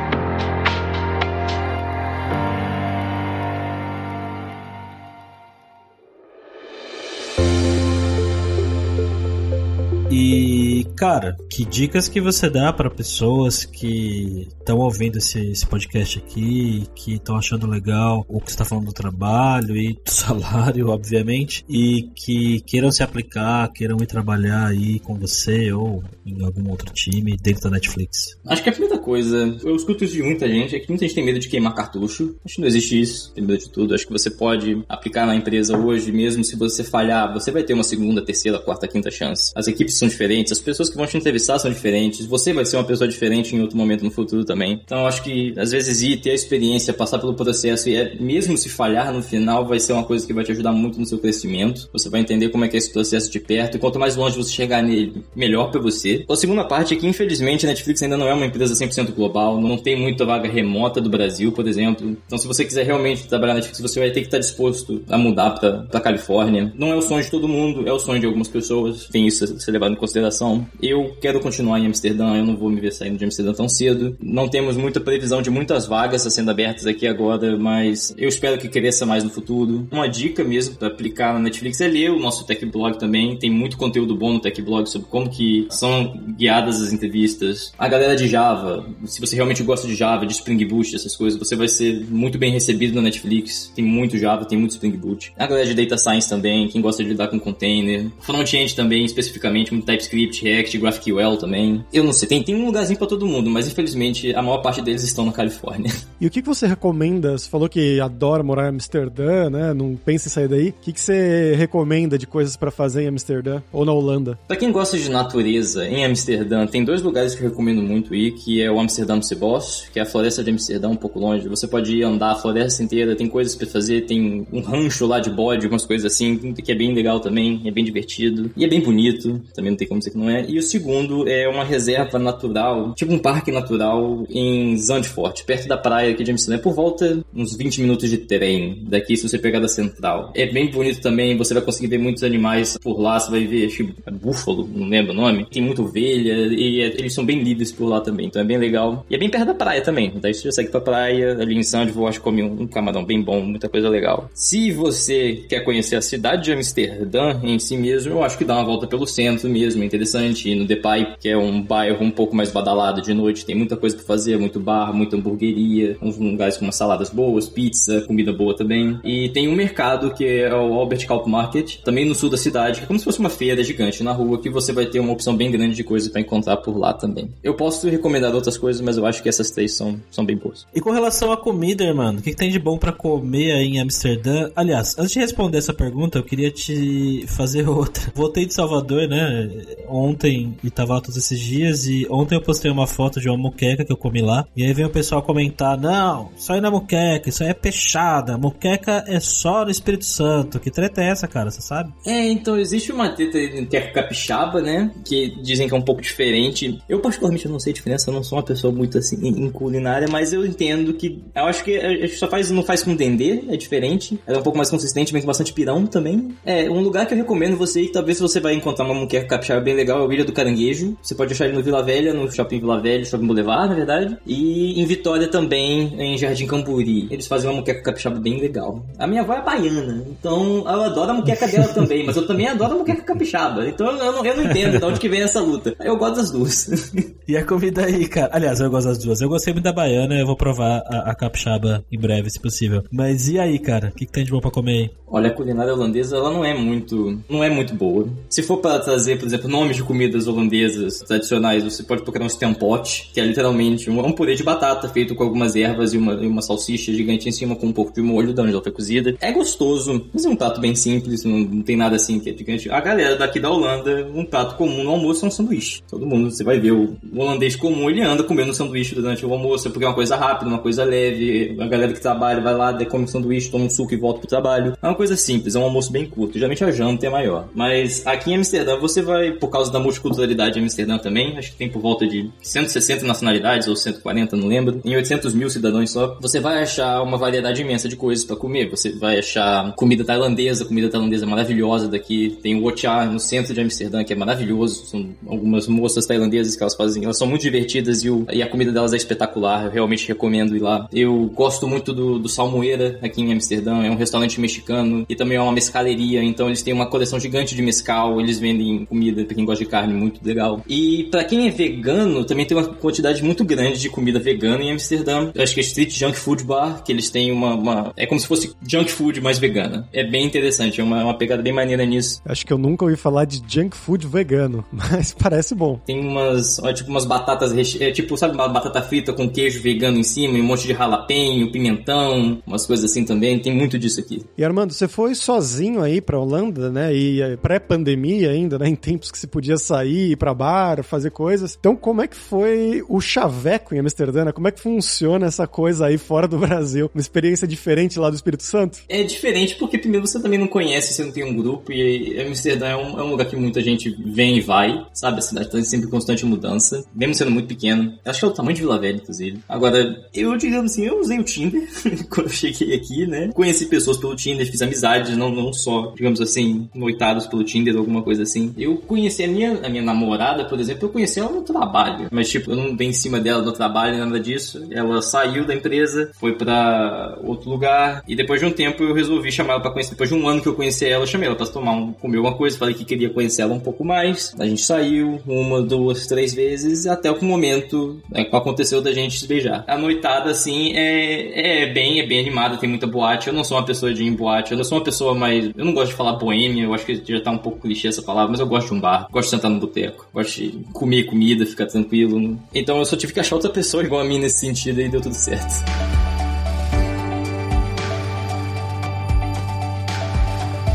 Cara, 10.99 11.37
que 11.49 11.63
dicas 11.63 12.09
que 12.09 12.19
você 12.19 12.49
dá 12.49 12.73
para 12.73 12.89
pessoas 12.89 13.63
que 13.63 14.49
estão 14.59 14.79
ouvindo 14.79 15.17
esse, 15.17 15.39
esse, 15.51 15.65
podcast 15.65 16.19
aqui, 16.19 16.83
que 16.93 17.13
estão 17.13 17.37
achando 17.37 17.65
legal 17.65 18.25
o 18.27 18.41
que 18.41 18.49
está 18.49 18.65
falando 18.65 18.87
do 18.87 18.91
trabalho 18.91 19.77
e 19.77 19.93
do 19.93 20.01
salário, 20.11 20.89
obviamente, 20.89 21.63
e 21.69 22.09
que 22.13 22.59
queiram 22.67 22.91
se 22.91 23.01
aplicar, 23.01 23.71
queiram 23.71 23.95
ir 24.01 24.07
trabalhar 24.07 24.67
aí 24.67 24.99
com 24.99 25.15
você 25.15 25.71
ou 25.71 26.03
em 26.25 26.43
algum 26.43 26.69
outro 26.69 26.93
time 26.93 27.37
dentro 27.41 27.63
da 27.63 27.69
Netflix? 27.69 28.37
Acho 28.45 28.61
que 28.61 28.69
a 28.69 28.73
primeira 28.73 28.97
coisa, 28.97 29.57
eu 29.63 29.77
escuto 29.77 30.03
isso 30.03 30.15
de 30.15 30.21
muita 30.21 30.49
gente, 30.49 30.75
é 30.75 30.79
que 30.81 30.89
muita 30.89 31.05
gente 31.05 31.15
tem 31.15 31.23
medo 31.23 31.39
de 31.39 31.47
queimar 31.47 31.73
cartucho. 31.73 32.35
Acho 32.43 32.55
que 32.55 32.61
não 32.61 32.67
existe 32.67 32.99
isso, 32.99 33.33
tem 33.33 33.41
medo 33.45 33.59
de 33.59 33.69
tudo. 33.69 33.95
Acho 33.95 34.05
que 34.05 34.11
você 34.11 34.29
pode 34.29 34.83
aplicar 34.89 35.25
na 35.25 35.33
empresa 35.33 35.77
hoje, 35.77 36.11
mesmo 36.11 36.43
se 36.43 36.57
você 36.57 36.83
falhar, 36.83 37.31
você 37.33 37.51
vai 37.51 37.63
ter 37.63 37.73
uma 37.73 37.85
segunda, 37.85 38.21
terceira, 38.21 38.59
quarta, 38.59 38.85
quinta 38.85 39.09
chance. 39.09 39.53
As 39.55 39.65
equipes 39.65 39.97
são 39.97 40.09
diferentes, 40.09 40.51
as 40.51 40.59
pessoas 40.59 40.88
que 40.89 40.97
vão 40.97 41.05
te 41.05 41.17
entrevistar 41.17 41.59
são 41.59 41.71
diferentes, 41.71 42.25
você 42.25 42.53
vai 42.53 42.65
ser 42.65 42.77
uma 42.77 42.83
pessoa 42.83 43.07
diferente 43.07 43.55
em 43.55 43.61
outro 43.61 43.77
momento 43.77 44.03
no 44.03 44.11
futuro 44.11 44.45
também. 44.45 44.81
Então 44.83 45.07
acho 45.07 45.23
que 45.23 45.53
às 45.57 45.71
vezes 45.71 46.01
ir, 46.01 46.17
ter 46.17 46.31
a 46.31 46.35
experiência, 46.35 46.93
passar 46.93 47.19
pelo 47.19 47.33
processo 47.33 47.89
e 47.89 47.95
é, 47.95 48.15
mesmo 48.19 48.57
se 48.57 48.69
falhar 48.69 49.13
no 49.13 49.21
final, 49.21 49.65
vai 49.65 49.79
ser 49.79 49.93
uma 49.93 50.03
coisa 50.03 50.25
que 50.25 50.33
vai 50.33 50.43
te 50.43 50.51
ajudar 50.51 50.71
muito 50.71 50.99
no 50.99 51.05
seu 51.05 51.17
crescimento. 51.17 51.89
Você 51.93 52.09
vai 52.09 52.21
entender 52.21 52.49
como 52.49 52.65
é 52.65 52.67
que 52.67 52.75
é 52.75 52.79
esse 52.79 52.91
processo 52.91 53.31
de 53.31 53.39
perto 53.39 53.75
e 53.75 53.79
quanto 53.79 53.99
mais 53.99 54.15
longe 54.15 54.37
você 54.37 54.51
chegar 54.51 54.81
nele, 54.81 55.23
melhor 55.35 55.71
para 55.71 55.81
você. 55.81 56.25
A 56.29 56.35
segunda 56.35 56.63
parte 56.63 56.93
é 56.93 56.97
que, 56.97 57.07
infelizmente, 57.07 57.65
a 57.65 57.69
Netflix 57.69 58.01
ainda 58.03 58.17
não 58.17 58.27
é 58.27 58.33
uma 58.33 58.45
empresa 58.45 58.73
100% 58.73 59.13
global, 59.13 59.59
não 59.59 59.77
tem 59.77 59.95
muita 59.95 60.25
vaga 60.25 60.49
remota 60.49 61.01
do 61.01 61.09
Brasil, 61.09 61.51
por 61.51 61.67
exemplo. 61.67 62.17
Então, 62.25 62.37
se 62.37 62.47
você 62.47 62.65
quiser 62.65 62.85
realmente 62.85 63.27
trabalhar 63.27 63.53
na 63.53 63.59
Netflix, 63.59 63.79
você 63.81 63.99
vai 63.99 64.11
ter 64.11 64.21
que 64.21 64.27
estar 64.27 64.39
disposto 64.39 65.03
a 65.09 65.17
mudar 65.17 65.51
para 65.51 65.99
Califórnia. 65.99 66.71
Não 66.75 66.91
é 66.91 66.95
o 66.95 67.01
sonho 67.01 67.23
de 67.23 67.31
todo 67.31 67.47
mundo, 67.47 67.87
é 67.87 67.91
o 67.91 67.99
sonho 67.99 68.19
de 68.19 68.25
algumas 68.25 68.47
pessoas, 68.47 69.07
tem 69.07 69.27
isso 69.27 69.43
a 69.43 69.59
ser 69.59 69.71
levado 69.71 69.93
em 69.93 69.95
consideração. 69.95 70.65
Eu 70.81 71.15
quero 71.19 71.39
continuar 71.39 71.79
em 71.79 71.87
Amsterdã, 71.87 72.35
eu 72.35 72.45
não 72.45 72.55
vou 72.55 72.69
me 72.69 72.79
ver 72.79 72.91
saindo 72.91 73.17
de 73.17 73.25
Amsterdã 73.25 73.53
tão 73.53 73.67
cedo. 73.67 74.17
Não 74.21 74.47
temos 74.47 74.77
muita 74.77 74.99
previsão 74.99 75.41
de 75.41 75.49
muitas 75.49 75.85
vagas 75.85 76.21
sendo 76.33 76.51
abertas 76.51 76.85
aqui 76.85 77.07
agora, 77.07 77.57
mas 77.57 78.13
eu 78.17 78.29
espero 78.29 78.57
que 78.57 78.67
cresça 78.67 79.05
mais 79.05 79.23
no 79.23 79.29
futuro. 79.29 79.87
Uma 79.91 80.07
dica 80.07 80.43
mesmo 80.43 80.75
para 80.75 80.87
aplicar 80.87 81.33
na 81.33 81.39
Netflix 81.39 81.81
é 81.81 81.87
ler 81.87 82.11
o 82.11 82.19
nosso 82.19 82.45
Tech 82.45 82.65
Blog 82.65 82.97
também. 82.97 83.37
Tem 83.37 83.49
muito 83.49 83.77
conteúdo 83.77 84.15
bom 84.15 84.33
no 84.33 84.39
Tech 84.39 84.61
Blog 84.61 84.87
sobre 84.89 85.07
como 85.07 85.29
que 85.29 85.67
são 85.69 86.13
guiadas 86.37 86.81
as 86.81 86.93
entrevistas. 86.93 87.73
A 87.77 87.87
galera 87.87 88.15
de 88.15 88.27
Java, 88.27 88.85
se 89.05 89.19
você 89.19 89.35
realmente 89.35 89.63
gosta 89.63 89.87
de 89.87 89.95
Java, 89.95 90.25
de 90.25 90.33
Spring 90.33 90.63
Boot, 90.65 90.95
essas 90.95 91.15
coisas, 91.15 91.37
você 91.37 91.55
vai 91.55 91.67
ser 91.67 92.05
muito 92.09 92.37
bem 92.37 92.51
recebido 92.51 92.95
na 92.95 93.01
Netflix. 93.01 93.71
Tem 93.75 93.83
muito 93.83 94.17
Java, 94.17 94.45
tem 94.45 94.57
muito 94.57 94.71
Spring 94.71 94.91
Boot. 94.91 95.33
A 95.37 95.45
galera 95.45 95.67
de 95.67 95.73
Data 95.73 95.97
Science 95.97 96.29
também, 96.29 96.67
quem 96.67 96.81
gosta 96.81 97.03
de 97.03 97.09
lidar 97.09 97.27
com 97.27 97.39
container. 97.39 98.07
Front-end 98.21 98.75
também, 98.75 99.03
especificamente, 99.03 99.73
muito 99.73 99.85
TypeScript, 99.85 100.43
React, 100.43 100.68
GraphQL 100.77 101.37
também. 101.37 101.83
Eu 101.91 102.03
não 102.03 102.13
sei, 102.13 102.27
tem, 102.27 102.43
tem 102.43 102.55
um 102.55 102.65
lugarzinho 102.65 102.97
para 102.97 103.07
todo 103.07 103.25
mundo, 103.25 103.49
mas 103.49 103.67
infelizmente 103.67 104.33
a 104.33 104.41
maior 104.41 104.59
parte 104.59 104.81
deles 104.81 105.03
estão 105.03 105.25
na 105.25 105.31
Califórnia. 105.31 105.91
E 106.21 106.27
o 106.27 106.29
que, 106.29 106.41
que 106.41 106.47
você 106.49 106.67
recomenda? 106.67 107.37
Você 107.37 107.49
falou 107.49 107.69
que 107.69 107.97
adora 108.01 108.43
morar 108.43 108.65
em 108.65 108.69
Amsterdã, 108.69 109.49
né? 109.49 109.73
Não 109.73 109.95
pensa 109.95 110.27
em 110.27 110.31
sair 110.31 110.49
daí. 110.49 110.69
O 110.69 110.73
que, 110.73 110.91
que 110.91 110.99
você 110.99 111.55
recomenda 111.55 112.17
de 112.17 112.27
coisas 112.27 112.57
para 112.57 112.69
fazer 112.69 113.03
em 113.03 113.07
Amsterdã 113.07 113.61
ou 113.71 113.85
na 113.85 113.93
Holanda? 113.93 114.37
Para 114.45 114.57
quem 114.57 114.69
gosta 114.69 114.97
de 114.97 115.09
natureza, 115.09 115.87
em 115.87 116.03
Amsterdã 116.03 116.67
tem 116.67 116.83
dois 116.83 117.01
lugares 117.01 117.35
que 117.35 117.41
eu 117.41 117.49
recomendo 117.49 117.81
muito 117.81 118.13
ir, 118.13 118.33
que 118.33 118.61
é 118.61 118.69
o 118.69 118.77
Amsterdam 118.79 119.21
Bos, 119.39 119.85
que 119.93 119.99
é 119.99 120.01
a 120.01 120.05
floresta 120.05 120.43
de 120.43 120.51
Amsterdã, 120.51 120.89
um 120.89 120.95
pouco 120.95 121.19
longe. 121.19 121.47
Você 121.47 121.67
pode 121.67 121.95
ir 121.95 122.03
andar 122.03 122.31
a 122.31 122.35
floresta 122.35 122.83
inteira, 122.83 123.15
tem 123.15 123.27
coisas 123.27 123.55
para 123.55 123.67
fazer, 123.67 124.05
tem 124.05 124.45
um 124.51 124.59
rancho 124.59 125.05
lá 125.05 125.19
de 125.19 125.29
bode, 125.29 125.65
algumas 125.65 125.85
coisas 125.85 126.11
assim, 126.11 126.53
que 126.53 126.71
é 126.71 126.75
bem 126.75 126.93
legal 126.93 127.19
também, 127.19 127.61
é 127.65 127.71
bem 127.71 127.83
divertido 127.83 128.51
e 128.57 128.65
é 128.65 128.67
bem 128.67 128.81
bonito, 128.81 129.41
também 129.53 129.71
não 129.71 129.77
tem 129.77 129.87
como 129.87 129.99
dizer 129.99 130.11
que 130.11 130.17
não 130.17 130.29
é. 130.29 130.45
E 130.47 130.57
o 130.59 130.63
segundo 130.63 131.27
é 131.27 131.47
uma 131.47 131.63
reserva 131.63 132.19
natural, 132.19 132.93
tipo 132.93 133.13
um 133.13 133.19
parque 133.19 133.51
natural 133.51 134.25
em 134.29 134.77
Zandvoort, 134.77 135.43
perto 135.43 135.67
da 135.67 135.77
praia 135.77 136.11
aqui 136.11 136.23
de 136.23 136.31
Amsterdã, 136.31 136.59
é 136.59 136.63
por 136.63 136.73
volta 136.73 137.19
uns 137.33 137.55
20 137.55 137.81
minutos 137.81 138.09
de 138.09 138.17
trem 138.17 138.83
daqui 138.87 139.15
se 139.17 139.27
você 139.27 139.37
pegar 139.37 139.59
da 139.59 139.67
central. 139.67 140.31
É 140.35 140.45
bem 140.45 140.69
bonito 140.69 141.01
também, 141.01 141.37
você 141.37 141.53
vai 141.53 141.63
conseguir 141.63 141.87
ver 141.87 141.97
muitos 141.97 142.23
animais 142.23 142.77
por 142.77 142.99
lá, 142.99 143.19
você 143.19 143.31
vai 143.31 143.45
ver, 143.45 143.67
que 143.67 143.93
é 144.05 144.11
búfalo, 144.11 144.69
não 144.73 144.87
lembro 144.87 145.13
o 145.13 145.15
nome. 145.15 145.45
Tem 145.49 145.61
muita 145.61 145.81
ovelha 145.81 146.33
e 146.53 146.81
é, 146.81 146.87
eles 146.87 147.13
são 147.13 147.25
bem 147.25 147.41
livres 147.41 147.71
por 147.71 147.87
lá 147.87 148.01
também, 148.01 148.27
então 148.27 148.41
é 148.41 148.45
bem 148.45 148.57
legal. 148.57 149.05
E 149.09 149.15
é 149.15 149.17
bem 149.17 149.29
perto 149.29 149.47
da 149.47 149.53
praia 149.53 149.81
também, 149.81 150.13
daí 150.15 150.33
você 150.33 150.43
já 150.43 150.51
segue 150.51 150.69
pra 150.69 150.81
praia, 150.81 151.37
ali 151.39 151.55
em 151.55 151.63
Zandvoort 151.63 152.19
come 152.19 152.43
um 152.43 152.67
camarão 152.67 153.03
bem 153.03 153.21
bom, 153.21 153.41
muita 153.41 153.69
coisa 153.69 153.89
legal. 153.89 154.29
Se 154.33 154.71
você 154.71 155.43
quer 155.47 155.61
conhecer 155.61 155.95
a 155.95 156.01
cidade 156.01 156.43
de 156.43 156.53
Amsterdã 156.53 157.39
em 157.43 157.57
si 157.59 157.77
mesmo, 157.77 158.13
eu 158.13 158.23
acho 158.23 158.37
que 158.37 158.45
dá 158.45 158.55
uma 158.55 158.65
volta 158.65 158.87
pelo 158.87 159.07
centro 159.07 159.49
mesmo, 159.49 159.83
é 159.83 159.85
interessante. 159.85 160.38
Ir 160.45 160.55
no 160.55 160.65
Depay, 160.65 161.15
que 161.19 161.29
é 161.29 161.37
um 161.37 161.61
bairro 161.61 162.03
um 162.03 162.11
pouco 162.11 162.35
mais 162.35 162.51
badalado 162.51 163.01
de 163.01 163.13
noite, 163.13 163.45
tem 163.45 163.55
muita 163.55 163.75
coisa 163.75 163.95
pra 163.95 164.05
fazer, 164.05 164.37
muito 164.37 164.59
bar, 164.59 164.93
muita 164.93 165.15
hamburgueria, 165.15 165.97
uns 166.01 166.17
lugares 166.17 166.57
com 166.57 166.65
umas 166.65 166.75
saladas 166.75 167.09
boas, 167.09 167.47
pizza, 167.47 168.01
comida 168.01 168.31
boa 168.31 168.55
também. 168.55 168.99
E 169.03 169.29
tem 169.29 169.47
um 169.47 169.55
mercado 169.55 170.13
que 170.13 170.25
é 170.25 170.53
o 170.53 170.73
Albert 170.73 171.05
Kaup 171.07 171.27
Market, 171.27 171.77
também 171.83 172.05
no 172.05 172.15
sul 172.15 172.29
da 172.29 172.37
cidade, 172.37 172.79
que 172.79 172.83
é 172.83 172.87
como 172.87 172.99
se 172.99 173.05
fosse 173.05 173.19
uma 173.19 173.29
feira 173.29 173.63
gigante 173.63 174.03
na 174.03 174.11
rua, 174.11 174.41
que 174.41 174.49
você 174.49 174.71
vai 174.71 174.85
ter 174.85 174.99
uma 174.99 175.13
opção 175.13 175.35
bem 175.35 175.51
grande 175.51 175.75
de 175.75 175.83
coisa 175.83 176.09
para 176.09 176.21
encontrar 176.21 176.57
por 176.57 176.77
lá 176.77 176.93
também. 176.93 177.29
Eu 177.43 177.55
posso 177.55 177.89
recomendar 177.89 178.33
outras 178.33 178.57
coisas, 178.57 178.81
mas 178.81 178.97
eu 178.97 179.05
acho 179.05 179.21
que 179.23 179.29
essas 179.29 179.51
três 179.51 179.75
são, 179.75 179.99
são 180.11 180.25
bem 180.25 180.37
boas. 180.37 180.65
E 180.73 180.81
com 180.81 180.91
relação 180.91 181.31
à 181.31 181.37
comida, 181.37 181.91
mano, 181.93 182.19
o 182.19 182.21
que, 182.21 182.31
que 182.31 182.35
tem 182.35 182.49
de 182.49 182.59
bom 182.59 182.77
para 182.77 182.91
comer 182.91 183.53
aí 183.53 183.67
em 183.67 183.79
Amsterdã? 183.79 184.49
Aliás, 184.55 184.97
antes 184.97 185.13
de 185.13 185.19
responder 185.19 185.57
essa 185.57 185.73
pergunta, 185.73 186.17
eu 186.17 186.23
queria 186.23 186.51
te 186.51 187.25
fazer 187.27 187.67
outra. 187.69 188.11
Voltei 188.13 188.45
de 188.45 188.53
Salvador, 188.53 189.07
né? 189.07 189.49
Ontem 189.87 190.28
e 190.29 190.71
lá 190.79 191.01
todos 191.01 191.17
esses 191.17 191.39
dias, 191.39 191.85
e 191.85 192.07
ontem 192.09 192.35
eu 192.35 192.41
postei 192.41 192.71
uma 192.71 192.87
foto 192.87 193.19
de 193.19 193.29
uma 193.29 193.37
moqueca 193.37 193.85
que 193.85 193.91
eu 193.91 193.97
comi 193.97 194.21
lá. 194.21 194.45
E 194.55 194.65
aí 194.65 194.73
vem 194.73 194.85
o 194.85 194.89
pessoal 194.89 195.21
comentar: 195.21 195.77
não, 195.77 196.29
só 196.37 196.55
ir 196.55 196.61
na 196.61 196.71
moqueca, 196.71 197.29
isso 197.29 197.43
aí 197.43 197.49
é 197.49 197.53
peixada. 197.53 198.37
Moqueca 198.37 199.03
é 199.07 199.19
só 199.19 199.65
no 199.65 199.71
Espírito 199.71 200.05
Santo. 200.05 200.59
Que 200.59 200.71
treta 200.71 201.01
é 201.01 201.09
essa, 201.09 201.27
cara? 201.27 201.51
Você 201.51 201.61
sabe? 201.61 201.93
É, 202.05 202.27
então 202.29 202.57
existe 202.57 202.91
uma 202.91 203.09
treta 203.09 203.37
que 203.65 203.77
é 203.77 203.81
capixaba, 203.81 204.61
né? 204.61 204.91
Que 205.05 205.41
dizem 205.41 205.67
que 205.67 205.73
é 205.73 205.77
um 205.77 205.81
pouco 205.81 206.01
diferente. 206.01 206.79
Eu, 206.87 206.99
particularmente, 206.99 207.47
não 207.47 207.59
sei 207.59 207.71
a 207.71 207.75
diferença, 207.75 208.09
eu 208.09 208.13
não 208.13 208.23
sou 208.23 208.37
uma 208.37 208.43
pessoa 208.43 208.73
muito 208.73 208.97
assim 208.97 209.17
em 209.27 209.49
culinária, 209.49 210.07
mas 210.09 210.33
eu 210.33 210.45
entendo 210.45 210.93
que. 210.93 211.23
Eu 211.35 211.45
acho 211.45 211.63
que 211.63 211.77
a 211.77 211.89
gente 211.89 212.15
só 212.15 212.27
faz, 212.27 212.49
não 212.51 212.63
faz 212.63 212.83
com 212.83 212.95
dendê, 212.95 213.43
é 213.49 213.57
diferente. 213.57 214.19
Ela 214.25 214.37
é 214.37 214.39
um 214.39 214.43
pouco 214.43 214.57
mais 214.57 214.69
consistente, 214.69 215.11
vem 215.11 215.21
com 215.21 215.27
bastante 215.27 215.53
pirão 215.53 215.85
também. 215.85 216.29
É, 216.45 216.69
um 216.69 216.81
lugar 216.81 217.05
que 217.05 217.13
eu 217.13 217.17
recomendo 217.17 217.57
você 217.57 217.83
ir, 217.83 217.91
talvez 217.91 218.19
você 218.19 218.39
vai 218.39 218.53
encontrar 218.53 218.85
uma 218.85 218.93
moqueca 218.93 219.27
capixaba 219.27 219.61
bem 219.61 219.75
legal 219.75 219.99
é 219.99 220.03
o 220.03 220.07
Do 220.23 220.33
Caranguejo. 220.33 220.97
Você 221.01 221.15
pode 221.15 221.33
achar 221.33 221.45
ele 221.45 221.55
no 221.55 221.63
Vila 221.63 221.81
Velha, 221.81 222.13
no 222.13 222.31
Shopping 222.31 222.59
Vila 222.59 222.79
Velha, 222.79 223.05
Shopping 223.05 223.27
Boulevard, 223.27 223.69
na 223.69 223.75
verdade. 223.75 224.17
E 224.25 224.81
em 224.81 224.85
Vitória 224.85 225.27
também, 225.27 225.93
em 225.97 226.17
Jardim 226.17 226.47
Camburi. 226.47 227.07
Eles 227.09 227.27
fazem 227.27 227.49
uma 227.49 227.57
muqueca 227.57 227.81
capixaba 227.81 228.19
bem 228.19 228.39
legal. 228.39 228.83
A 228.97 229.07
minha 229.07 229.21
avó 229.21 229.33
é 229.33 229.41
baiana, 229.41 230.03
então 230.09 230.59
eu 230.59 230.67
adoro 230.67 231.11
a 231.11 231.13
muqueca 231.13 231.47
dela 231.47 231.67
também, 231.73 232.05
mas 232.05 232.15
eu 232.15 232.27
também 232.27 232.47
adoro 232.47 232.75
a 232.75 232.77
muqueca 232.77 233.01
capixaba. 233.01 233.67
Então 233.67 233.87
eu 233.87 234.13
não, 234.13 234.25
eu 234.25 234.37
não 234.37 234.43
entendo 234.43 234.79
de 234.79 234.85
onde 234.85 234.99
que 234.99 235.09
vem 235.09 235.21
essa 235.21 235.41
luta. 235.41 235.75
Eu 235.79 235.97
gosto 235.97 236.15
das 236.15 236.31
duas. 236.31 236.91
E 237.29 237.37
a 237.37 237.45
comida 237.45 237.85
aí, 237.85 238.07
cara? 238.07 238.31
Aliás, 238.33 238.59
eu 238.59 238.71
gosto 238.71 238.87
das 238.87 238.97
duas. 238.97 239.21
Eu 239.21 239.29
gostei 239.29 239.53
muito 239.53 239.63
da 239.63 239.71
baiana, 239.71 240.15
eu 240.15 240.25
vou 240.25 240.35
provar 240.35 240.81
a, 240.87 241.11
a 241.11 241.13
capixaba 241.13 241.85
em 241.91 241.99
breve, 241.99 242.27
se 242.27 242.39
possível. 242.39 242.83
Mas 242.91 243.27
e 243.27 243.37
aí, 243.37 243.59
cara? 243.59 243.89
O 243.89 243.91
que, 243.91 244.07
que 244.07 244.11
tem 244.11 244.23
de 244.23 244.31
bom 244.31 244.39
pra 244.39 244.49
comer 244.49 244.71
aí? 244.71 244.91
Olha, 245.05 245.29
a 245.29 245.33
culinária 245.33 245.71
holandesa, 245.71 246.17
ela 246.17 246.31
não 246.31 246.43
é 246.43 246.55
muito, 246.55 247.19
não 247.29 247.43
é 247.43 247.49
muito 247.49 247.75
boa. 247.75 248.07
Se 248.29 248.41
for 248.41 248.57
para 248.57 248.79
trazer, 248.79 249.19
por 249.19 249.27
exemplo, 249.27 249.47
nomes 249.47 249.75
de 249.75 249.83
comidas 250.09 250.27
holandesas 250.27 250.99
tradicionais, 250.99 251.63
você 251.63 251.83
pode 251.83 252.01
procurar 252.01 252.25
um 252.25 252.29
stempote, 252.29 253.09
que 253.13 253.19
é 253.19 253.25
literalmente 253.25 253.89
um, 253.89 253.99
um 254.03 254.11
purê 254.11 254.35
de 254.35 254.43
batata 254.43 254.89
feito 254.89 255.13
com 255.15 255.23
algumas 255.23 255.55
ervas 255.55 255.93
e 255.93 255.97
uma, 255.97 256.13
e 256.13 256.27
uma 256.27 256.41
salsicha 256.41 256.91
gigante 256.91 257.29
em 257.29 257.31
cima 257.31 257.55
com 257.55 257.67
um 257.67 257.71
pouco 257.71 257.93
de 257.93 258.01
molho, 258.01 258.33
da 258.33 258.43
onde 258.43 258.53
ela 258.53 258.61
foi 258.61 258.71
cozida. 258.71 259.15
É 259.21 259.31
gostoso, 259.31 260.05
mas 260.11 260.25
é 260.25 260.29
um 260.29 260.35
prato 260.35 260.59
bem 260.59 260.75
simples, 260.75 261.23
não, 261.23 261.39
não 261.39 261.61
tem 261.61 261.75
nada 261.75 261.95
assim 261.95 262.19
que 262.19 262.29
é 262.29 262.37
gigante. 262.37 262.69
A 262.71 262.81
galera 262.81 263.15
daqui 263.15 263.39
da 263.39 263.49
Holanda, 263.49 264.07
um 264.13 264.25
prato 264.25 264.55
comum 264.55 264.83
no 264.83 264.89
almoço 264.89 265.25
é 265.25 265.27
um 265.27 265.31
sanduíche. 265.31 265.81
Todo 265.87 266.05
mundo, 266.05 266.31
você 266.31 266.43
vai 266.43 266.59
ver, 266.59 266.71
o, 266.71 266.97
holandês 267.15 267.55
comum, 267.55 267.89
ele 267.89 268.01
anda 268.01 268.23
comendo 268.23 268.51
um 268.51 268.53
sanduíche 268.53 268.95
durante 268.95 269.25
o 269.25 269.31
almoço, 269.31 269.69
porque 269.69 269.85
é 269.85 269.87
uma 269.87 269.95
coisa 269.95 270.15
rápida, 270.15 270.49
uma 270.49 270.59
coisa 270.59 270.83
leve. 270.83 271.55
A 271.59 271.67
galera 271.67 271.93
que 271.93 272.01
trabalha 272.01 272.41
vai 272.41 272.55
lá, 272.55 272.73
come 272.85 273.03
um 273.03 273.07
sanduíche, 273.07 273.51
toma 273.51 273.65
um 273.65 273.69
suco 273.69 273.93
e 273.93 273.97
volta 273.97 274.19
pro 274.19 274.27
trabalho. 274.27 274.75
É 274.81 274.87
uma 274.87 274.95
coisa 274.95 275.15
simples, 275.15 275.55
é 275.55 275.59
um 275.59 275.63
almoço 275.63 275.91
bem 275.91 276.05
curto. 276.05 276.33
Geralmente 276.33 276.63
a 276.63 276.71
janta 276.71 277.05
é 277.05 277.09
maior. 277.09 277.47
Mas 277.53 278.05
aqui 278.07 278.31
em 278.31 278.37
Amsterdã, 278.37 278.77
você 278.77 279.01
vai, 279.01 279.31
por 279.33 279.49
causa 279.49 279.71
da 279.71 279.79
multiculturalidade 279.79 279.98
de 279.99 280.59
Amsterdã 280.59 280.97
também, 280.97 281.37
acho 281.37 281.51
que 281.51 281.57
tem 281.57 281.69
por 281.69 281.81
volta 281.81 282.07
de 282.07 282.29
160 282.41 283.05
nacionalidades 283.05 283.67
ou 283.67 283.75
140, 283.75 284.35
não 284.35 284.47
lembro, 284.47 284.81
em 284.83 284.95
800 284.95 285.33
mil 285.33 285.49
cidadãos 285.49 285.91
só, 285.91 286.17
você 286.21 286.39
vai 286.39 286.61
achar 286.61 287.01
uma 287.01 287.17
variedade 287.17 287.61
imensa 287.61 287.87
de 287.87 287.95
coisas 287.95 288.23
para 288.23 288.35
comer. 288.35 288.69
Você 288.69 288.91
vai 288.91 289.19
achar 289.19 289.73
comida 289.75 290.03
tailandesa, 290.03 290.65
comida 290.65 290.89
tailandesa 290.89 291.25
maravilhosa 291.25 291.87
daqui. 291.87 292.37
Tem 292.41 292.55
o 292.55 292.65
Ocha 292.65 293.05
no 293.05 293.19
centro 293.19 293.53
de 293.53 293.61
Amsterdã, 293.61 294.03
que 294.03 294.13
é 294.13 294.15
maravilhoso. 294.15 294.85
São 294.85 295.09
algumas 295.27 295.67
moças 295.67 296.05
tailandesas 296.05 296.55
que 296.55 296.63
elas 296.63 296.75
fazem, 296.75 297.03
elas 297.03 297.17
são 297.17 297.27
muito 297.27 297.41
divertidas 297.41 298.03
e, 298.03 298.09
o, 298.09 298.25
e 298.31 298.41
a 298.41 298.47
comida 298.47 298.71
delas 298.71 298.93
é 298.93 298.97
espetacular. 298.97 299.65
Eu 299.65 299.71
realmente 299.71 300.07
recomendo 300.07 300.55
ir 300.55 300.59
lá. 300.59 300.87
Eu 300.93 301.31
gosto 301.33 301.67
muito 301.67 301.93
do, 301.93 302.19
do 302.19 302.29
Salmoeira 302.29 302.99
aqui 303.01 303.21
em 303.21 303.33
Amsterdã, 303.33 303.83
é 303.83 303.89
um 303.89 303.95
restaurante 303.95 304.39
mexicano 304.39 305.05
e 305.09 305.15
também 305.15 305.37
é 305.37 305.41
uma 305.41 305.51
mescaleria, 305.51 306.23
então 306.23 306.47
eles 306.47 306.61
têm 306.61 306.73
uma 306.73 306.87
coleção 306.87 307.19
gigante 307.19 307.55
de 307.55 307.61
mescal, 307.61 308.19
eles 308.19 308.39
vendem 308.39 308.85
comida 308.85 309.23
para 309.23 309.35
quem 309.35 309.45
gosta 309.45 309.63
de 309.63 309.69
carne 309.69 309.88
muito 309.93 310.25
legal. 310.25 310.63
E 310.67 311.07
para 311.11 311.23
quem 311.23 311.47
é 311.47 311.51
vegano, 311.51 312.25
também 312.25 312.45
tem 312.45 312.57
uma 312.57 312.67
quantidade 312.67 313.23
muito 313.23 313.43
grande 313.43 313.79
de 313.79 313.89
comida 313.89 314.19
vegana 314.19 314.63
em 314.63 314.71
Amsterdã. 314.71 315.31
Eu 315.33 315.43
acho 315.43 315.53
que 315.53 315.59
é 315.59 315.63
Street 315.63 315.91
Junk 315.91 316.17
Food 316.17 316.43
Bar, 316.43 316.83
que 316.83 316.91
eles 316.91 317.09
têm 317.09 317.31
uma, 317.31 317.55
uma, 317.55 317.93
é 317.95 318.05
como 318.05 318.19
se 318.19 318.27
fosse 318.27 318.53
junk 318.65 318.91
food 318.91 319.21
mais 319.21 319.39
vegana. 319.39 319.87
É 319.93 320.03
bem 320.03 320.25
interessante, 320.25 320.79
é 320.81 320.83
uma, 320.83 321.03
uma 321.03 321.17
pegada 321.17 321.41
bem 321.41 321.53
maneira 321.53 321.85
nisso. 321.85 322.21
Acho 322.25 322.45
que 322.45 322.53
eu 322.53 322.57
nunca 322.57 322.85
ouvi 322.85 322.95
falar 322.95 323.25
de 323.25 323.41
junk 323.47 323.75
food 323.75 324.07
vegano, 324.07 324.63
mas 324.71 325.13
parece 325.13 325.55
bom. 325.55 325.79
Tem 325.85 325.99
umas, 325.99 326.59
ó, 326.59 326.71
tipo 326.73 326.89
umas 326.89 327.05
batatas 327.05 327.51
reche... 327.51 327.83
é, 327.83 327.91
tipo, 327.91 328.17
sabe, 328.17 328.33
uma 328.35 328.47
batata 328.47 328.81
frita 328.81 329.13
com 329.13 329.29
queijo 329.29 329.61
vegano 329.61 329.97
em 329.97 330.03
cima, 330.03 330.37
e 330.37 330.41
um 330.41 330.45
monte 330.45 330.67
de 330.67 330.73
jalapeño, 330.73 331.51
pimentão, 331.51 332.41
umas 332.45 332.65
coisas 332.65 332.89
assim 332.89 333.03
também. 333.03 333.39
Tem 333.39 333.53
muito 333.53 333.77
disso 333.77 333.99
aqui. 333.99 334.23
E 334.37 334.43
Armando, 334.43 334.73
você 334.73 334.87
foi 334.87 335.15
sozinho 335.15 335.81
aí 335.81 336.01
pra 336.01 336.19
Holanda, 336.19 336.69
né? 336.69 336.93
E 336.93 337.21
é, 337.21 337.37
pré-pandemia 337.37 338.31
ainda, 338.31 338.57
né? 338.57 338.67
Em 338.67 338.75
tempos 338.75 339.11
que 339.11 339.17
se 339.17 339.27
podia 339.27 339.57
sair, 339.57 339.78
ir 339.85 340.17
pra 340.17 340.33
bar, 340.33 340.83
fazer 340.83 341.11
coisas. 341.11 341.57
Então, 341.59 341.75
como 341.75 342.01
é 342.01 342.07
que 342.07 342.15
foi 342.15 342.83
o 342.87 342.99
chaveco 342.99 343.73
em 343.73 343.79
Amsterdã? 343.79 344.25
né? 344.25 344.31
Como 344.31 344.47
é 344.47 344.51
que 344.51 344.61
funciona 344.61 345.27
essa 345.27 345.47
coisa 345.47 345.87
aí 345.87 345.97
fora 345.97 346.27
do 346.27 346.37
Brasil? 346.39 346.89
Uma 346.93 347.01
experiência 347.01 347.47
diferente 347.47 347.99
lá 347.99 348.09
do 348.09 348.15
Espírito 348.15 348.43
Santo? 348.43 348.79
É 348.87 349.03
diferente 349.03 349.55
porque 349.55 349.77
primeiro 349.77 350.05
você 350.07 350.21
também 350.21 350.39
não 350.39 350.47
conhece, 350.47 350.93
você 350.93 351.03
não 351.03 351.11
tem 351.11 351.23
um 351.23 351.35
grupo 351.35 351.71
e 351.71 352.19
Amsterdã 352.21 352.67
é 352.67 352.75
um, 352.75 352.99
é 352.99 353.03
um 353.03 353.11
lugar 353.11 353.25
que 353.27 353.35
muita 353.35 353.61
gente 353.61 353.89
vem 354.05 354.37
e 354.37 354.41
vai, 354.41 354.85
sabe? 354.93 355.19
A 355.19 355.21
cidade 355.21 355.49
tá 355.49 355.61
sempre 355.61 355.87
em 355.87 355.91
constante 355.91 356.25
mudança, 356.25 356.83
mesmo 356.93 357.13
sendo 357.13 357.31
muito 357.31 357.47
pequeno. 357.47 357.93
Acho 358.05 358.19
que 358.19 358.25
é 358.25 358.27
o 358.27 358.33
tamanho 358.33 358.55
de 358.55 358.61
Vila 358.61 358.79
Velha, 358.79 358.97
inclusive. 358.97 359.39
Agora, 359.47 359.95
eu 360.13 360.37
digamos 360.37 360.71
assim, 360.71 360.85
eu 360.85 360.99
usei 360.99 361.19
o 361.19 361.23
Tinder 361.23 361.67
quando 362.09 362.27
eu 362.27 362.33
cheguei 362.33 362.75
aqui, 362.75 363.05
né? 363.05 363.29
Conheci 363.33 363.65
pessoas 363.65 363.97
pelo 363.97 364.15
Tinder, 364.15 364.49
fiz 364.49 364.61
amizades, 364.61 365.15
não, 365.17 365.29
não 365.29 365.53
só, 365.53 365.93
digamos 365.95 366.21
assim, 366.21 366.69
noitados 366.73 367.27
pelo 367.27 367.43
Tinder 367.43 367.73
ou 367.75 367.79
alguma 367.81 368.01
coisa 368.01 368.23
assim. 368.23 368.53
Eu 368.57 368.77
conheci 368.77 369.23
a 369.23 369.27
minha, 369.27 369.59
a 369.69 369.71
minha 369.71 369.83
namorada, 369.83 370.45
por 370.45 370.59
exemplo, 370.59 370.85
eu 370.85 370.89
conheci 370.89 371.19
ela 371.19 371.31
no 371.31 371.41
trabalho. 371.41 372.07
Mas, 372.11 372.29
tipo, 372.29 372.51
eu 372.51 372.55
não 372.55 372.75
dei 372.75 372.87
em 372.87 372.93
cima 372.93 373.19
dela 373.19 373.41
no 373.41 373.51
trabalho, 373.51 373.97
nada 373.97 374.19
disso. 374.19 374.67
Ela 374.71 375.01
saiu 375.01 375.45
da 375.45 375.55
empresa, 375.55 376.11
foi 376.19 376.33
pra 376.33 377.17
outro 377.23 377.49
lugar. 377.49 378.03
E 378.07 378.15
depois 378.15 378.39
de 378.39 378.45
um 378.45 378.51
tempo 378.51 378.83
eu 378.83 378.93
resolvi 378.93 379.31
chamar 379.31 379.53
ela 379.53 379.61
pra 379.61 379.71
conhecer. 379.71 379.91
Depois 379.91 380.09
de 380.09 380.15
um 380.15 380.27
ano 380.27 380.41
que 380.41 380.47
eu 380.47 380.55
conheci 380.55 380.85
ela, 380.85 381.03
eu 381.03 381.07
chamei 381.07 381.27
ela 381.27 381.35
pra 381.35 381.45
tomar 381.45 381.71
um, 381.71 381.93
comer 381.93 382.17
uma 382.17 382.33
coisa. 382.33 382.57
Falei 382.57 382.73
que 382.73 382.83
queria 382.83 383.09
conhecer 383.09 383.43
ela 383.43 383.53
um 383.53 383.59
pouco 383.59 383.85
mais. 383.85 384.35
A 384.39 384.45
gente 384.45 384.61
saiu 384.61 385.21
uma, 385.25 385.61
duas, 385.61 386.07
três 386.07 386.33
vezes, 386.33 386.87
até 386.87 387.11
o 387.11 387.19
momento 387.29 388.01
é, 388.13 388.21
aconteceu 388.21 388.81
da 388.81 388.91
gente 388.91 389.19
se 389.19 389.27
beijar. 389.27 389.63
A 389.67 389.77
noitada, 389.77 390.31
assim, 390.31 390.73
é, 390.75 391.63
é 391.63 391.73
bem, 391.73 391.99
é 391.99 392.05
bem 392.05 392.19
animada, 392.19 392.57
tem 392.57 392.69
muita 392.69 392.87
boate. 392.87 393.27
Eu 393.27 393.33
não 393.33 393.43
sou 393.43 393.57
uma 393.57 393.65
pessoa 393.65 393.93
de 393.93 394.03
ir 394.03 394.07
em 394.07 394.13
boate, 394.13 394.51
eu 394.51 394.57
não 394.57 394.63
sou 394.63 394.77
uma 394.77 394.83
pessoa 394.83 395.13
mais. 395.13 395.51
Eu 395.55 395.65
não 395.65 395.73
gosto 395.73 395.91
de 395.91 395.95
falar 395.95 396.13
boêmia, 396.13 396.63
eu 396.63 396.73
acho 396.73 396.85
que 396.85 397.01
já 397.05 397.21
tá 397.21 397.31
um 397.31 397.37
pouco 397.37 397.59
clichê 397.59 397.87
essa 397.87 398.01
palavra, 398.01 398.31
mas 398.31 398.39
eu 398.39 398.47
gosto 398.47 398.69
de 398.69 398.73
um 398.73 398.79
bar, 398.79 399.07
gosto 399.11 399.29
de 399.29 399.35
sentar 399.35 399.48
no 399.49 399.59
boteco, 399.59 400.07
gosto 400.13 400.41
de 400.41 400.51
comer 400.73 401.03
comida, 401.05 401.45
ficar 401.45 401.65
tranquilo. 401.65 402.39
Então 402.53 402.77
eu 402.77 402.85
só 402.85 402.95
tive 402.95 403.13
que 403.13 403.19
achar 403.19 403.35
outra 403.35 403.49
pessoa 403.49 403.83
igual 403.83 404.01
a 404.01 404.05
mim 404.05 404.19
nesse 404.19 404.39
sentido 404.39 404.81
e 404.81 404.89
deu 404.89 405.01
tudo 405.01 405.15
certo. 405.15 405.98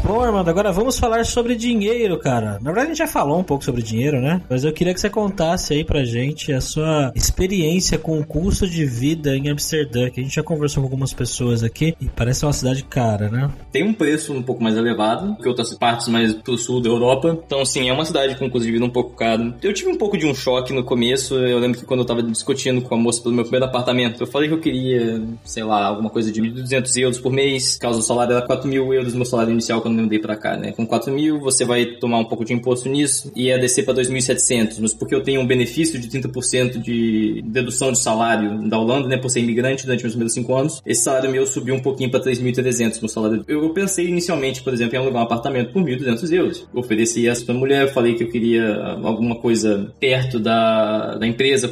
Bom, 0.07 0.21
Armando, 0.21 0.51
agora 0.51 0.71
vamos 0.71 0.99
falar 0.99 1.25
sobre 1.25 1.57
dinheiro, 1.57 2.19
cara. 2.19 2.59
Na 2.61 2.71
verdade, 2.71 2.81
a 2.81 2.89
gente 2.89 2.99
já 2.99 3.07
falou 3.07 3.39
um 3.39 3.43
pouco 3.43 3.65
sobre 3.65 3.81
dinheiro, 3.81 4.21
né? 4.21 4.43
Mas 4.51 4.63
eu 4.63 4.71
queria 4.71 4.93
que 4.93 5.01
você 5.01 5.09
contasse 5.09 5.73
aí 5.73 5.83
pra 5.83 6.05
gente 6.05 6.53
a 6.53 6.61
sua 6.61 7.11
experiência 7.15 7.97
com 7.97 8.21
o 8.21 8.27
custo 8.27 8.69
de 8.69 8.85
vida 8.85 9.35
em 9.35 9.49
Amsterdã, 9.49 10.11
que 10.11 10.21
a 10.21 10.23
gente 10.23 10.35
já 10.35 10.43
conversou 10.43 10.83
com 10.83 10.89
algumas 10.89 11.15
pessoas 11.15 11.63
aqui 11.63 11.97
e 11.99 12.11
parece 12.11 12.45
uma 12.45 12.53
cidade 12.53 12.85
cara, 12.85 13.31
né? 13.31 13.51
Tem 13.73 13.83
um 13.83 13.95
preço 13.95 14.35
um 14.35 14.43
pouco 14.43 14.63
mais 14.63 14.77
elevado 14.77 15.37
que 15.37 15.49
outras 15.49 15.73
partes 15.73 16.09
mais 16.09 16.35
pro 16.35 16.59
sul 16.59 16.83
da 16.83 16.91
Europa. 16.91 17.41
Então, 17.47 17.65
sim, 17.65 17.89
é 17.89 17.93
uma 17.93 18.05
cidade 18.05 18.37
com 18.37 18.51
custo 18.51 18.67
de 18.67 18.73
vida 18.73 18.85
um 18.85 18.91
pouco 18.91 19.17
caro. 19.17 19.55
Eu 19.63 19.73
tive 19.73 19.89
um 19.89 19.97
pouco 19.97 20.19
de 20.19 20.27
um 20.27 20.35
choque 20.35 20.75
no 20.75 20.85
começo. 20.85 21.35
Eu 21.35 21.59
lembro 21.59 21.79
que 21.79 21.87
quando 21.87 22.01
eu 22.01 22.07
tava 22.07 22.23
discutindo 22.23 22.83
com 22.83 22.95
a 22.95 22.99
moça 22.99 23.23
pelo 23.23 23.35
meu 23.35 23.45
primeiro 23.45 23.65
apartamento, 23.65 24.23
eu 24.23 24.27
falei 24.27 24.51
que 24.51 24.55
eu 24.55 24.61
queria, 24.61 25.23
sei 25.45 25.65
lá, 25.65 25.87
alguma 25.87 26.11
coisa 26.11 26.31
de 26.31 26.43
1.200 26.43 26.95
euros 27.01 27.19
por 27.19 27.33
mês. 27.33 27.79
Caso 27.79 28.01
o 28.01 28.03
salário 28.03 28.37
era 28.37 28.45
4 28.47 28.69
mil 28.69 28.93
euros, 28.93 29.15
meu 29.15 29.25
salário 29.25 29.51
inicial 29.51 29.81
quando 29.81 29.94
eu 29.99 30.05
mudei 30.05 30.19
pra 30.19 30.37
cá, 30.37 30.57
né? 30.57 30.73
Com 30.73 30.87
4 30.87 31.13
mil, 31.13 31.41
você 31.41 31.65
vai 31.65 31.85
tomar 31.85 32.19
um 32.19 32.25
pouco 32.25 32.45
de 32.45 32.53
imposto 32.53 32.89
nisso 32.89 33.31
e 33.35 33.47
ia 33.47 33.59
descer 33.59 33.85
pra 33.85 33.95
2.700. 33.95 34.77
Mas 34.81 34.95
porque 34.95 35.15
eu 35.15 35.23
tenho 35.23 35.41
um 35.41 35.47
benefício 35.47 35.99
de 35.99 36.09
30% 36.09 36.79
de 36.79 37.43
dedução 37.47 37.93
de 37.93 38.01
salário 38.01 38.69
da 38.69 38.79
Holanda, 38.79 39.09
né? 39.09 39.17
Por 39.17 39.29
ser 39.29 39.41
imigrante 39.41 39.85
durante 39.85 40.03
meus 40.03 40.15
primeiros 40.15 40.35
5 40.35 40.55
anos, 40.55 40.83
esse 40.87 41.03
salário 41.03 41.31
meu 41.31 41.47
subiu 41.47 41.75
um 41.75 41.81
pouquinho 41.81 42.11
pra 42.11 42.21
3.300 42.21 43.03
no 43.03 43.09
salário. 43.09 43.45
Eu 43.49 43.71
pensei 43.71 44.07
inicialmente, 44.09 44.63
por 44.63 44.73
exemplo, 44.73 44.97
em 44.97 44.99
alugar 44.99 45.23
um 45.23 45.25
apartamento 45.27 45.73
por 45.73 45.83
1.200 45.83 46.33
euros. 46.33 46.69
Eu 46.73 46.81
ofereci 46.81 47.27
essa 47.29 47.45
pra 47.45 47.55
mulher, 47.55 47.93
falei 47.93 48.15
que 48.15 48.25
eu 48.25 48.29
queria 48.29 48.75
alguma 49.03 49.37
coisa 49.37 49.93
perto 49.99 50.39
da, 50.39 51.17
da 51.17 51.27
empresa, 51.27 51.71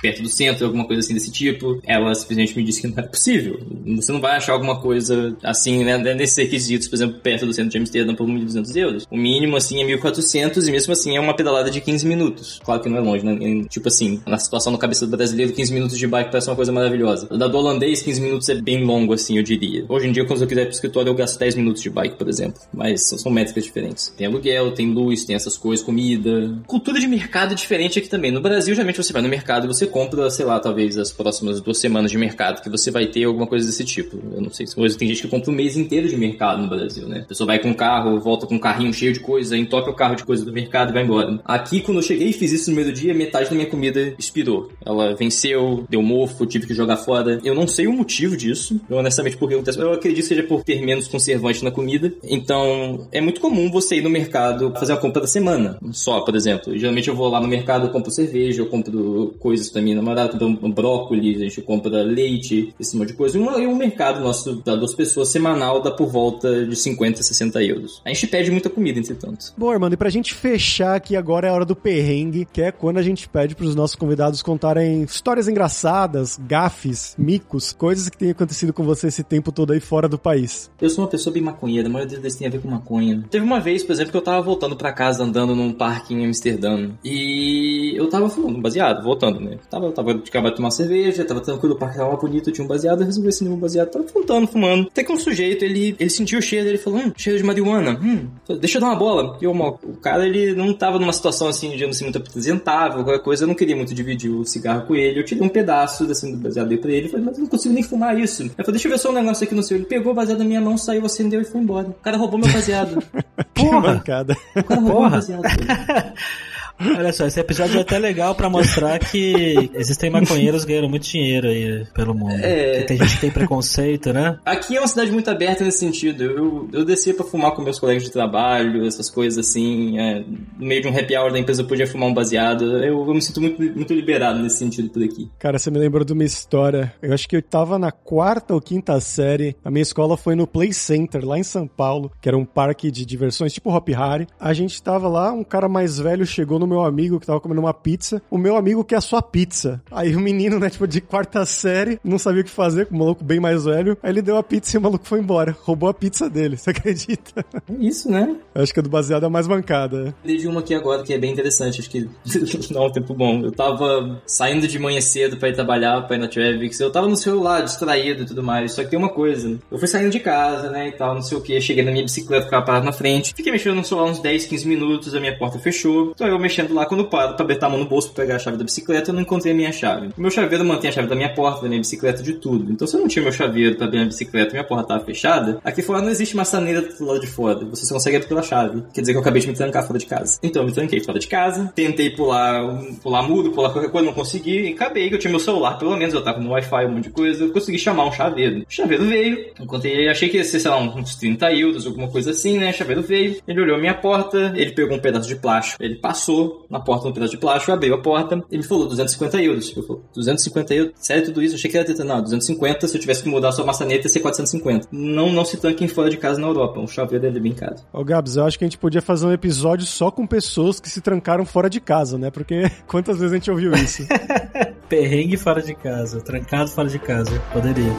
perto 0.00 0.22
do 0.22 0.28
centro, 0.28 0.66
alguma 0.66 0.84
coisa 0.84 1.00
assim 1.00 1.14
desse 1.14 1.30
tipo. 1.30 1.80
Ela 1.86 2.14
simplesmente 2.14 2.56
me 2.56 2.64
disse 2.64 2.82
que 2.82 2.88
não 2.88 2.98
era 2.98 3.06
possível. 3.06 3.60
Você 3.96 4.12
não 4.12 4.20
vai 4.20 4.36
achar 4.36 4.52
alguma 4.52 4.80
coisa 4.80 5.36
assim, 5.42 5.84
né? 5.84 5.98
Nesses 6.14 6.36
requisitos, 6.36 6.88
por 6.88 6.96
exemplo, 6.96 7.20
perto 7.20 7.46
do 7.46 7.52
centro 7.52 7.61
de 7.70 7.78
Amsterdã 7.78 8.14
por 8.14 8.26
1.200 8.26 8.76
euros. 8.76 9.06
O 9.10 9.16
mínimo, 9.16 9.56
assim, 9.56 9.82
é 9.82 9.86
1.400 9.86 10.66
e 10.66 10.70
mesmo 10.70 10.92
assim 10.92 11.16
é 11.16 11.20
uma 11.20 11.34
pedalada 11.34 11.70
de 11.70 11.80
15 11.80 12.06
minutos. 12.06 12.60
Claro 12.64 12.80
que 12.80 12.88
não 12.88 12.98
é 12.98 13.00
longe, 13.00 13.24
né? 13.24 13.64
Tipo 13.68 13.88
assim, 13.88 14.20
na 14.26 14.38
situação 14.38 14.72
no 14.72 14.78
cabeça 14.78 15.06
do 15.06 15.16
brasileiro, 15.16 15.52
15 15.52 15.72
minutos 15.72 15.98
de 15.98 16.06
bike 16.06 16.30
parece 16.30 16.48
uma 16.48 16.56
coisa 16.56 16.72
maravilhosa. 16.72 17.26
Da 17.36 17.46
do 17.46 17.56
holandês, 17.58 18.02
15 18.02 18.20
minutos 18.20 18.48
é 18.48 18.54
bem 18.54 18.84
longo, 18.84 19.12
assim, 19.12 19.36
eu 19.36 19.42
diria. 19.42 19.84
Hoje 19.88 20.08
em 20.08 20.12
dia, 20.12 20.24
quando 20.24 20.42
eu 20.42 20.46
quiser 20.46 20.62
ir 20.62 20.66
pro 20.66 20.74
escritório, 20.74 21.10
eu 21.10 21.14
gasto 21.14 21.38
10 21.38 21.54
minutos 21.56 21.82
de 21.82 21.90
bike, 21.90 22.16
por 22.16 22.28
exemplo. 22.28 22.60
Mas 22.72 23.02
são 23.08 23.30
métricas 23.30 23.64
diferentes. 23.64 24.12
Tem 24.16 24.26
aluguel, 24.26 24.72
tem 24.72 24.92
luz, 24.92 25.24
tem 25.24 25.36
essas 25.36 25.56
coisas, 25.56 25.84
comida. 25.84 26.58
Cultura 26.66 26.98
de 26.98 27.06
mercado 27.06 27.54
diferente 27.54 27.98
aqui 27.98 28.08
também. 28.08 28.30
No 28.30 28.40
Brasil, 28.40 28.74
geralmente 28.74 28.96
você 28.96 29.12
vai 29.12 29.22
no 29.22 29.28
mercado 29.28 29.64
e 29.64 29.68
você 29.68 29.86
compra, 29.86 30.30
sei 30.30 30.44
lá, 30.44 30.58
talvez 30.58 30.96
as 30.96 31.12
próximas 31.12 31.60
duas 31.60 31.78
semanas 31.78 32.10
de 32.10 32.18
mercado, 32.18 32.62
que 32.62 32.70
você 32.70 32.90
vai 32.90 33.06
ter 33.06 33.24
alguma 33.24 33.46
coisa 33.46 33.66
desse 33.66 33.84
tipo. 33.84 34.18
Eu 34.34 34.40
não 34.40 34.50
sei 34.50 34.66
se 34.66 34.78
hoje 34.78 34.96
tem 34.96 35.08
gente 35.08 35.22
que 35.22 35.28
compra 35.28 35.50
um 35.50 35.54
mês 35.54 35.76
inteiro 35.76 36.08
de 36.08 36.16
mercado 36.16 36.62
no 36.62 36.68
Brasil, 36.68 37.06
né? 37.06 37.20
A 37.20 37.28
pessoa 37.28 37.46
vai 37.52 37.58
com 37.58 37.70
o 37.70 37.74
carro, 37.74 38.18
volta 38.18 38.46
com 38.46 38.54
um 38.54 38.58
carrinho 38.58 38.94
cheio 38.94 39.12
de 39.12 39.20
coisa, 39.20 39.56
entope 39.56 39.90
o 39.90 39.94
carro 39.94 40.16
de 40.16 40.24
coisa 40.24 40.44
do 40.44 40.52
mercado 40.52 40.90
e 40.90 40.92
vai 40.94 41.02
embora. 41.02 41.38
Aqui, 41.44 41.80
quando 41.80 41.98
eu 41.98 42.02
cheguei 42.02 42.28
e 42.28 42.32
fiz 42.32 42.50
isso 42.50 42.70
no 42.70 42.76
meio 42.76 42.88
do 42.88 42.94
dia, 42.94 43.12
metade 43.12 43.50
da 43.50 43.54
minha 43.54 43.68
comida 43.68 44.14
expirou. 44.18 44.70
Ela 44.84 45.14
venceu, 45.14 45.84
deu 45.88 46.02
mofo, 46.02 46.46
tive 46.46 46.66
que 46.66 46.72
jogar 46.72 46.96
fora. 46.96 47.40
Eu 47.44 47.54
não 47.54 47.68
sei 47.68 47.86
o 47.86 47.92
motivo 47.92 48.36
disso, 48.36 48.80
eu, 48.88 48.96
honestamente, 48.96 49.36
porque 49.36 49.54
eu 49.54 49.92
acredito 49.92 50.22
que 50.22 50.22
seja 50.22 50.42
por 50.42 50.64
ter 50.64 50.80
menos 50.80 51.08
conservante 51.08 51.62
na 51.62 51.70
comida. 51.70 52.12
Então, 52.22 53.06
é 53.12 53.20
muito 53.20 53.40
comum 53.40 53.70
você 53.70 53.96
ir 53.96 54.02
no 54.02 54.10
mercado 54.10 54.72
fazer 54.78 54.94
a 54.94 54.96
compra 54.96 55.20
da 55.20 55.26
semana, 55.26 55.78
só, 55.92 56.20
por 56.20 56.34
exemplo. 56.34 56.76
Geralmente 56.78 57.08
eu 57.08 57.14
vou 57.14 57.28
lá 57.28 57.40
no 57.40 57.48
mercado, 57.48 57.86
eu 57.86 57.90
compro 57.90 58.10
cerveja, 58.10 58.62
eu 58.62 58.66
compro 58.66 59.34
coisas 59.38 59.68
pra 59.68 59.82
minha 59.82 59.96
namorada, 59.96 60.38
compro 60.38 60.68
brócolis, 60.72 61.40
a 61.40 61.44
gente 61.44 61.60
compra 61.60 62.02
leite, 62.02 62.74
esse 62.80 62.96
monte 62.96 63.08
de 63.08 63.14
coisa. 63.14 63.38
E 63.38 63.66
um 63.66 63.76
mercado 63.76 64.20
nosso, 64.20 64.54
da 64.64 64.74
duas 64.74 64.94
pessoas, 64.94 65.28
semanal, 65.28 65.82
dá 65.82 65.90
por 65.90 66.06
volta 66.06 66.64
de 66.64 66.74
50, 66.74 67.22
60 67.22 67.41
euros. 67.62 68.02
A 68.04 68.08
gente 68.08 68.26
pede 68.26 68.50
muita 68.50 68.70
comida, 68.70 68.98
entretanto. 68.98 69.52
Bom, 69.56 69.70
Armando, 69.70 69.94
e 69.94 69.96
pra 69.96 70.10
gente 70.10 70.34
fechar 70.34 70.96
aqui 70.96 71.16
agora 71.16 71.46
é 71.46 71.50
a 71.50 71.54
hora 71.54 71.64
do 71.64 71.76
perrengue, 71.76 72.46
que 72.52 72.62
é 72.62 72.72
quando 72.72 72.98
a 72.98 73.02
gente 73.02 73.28
pede 73.28 73.54
pros 73.54 73.74
nossos 73.74 73.96
convidados 73.96 74.42
contarem 74.42 75.02
histórias 75.02 75.48
engraçadas, 75.48 76.38
gafes, 76.46 77.14
micos, 77.18 77.72
coisas 77.72 78.08
que 78.08 78.16
têm 78.16 78.30
acontecido 78.30 78.72
com 78.72 78.84
você 78.84 79.08
esse 79.08 79.22
tempo 79.22 79.52
todo 79.52 79.72
aí 79.72 79.80
fora 79.80 80.08
do 80.08 80.18
país. 80.18 80.70
Eu 80.80 80.90
sou 80.90 81.04
uma 81.04 81.10
pessoa 81.10 81.32
bem 81.32 81.42
maconheira, 81.42 81.88
a 81.88 81.90
maioria 81.90 82.18
deles 82.18 82.36
tem 82.36 82.46
a 82.46 82.50
ver 82.50 82.60
com 82.60 82.68
maconha. 82.68 83.24
Teve 83.30 83.44
uma 83.44 83.60
vez, 83.60 83.82
por 83.82 83.92
exemplo, 83.92 84.12
que 84.12 84.16
eu 84.16 84.22
tava 84.22 84.42
voltando 84.42 84.76
para 84.76 84.92
casa 84.92 85.24
andando 85.24 85.54
num 85.54 85.72
parque 85.72 86.14
em 86.14 86.24
Amsterdã 86.24 86.90
e 87.04 87.94
eu 87.96 88.08
tava 88.08 88.28
fumando 88.28 88.58
um 88.58 88.60
baseado, 88.60 89.02
voltando, 89.02 89.40
né? 89.40 89.58
Tava, 89.70 89.90
tava 89.92 90.14
de 90.14 90.28
acabar 90.28 90.50
de 90.50 90.56
tomar 90.56 90.70
cerveja, 90.70 91.24
tava 91.24 91.40
tranquilo, 91.40 91.74
o 91.74 91.78
parque 91.78 91.98
tava 91.98 92.16
bonito, 92.16 92.52
tinha 92.52 92.64
um 92.64 92.68
baseado, 92.68 93.00
eu 93.00 93.06
resolvi 93.06 93.28
acender 93.28 93.52
um 93.52 93.58
baseado, 93.58 93.90
tava 93.90 94.06
fumando, 94.06 94.48
fumando. 94.48 94.88
Até 94.88 95.04
que 95.04 95.12
um 95.12 95.18
sujeito, 95.18 95.64
ele, 95.64 95.96
ele 95.98 96.10
sentiu 96.10 96.38
o 96.38 96.42
cheiro, 96.42 96.68
ele 96.68 96.78
falou, 96.78 97.00
hum, 97.00 97.12
cheiro 97.16 97.31
de 97.36 97.44
marihuana, 97.44 97.98
hum, 98.02 98.28
deixa 98.60 98.78
eu 98.78 98.80
dar 98.80 98.88
uma 98.88 98.96
bola. 98.96 99.38
E 99.40 99.46
o 99.46 99.96
cara, 100.00 100.26
ele 100.26 100.54
não 100.54 100.72
tava 100.72 100.98
numa 100.98 101.12
situação 101.12 101.48
assim, 101.48 101.70
digamos 101.70 101.96
assim, 101.96 102.04
muito 102.04 102.18
apresentável, 102.18 103.04
qualquer 103.04 103.22
coisa, 103.22 103.44
eu 103.44 103.48
não 103.48 103.54
queria 103.54 103.76
muito 103.76 103.94
dividir 103.94 104.30
o 104.30 104.44
cigarro 104.44 104.86
com 104.86 104.94
ele, 104.94 105.20
eu 105.20 105.24
tirei 105.24 105.44
um 105.44 105.48
pedaço 105.48 106.04
assim, 106.04 106.32
do 106.32 106.38
baseado 106.38 106.68
dele 106.68 106.80
pra 106.80 106.90
ele, 106.90 107.08
falei, 107.08 107.26
mas 107.26 107.36
eu 107.36 107.42
não 107.42 107.48
consigo 107.48 107.74
nem 107.74 107.82
fumar 107.82 108.18
isso. 108.18 108.42
Eu 108.42 108.64
falei, 108.64 108.72
deixa 108.72 108.88
eu 108.88 108.92
ver 108.92 108.98
só 108.98 109.10
um 109.10 109.14
negócio 109.14 109.44
aqui 109.44 109.54
no 109.54 109.62
seu. 109.62 109.76
Ele 109.76 109.86
pegou 109.86 110.12
o 110.12 110.14
baseado 110.14 110.38
da 110.38 110.44
minha 110.44 110.60
mão, 110.60 110.76
saiu, 110.76 111.04
acendeu 111.04 111.40
e 111.40 111.44
foi 111.44 111.60
embora. 111.60 111.88
O 111.88 111.94
cara 111.94 112.16
roubou 112.16 112.38
meu 112.38 112.52
baseado. 112.52 113.02
Porra! 113.54 113.96
O 113.96 114.04
cara 114.04 114.26
roubou 114.68 114.92
Porra. 114.92 115.10
meu 115.10 115.10
baseado. 115.10 115.42
Olha 116.96 117.12
só, 117.12 117.26
esse 117.26 117.40
episódio 117.40 117.78
é 117.78 117.82
até 117.82 117.98
legal 117.98 118.34
para 118.34 118.48
mostrar 118.48 118.98
que 118.98 119.70
existem 119.74 120.10
maconheiros 120.10 120.64
ganhando 120.64 120.88
muito 120.88 121.04
dinheiro 121.04 121.48
aí 121.48 121.86
pelo 121.94 122.14
mundo. 122.14 122.40
É... 122.42 122.82
tem 122.82 122.96
gente 122.96 123.14
que 123.14 123.20
tem 123.20 123.30
preconceito, 123.30 124.12
né? 124.12 124.38
Aqui 124.44 124.76
é 124.76 124.80
uma 124.80 124.88
cidade 124.88 125.10
muito 125.10 125.30
aberta 125.30 125.64
nesse 125.64 125.78
sentido. 125.78 126.24
Eu, 126.24 126.68
eu 126.72 126.84
descia 126.84 127.14
pra 127.14 127.24
fumar 127.24 127.52
com 127.52 127.62
meus 127.62 127.78
colegas 127.78 128.02
de 128.02 128.10
trabalho, 128.10 128.86
essas 128.86 129.10
coisas 129.10 129.38
assim. 129.46 129.98
É, 129.98 130.20
no 130.58 130.66
meio 130.66 130.82
de 130.82 130.88
um 130.88 130.98
happy 130.98 131.16
hour 131.16 131.32
da 131.32 131.38
empresa 131.38 131.62
eu 131.62 131.66
podia 131.66 131.86
fumar 131.86 132.08
um 132.08 132.14
baseado. 132.14 132.64
Eu, 132.78 133.06
eu 133.06 133.14
me 133.14 133.22
sinto 133.22 133.40
muito, 133.40 133.60
muito 133.62 133.92
liberado 133.92 134.40
nesse 134.40 134.58
sentido 134.58 134.90
por 134.90 135.02
aqui. 135.02 135.30
Cara, 135.38 135.58
você 135.58 135.70
me 135.70 135.78
lembrou 135.78 136.04
de 136.04 136.12
uma 136.12 136.24
história. 136.24 136.92
Eu 137.00 137.12
acho 137.12 137.28
que 137.28 137.36
eu 137.36 137.42
tava 137.42 137.78
na 137.78 137.92
quarta 137.92 138.54
ou 138.54 138.60
quinta 138.60 138.98
série. 139.00 139.56
A 139.64 139.70
minha 139.70 139.82
escola 139.82 140.16
foi 140.16 140.34
no 140.34 140.46
Play 140.46 140.72
Center, 140.72 141.24
lá 141.24 141.38
em 141.38 141.42
São 141.42 141.66
Paulo, 141.66 142.10
que 142.20 142.28
era 142.28 142.36
um 142.36 142.44
parque 142.44 142.90
de 142.90 143.04
diversões 143.04 143.52
tipo 143.52 143.74
Hop 143.74 143.88
Harry. 143.88 144.26
A 144.38 144.52
gente 144.52 144.82
tava 144.82 145.08
lá, 145.08 145.32
um 145.32 145.44
cara 145.44 145.68
mais 145.68 145.98
velho 145.98 146.26
chegou 146.26 146.58
no 146.58 146.66
meu 146.72 146.84
amigo 146.84 147.20
que 147.20 147.26
tava 147.26 147.40
comendo 147.40 147.60
uma 147.60 147.74
pizza. 147.74 148.22
O 148.30 148.38
meu 148.38 148.56
amigo 148.56 148.84
quer 148.84 148.96
a 148.96 149.00
sua 149.00 149.22
pizza. 149.22 149.80
Aí 149.90 150.14
o 150.14 150.20
menino, 150.20 150.58
né, 150.58 150.70
tipo, 150.70 150.86
de 150.86 151.00
quarta 151.00 151.44
série, 151.44 151.98
não 152.04 152.18
sabia 152.18 152.42
o 152.42 152.44
que 152.44 152.50
fazer, 152.50 152.86
com 152.86 152.96
o 152.96 152.98
maluco 152.98 153.24
bem 153.24 153.40
mais 153.40 153.64
velho. 153.64 153.96
Aí 154.02 154.10
ele 154.10 154.22
deu 154.22 154.36
a 154.36 154.42
pizza 154.42 154.76
e 154.76 154.78
o 154.78 154.82
maluco 154.82 155.06
foi 155.06 155.20
embora. 155.20 155.56
Roubou 155.62 155.88
a 155.88 155.94
pizza 155.94 156.28
dele, 156.28 156.56
você 156.58 156.70
acredita? 156.70 157.44
Isso, 157.78 158.10
né? 158.10 158.36
Acho 158.54 158.72
que 158.72 158.80
a 158.80 158.82
do 158.82 158.90
baseado 158.90 159.24
é 159.24 159.26
a 159.26 159.30
mais 159.30 159.46
bancada. 159.46 160.14
Dei 160.24 160.36
de 160.36 160.48
uma 160.48 160.60
aqui 160.60 160.74
agora 160.74 161.02
que 161.02 161.12
é 161.12 161.18
bem 161.18 161.32
interessante, 161.32 161.80
acho 161.80 161.90
que 161.90 162.08
não 162.72 162.84
é 162.84 162.86
um 162.86 162.92
tempo 162.92 163.14
bom. 163.14 163.40
Eu 163.42 163.52
tava 163.52 164.20
saindo 164.26 164.66
de 164.66 164.78
manhã 164.78 165.00
cedo 165.00 165.36
pra 165.36 165.48
ir 165.48 165.54
trabalhar, 165.54 166.02
pra 166.02 166.16
ir 166.16 166.20
na 166.20 166.28
Trevix. 166.28 166.80
Eu 166.80 166.90
tava 166.90 167.08
no 167.08 167.16
celular, 167.16 167.62
distraído 167.62 168.22
e 168.22 168.26
tudo 168.26 168.42
mais. 168.42 168.72
Só 168.72 168.82
que 168.82 168.90
tem 168.90 168.98
uma 168.98 169.08
coisa, 169.08 169.58
eu 169.70 169.78
fui 169.78 169.88
saindo 169.88 170.10
de 170.10 170.20
casa, 170.20 170.70
né, 170.70 170.88
e 170.88 170.92
tal, 170.92 171.14
não 171.14 171.22
sei 171.22 171.36
o 171.36 171.40
que. 171.40 171.60
Cheguei 171.60 171.84
na 171.84 171.90
minha 171.90 172.04
bicicleta, 172.04 172.44
ficava 172.44 172.64
parado 172.64 172.86
na 172.86 172.92
frente. 172.92 173.34
Fiquei 173.34 173.52
mexendo 173.52 173.76
no 173.76 173.84
celular 173.84 174.10
uns 174.10 174.20
10, 174.20 174.46
15 174.46 174.68
minutos, 174.68 175.14
a 175.14 175.20
minha 175.20 175.36
porta 175.36 175.58
fechou. 175.58 176.12
Então 176.14 176.26
eu 176.26 176.38
mexendo 176.52 176.74
lá 176.74 176.84
quando 176.84 177.06
paro 177.06 177.34
pra 177.34 177.44
apertar 177.44 177.66
a 177.66 177.70
mão 177.70 177.78
no 177.78 177.86
bolso 177.86 178.12
pra 178.12 178.24
pegar 178.24 178.36
a 178.36 178.38
chave 178.38 178.58
da 178.58 178.64
bicicleta, 178.64 179.10
eu 179.10 179.14
não 179.14 179.22
encontrei 179.22 179.52
a 179.52 179.56
minha 179.56 179.72
chave. 179.72 180.08
O 180.16 180.20
meu 180.20 180.30
chaveiro 180.30 180.64
mantém 180.64 180.90
a 180.90 180.92
chave 180.92 181.08
da 181.08 181.14
minha 181.14 181.32
porta, 181.34 181.62
da 181.62 181.68
minha 181.68 181.80
bicicleta, 181.80 182.22
de 182.22 182.34
tudo. 182.34 182.70
Então 182.70 182.86
se 182.86 182.94
eu 182.94 183.00
não 183.00 183.08
tinha 183.08 183.22
meu 183.22 183.32
chaveiro 183.32 183.76
pra 183.76 183.86
abrir 183.86 184.00
a 184.00 184.04
bicicleta 184.04 184.50
e 184.50 184.52
minha 184.52 184.64
porta 184.64 184.88
tava 184.88 185.04
fechada, 185.04 185.58
aqui 185.64 185.80
fora 185.80 186.02
não 186.02 186.10
existe 186.10 186.36
maçaneira 186.36 186.82
do 186.82 187.04
lado 187.04 187.20
de 187.20 187.26
fora. 187.26 187.64
Você 187.66 187.86
só 187.86 187.94
consegue 187.94 188.16
abrir 188.16 188.28
pela 188.28 188.42
chave. 188.42 188.82
Quer 188.92 189.00
dizer 189.00 189.12
que 189.12 189.16
eu 189.16 189.22
acabei 189.22 189.40
de 189.40 189.48
me 189.48 189.54
trancar 189.54 189.86
fora 189.86 189.98
de 189.98 190.06
casa. 190.06 190.38
Então 190.42 190.62
eu 190.62 190.68
me 190.68 190.74
tranquei 190.74 191.00
fora 191.00 191.18
de 191.18 191.26
casa, 191.26 191.72
tentei 191.74 192.10
pular, 192.10 192.62
pular 193.02 193.22
muro, 193.22 193.52
pular 193.52 193.70
qualquer 193.70 193.90
coisa, 193.90 194.06
não 194.06 194.14
consegui, 194.14 194.68
e 194.68 194.72
acabei 194.74 195.08
que 195.08 195.14
eu 195.14 195.18
tinha 195.18 195.30
meu 195.30 195.40
celular, 195.40 195.78
pelo 195.78 195.96
menos 195.96 196.14
eu 196.14 196.22
tava 196.22 196.38
no 196.38 196.50
Wi-Fi, 196.50 196.86
um 196.86 196.90
monte 196.90 197.04
de 197.04 197.10
coisa, 197.10 197.44
eu 197.44 197.52
consegui 197.52 197.78
chamar 197.78 198.06
um 198.06 198.12
chaveiro. 198.12 198.60
O 198.60 198.64
chaveiro 198.68 199.04
veio, 199.04 199.46
encontrei, 199.58 200.08
achei 200.08 200.28
que 200.28 200.36
ia 200.36 200.44
ser, 200.44 200.60
sei 200.60 200.70
lá, 200.70 200.78
uns 200.78 201.16
30 201.16 201.52
euros, 201.52 201.86
alguma 201.86 202.08
coisa 202.08 202.32
assim, 202.32 202.58
né? 202.58 202.70
O 202.70 202.74
chaveiro 202.74 203.02
veio, 203.02 203.40
ele 203.46 203.60
olhou 203.60 203.76
a 203.76 203.80
minha 203.80 203.94
porta, 203.94 204.52
ele 204.56 204.72
pegou 204.72 204.96
um 204.96 205.00
pedaço 205.00 205.28
de 205.28 205.36
plástico, 205.36 205.82
ele 205.82 205.96
passou 205.96 206.41
na 206.70 206.80
porta 206.80 207.08
um 207.08 207.12
pedaço 207.12 207.32
de 207.32 207.38
plástico, 207.38 207.72
abriu 207.72 207.94
a 207.94 207.98
porta 207.98 208.42
e 208.50 208.56
me 208.56 208.62
falou 208.62 208.86
250 208.86 209.42
euros. 209.42 209.76
Eu 209.76 209.82
falei, 209.82 210.02
250 210.14 210.74
euros? 210.74 210.92
Sério 210.96 211.24
tudo 211.24 211.42
isso? 211.42 211.54
Eu 211.54 211.58
achei 211.58 211.70
que 211.70 211.76
era 211.76 211.86
30. 211.86 212.04
Não, 212.04 212.22
250, 212.22 212.88
se 212.88 212.96
eu 212.96 213.00
tivesse 213.00 213.22
que 213.22 213.28
mudar 213.28 213.48
a 213.50 213.52
sua 213.52 213.64
maçaneta 213.64 214.06
ia 214.06 214.08
ser 214.08 214.20
450. 214.20 214.88
Não, 214.90 215.32
não 215.32 215.44
se 215.44 215.56
tanquem 215.56 215.88
fora 215.88 216.10
de 216.10 216.16
casa 216.16 216.40
na 216.40 216.46
Europa, 216.46 216.80
um 216.80 216.86
chaveiro 216.86 217.26
é 217.26 217.30
bem 217.30 217.52
caro. 217.52 217.76
Ô 217.92 218.04
Gabs, 218.04 218.36
eu 218.36 218.44
acho 218.44 218.58
que 218.58 218.64
a 218.64 218.66
gente 218.66 218.78
podia 218.78 219.02
fazer 219.02 219.26
um 219.26 219.32
episódio 219.32 219.86
só 219.86 220.10
com 220.10 220.26
pessoas 220.26 220.80
que 220.80 220.90
se 220.90 221.00
trancaram 221.00 221.44
fora 221.44 221.68
de 221.68 221.80
casa, 221.80 222.18
né? 222.18 222.30
Porque 222.30 222.70
quantas 222.86 223.18
vezes 223.18 223.32
a 223.32 223.36
gente 223.36 223.50
ouviu 223.50 223.72
isso? 223.74 224.02
Perrengue 224.88 225.36
fora 225.36 225.62
de 225.62 225.74
casa, 225.74 226.20
trancado 226.20 226.70
fora 226.70 226.88
de 226.88 226.98
casa, 226.98 227.40
poderia. 227.52 227.92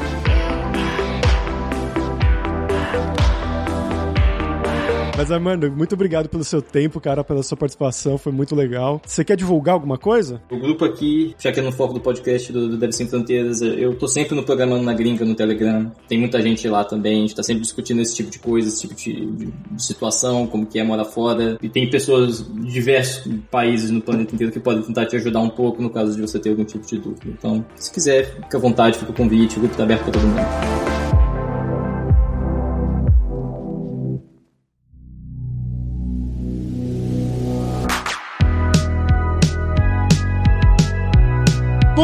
Mas, 5.16 5.32
Armando, 5.32 5.72
muito 5.72 5.94
obrigado 5.94 6.28
pelo 6.28 6.44
seu 6.44 6.62
tempo, 6.62 7.00
cara, 7.00 7.24
pela 7.24 7.44
sua 7.44 7.56
participação, 7.56 8.18
foi 8.18 8.32
muito 8.32 8.56
legal. 8.56 9.00
Você 9.06 9.24
quer 9.24 9.38
divulgar 9.38 9.76
alguma 9.76 9.98
coisa? 9.98 10.42
O 10.50 10.58
grupo 10.58 10.84
aqui, 10.86 11.36
já 11.38 11.52
que 11.52 11.60
é 11.60 11.64
no 11.64 11.72
foco 11.72 11.94
do 11.94 12.00
podcast 12.00 12.52
do, 12.52 12.68
do 12.68 12.78
Deve 12.78 12.94
Sem 12.94 13.08
Fronteiras, 13.08 13.62
eu 13.62 13.94
tô 13.96 14.08
sempre 14.08 14.36
no 14.36 14.44
Programando 14.44 14.84
na 14.84 14.94
Gringa, 14.94 15.24
no 15.24 15.36
Telegram. 15.36 15.92
Tem 16.08 16.18
muita 16.18 16.42
gente 16.42 16.68
lá 16.68 16.84
também, 16.84 17.20
a 17.20 17.22
gente 17.22 17.36
tá 17.36 17.44
sempre 17.44 17.62
discutindo 17.62 18.02
esse 18.02 18.16
tipo 18.16 18.32
de 18.32 18.40
coisa, 18.40 18.68
esse 18.68 18.82
tipo 18.82 18.96
de, 18.96 19.26
de, 19.26 19.54
de 19.72 19.84
situação, 19.84 20.48
como 20.48 20.66
que 20.66 20.80
é 20.80 20.84
morar 20.84 21.06
fora. 21.06 21.58
E 21.62 21.70
tem 21.70 21.88
pessoas 21.90 22.44
de 22.44 22.72
diversos 22.72 23.32
países 23.52 23.92
no 23.92 24.02
planeta 24.02 24.34
inteiro 24.34 24.52
que 24.52 24.60
podem 24.60 24.82
tentar 24.82 25.06
te 25.06 25.16
ajudar 25.16 25.42
um 25.42 25.50
pouco 25.50 25.82
no 25.82 25.92
caso 25.92 26.16
de 26.16 26.22
você 26.22 26.40
ter 26.40 26.50
algum 26.50 26.66
tipo 26.66 26.86
de 26.86 26.98
dúvida. 26.98 27.28
Então, 27.28 27.64
se 27.76 27.92
quiser, 27.92 28.36
fica 28.36 28.58
à 28.58 28.62
vontade, 28.62 28.98
fica 28.98 29.12
o 29.12 29.16
convite, 29.16 29.58
o 29.58 29.60
grupo 29.60 29.78
tá 29.78 29.84
aberto 29.84 30.04
para 30.04 30.14
todo 30.14 30.24
mundo. 30.24 31.03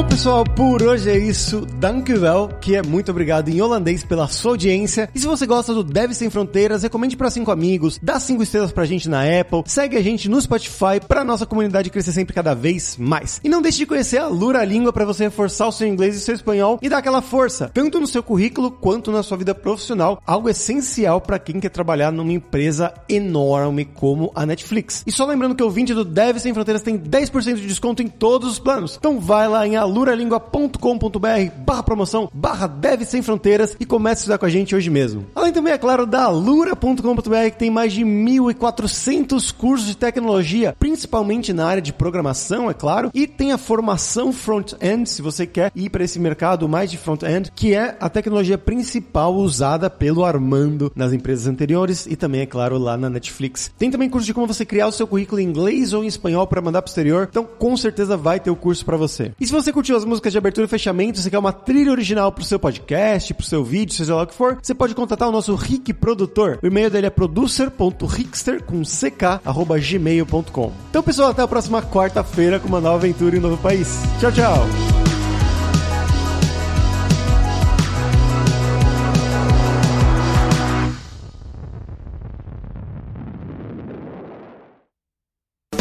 Pessoal, 0.09 0.43
por 0.43 0.81
hoje 0.81 1.09
é 1.09 1.17
isso. 1.17 1.65
Dankjewel, 1.77 2.49
que 2.59 2.75
é 2.75 2.81
muito 2.81 3.11
obrigado 3.11 3.49
em 3.49 3.61
holandês 3.61 4.03
pela 4.03 4.27
sua 4.27 4.51
audiência. 4.51 5.07
E 5.13 5.19
se 5.19 5.27
você 5.27 5.45
gosta 5.45 5.73
do 5.73 5.83
Deve 5.83 6.13
Sem 6.13 6.29
Fronteiras, 6.29 6.83
recomende 6.83 7.15
para 7.15 7.29
cinco 7.29 7.51
amigos, 7.51 7.99
dá 8.01 8.19
cinco 8.19 8.41
estrelas 8.41 8.71
pra 8.71 8.85
gente 8.85 9.07
na 9.07 9.21
Apple, 9.21 9.63
segue 9.65 9.95
a 9.95 10.01
gente 10.01 10.27
no 10.27 10.41
Spotify 10.41 10.99
pra 11.07 11.23
nossa 11.23 11.45
comunidade 11.45 11.89
crescer 11.89 12.11
sempre 12.11 12.33
cada 12.33 12.53
vez 12.55 12.97
mais. 12.97 13.39
E 13.43 13.49
não 13.49 13.61
deixe 13.61 13.77
de 13.77 13.85
conhecer 13.85 14.17
a 14.17 14.27
Lura 14.27 14.65
Língua 14.65 14.91
para 14.91 15.05
você 15.05 15.25
reforçar 15.25 15.67
o 15.67 15.71
seu 15.71 15.87
inglês 15.87 16.15
e 16.15 16.19
seu 16.19 16.33
espanhol 16.33 16.79
e 16.81 16.89
dar 16.89 16.97
aquela 16.97 17.21
força, 17.21 17.69
tanto 17.73 17.99
no 17.99 18.07
seu 18.07 18.23
currículo 18.23 18.71
quanto 18.71 19.11
na 19.11 19.21
sua 19.21 19.37
vida 19.37 19.53
profissional, 19.53 20.21
algo 20.25 20.49
essencial 20.49 21.21
para 21.21 21.39
quem 21.39 21.59
quer 21.59 21.69
trabalhar 21.69 22.11
numa 22.11 22.33
empresa 22.33 22.93
enorme 23.07 23.85
como 23.85 24.31
a 24.33 24.45
Netflix. 24.45 25.03
E 25.05 25.11
só 25.11 25.25
lembrando 25.25 25.55
que 25.55 25.63
o 25.63 25.69
20 25.69 25.93
do 25.93 26.03
Deve 26.03 26.39
Sem 26.39 26.53
Fronteiras 26.53 26.81
tem 26.81 26.97
10% 26.97 27.55
de 27.55 27.67
desconto 27.67 28.01
em 28.01 28.07
todos 28.07 28.49
os 28.49 28.59
planos. 28.59 28.97
Então 28.97 29.19
vai 29.19 29.47
lá 29.47 29.67
em 29.67 29.77
aluralingua.com.br 29.99 31.51
barra 31.65 31.83
promoção, 31.83 32.29
barra 32.33 32.67
deve 32.67 33.05
sem 33.05 33.21
fronteiras 33.21 33.75
e 33.79 33.85
comece 33.85 34.19
a 34.19 34.21
estudar 34.21 34.38
com 34.38 34.45
a 34.45 34.49
gente 34.49 34.75
hoje 34.75 34.89
mesmo. 34.89 35.25
Além 35.35 35.51
também, 35.51 35.73
é 35.73 35.77
claro, 35.77 36.05
da 36.05 36.23
alura.com.br 36.23 37.49
que 37.51 37.57
tem 37.57 37.69
mais 37.69 37.93
de 37.93 38.03
1.400 38.03 39.53
cursos 39.53 39.88
de 39.88 39.97
tecnologia, 39.97 40.75
principalmente 40.77 41.53
na 41.53 41.65
área 41.65 41.81
de 41.81 41.93
programação, 41.93 42.69
é 42.69 42.73
claro, 42.73 43.12
e 43.13 43.27
tem 43.27 43.51
a 43.51 43.57
formação 43.57 44.31
front-end, 44.31 45.09
se 45.09 45.21
você 45.21 45.45
quer 45.45 45.71
ir 45.75 45.89
para 45.89 46.03
esse 46.03 46.19
mercado 46.19 46.67
mais 46.67 46.91
de 46.91 46.97
front-end, 46.97 47.51
que 47.55 47.73
é 47.73 47.97
a 47.99 48.09
tecnologia 48.09 48.57
principal 48.57 49.35
usada 49.35 49.89
pelo 49.89 50.23
Armando 50.23 50.91
nas 50.95 51.13
empresas 51.13 51.47
anteriores 51.47 52.05
e 52.05 52.15
também, 52.15 52.41
é 52.41 52.45
claro, 52.45 52.77
lá 52.77 52.97
na 52.97 53.09
Netflix. 53.09 53.71
Tem 53.77 53.91
também 53.91 54.09
curso 54.09 54.25
de 54.25 54.33
como 54.33 54.47
você 54.47 54.65
criar 54.65 54.88
o 54.88 54.91
seu 54.91 55.07
currículo 55.07 55.41
em 55.41 55.45
inglês 55.45 55.93
ou 55.93 56.03
em 56.03 56.07
espanhol 56.07 56.47
para 56.47 56.62
mandar 56.62 56.81
para 56.81 56.89
o 56.89 56.91
exterior, 56.91 57.27
então 57.29 57.43
com 57.43 57.75
certeza 57.75 58.17
vai 58.17 58.39
ter 58.39 58.49
o 58.49 58.55
curso 58.55 58.85
para 58.85 58.97
você. 58.97 59.31
E 59.39 59.45
se 59.45 59.51
você 59.51 59.69
você 59.69 59.73
curtiu 59.89 59.97
as 59.97 60.06
músicas 60.06 60.32
de 60.32 60.38
abertura 60.38 60.65
e 60.65 60.69
fechamento, 60.69 61.19
você 61.19 61.30
quer 61.30 61.39
uma 61.39 61.52
trilha 61.52 61.91
original 61.91 62.32
pro 62.32 62.43
seu 62.43 62.60
podcast, 62.60 63.34
pro 63.34 63.45
seu 63.45 63.63
vídeo, 63.63 63.93
seja 63.93 64.15
lá 64.15 64.23
o 64.23 64.28
que 64.28 64.34
for, 64.34 64.58
você 64.62 64.73
pode 64.73 64.93
contatar 64.93 65.28
o 65.28 65.32
nosso 65.32 65.56
Rick 65.56 65.93
Produtor. 65.93 66.60
O 66.62 66.67
e-mail 66.67 66.89
dele 66.89 67.08
é 67.08 67.10
producer.rickster 67.10 68.63
com 68.63 68.82
gmail.com. 68.84 70.73
Então, 70.89 71.02
pessoal, 71.02 71.30
até 71.30 71.41
a 71.41 71.47
próxima 71.47 71.82
quarta-feira 71.82 72.60
com 72.60 72.67
uma 72.67 72.82
nova 72.82 72.97
aventura 72.97 73.36
em 73.36 73.39
um 73.39 73.43
novo 73.43 73.58
país. 73.58 73.99
Tchau, 74.19 74.32
tchau! 74.32 75.08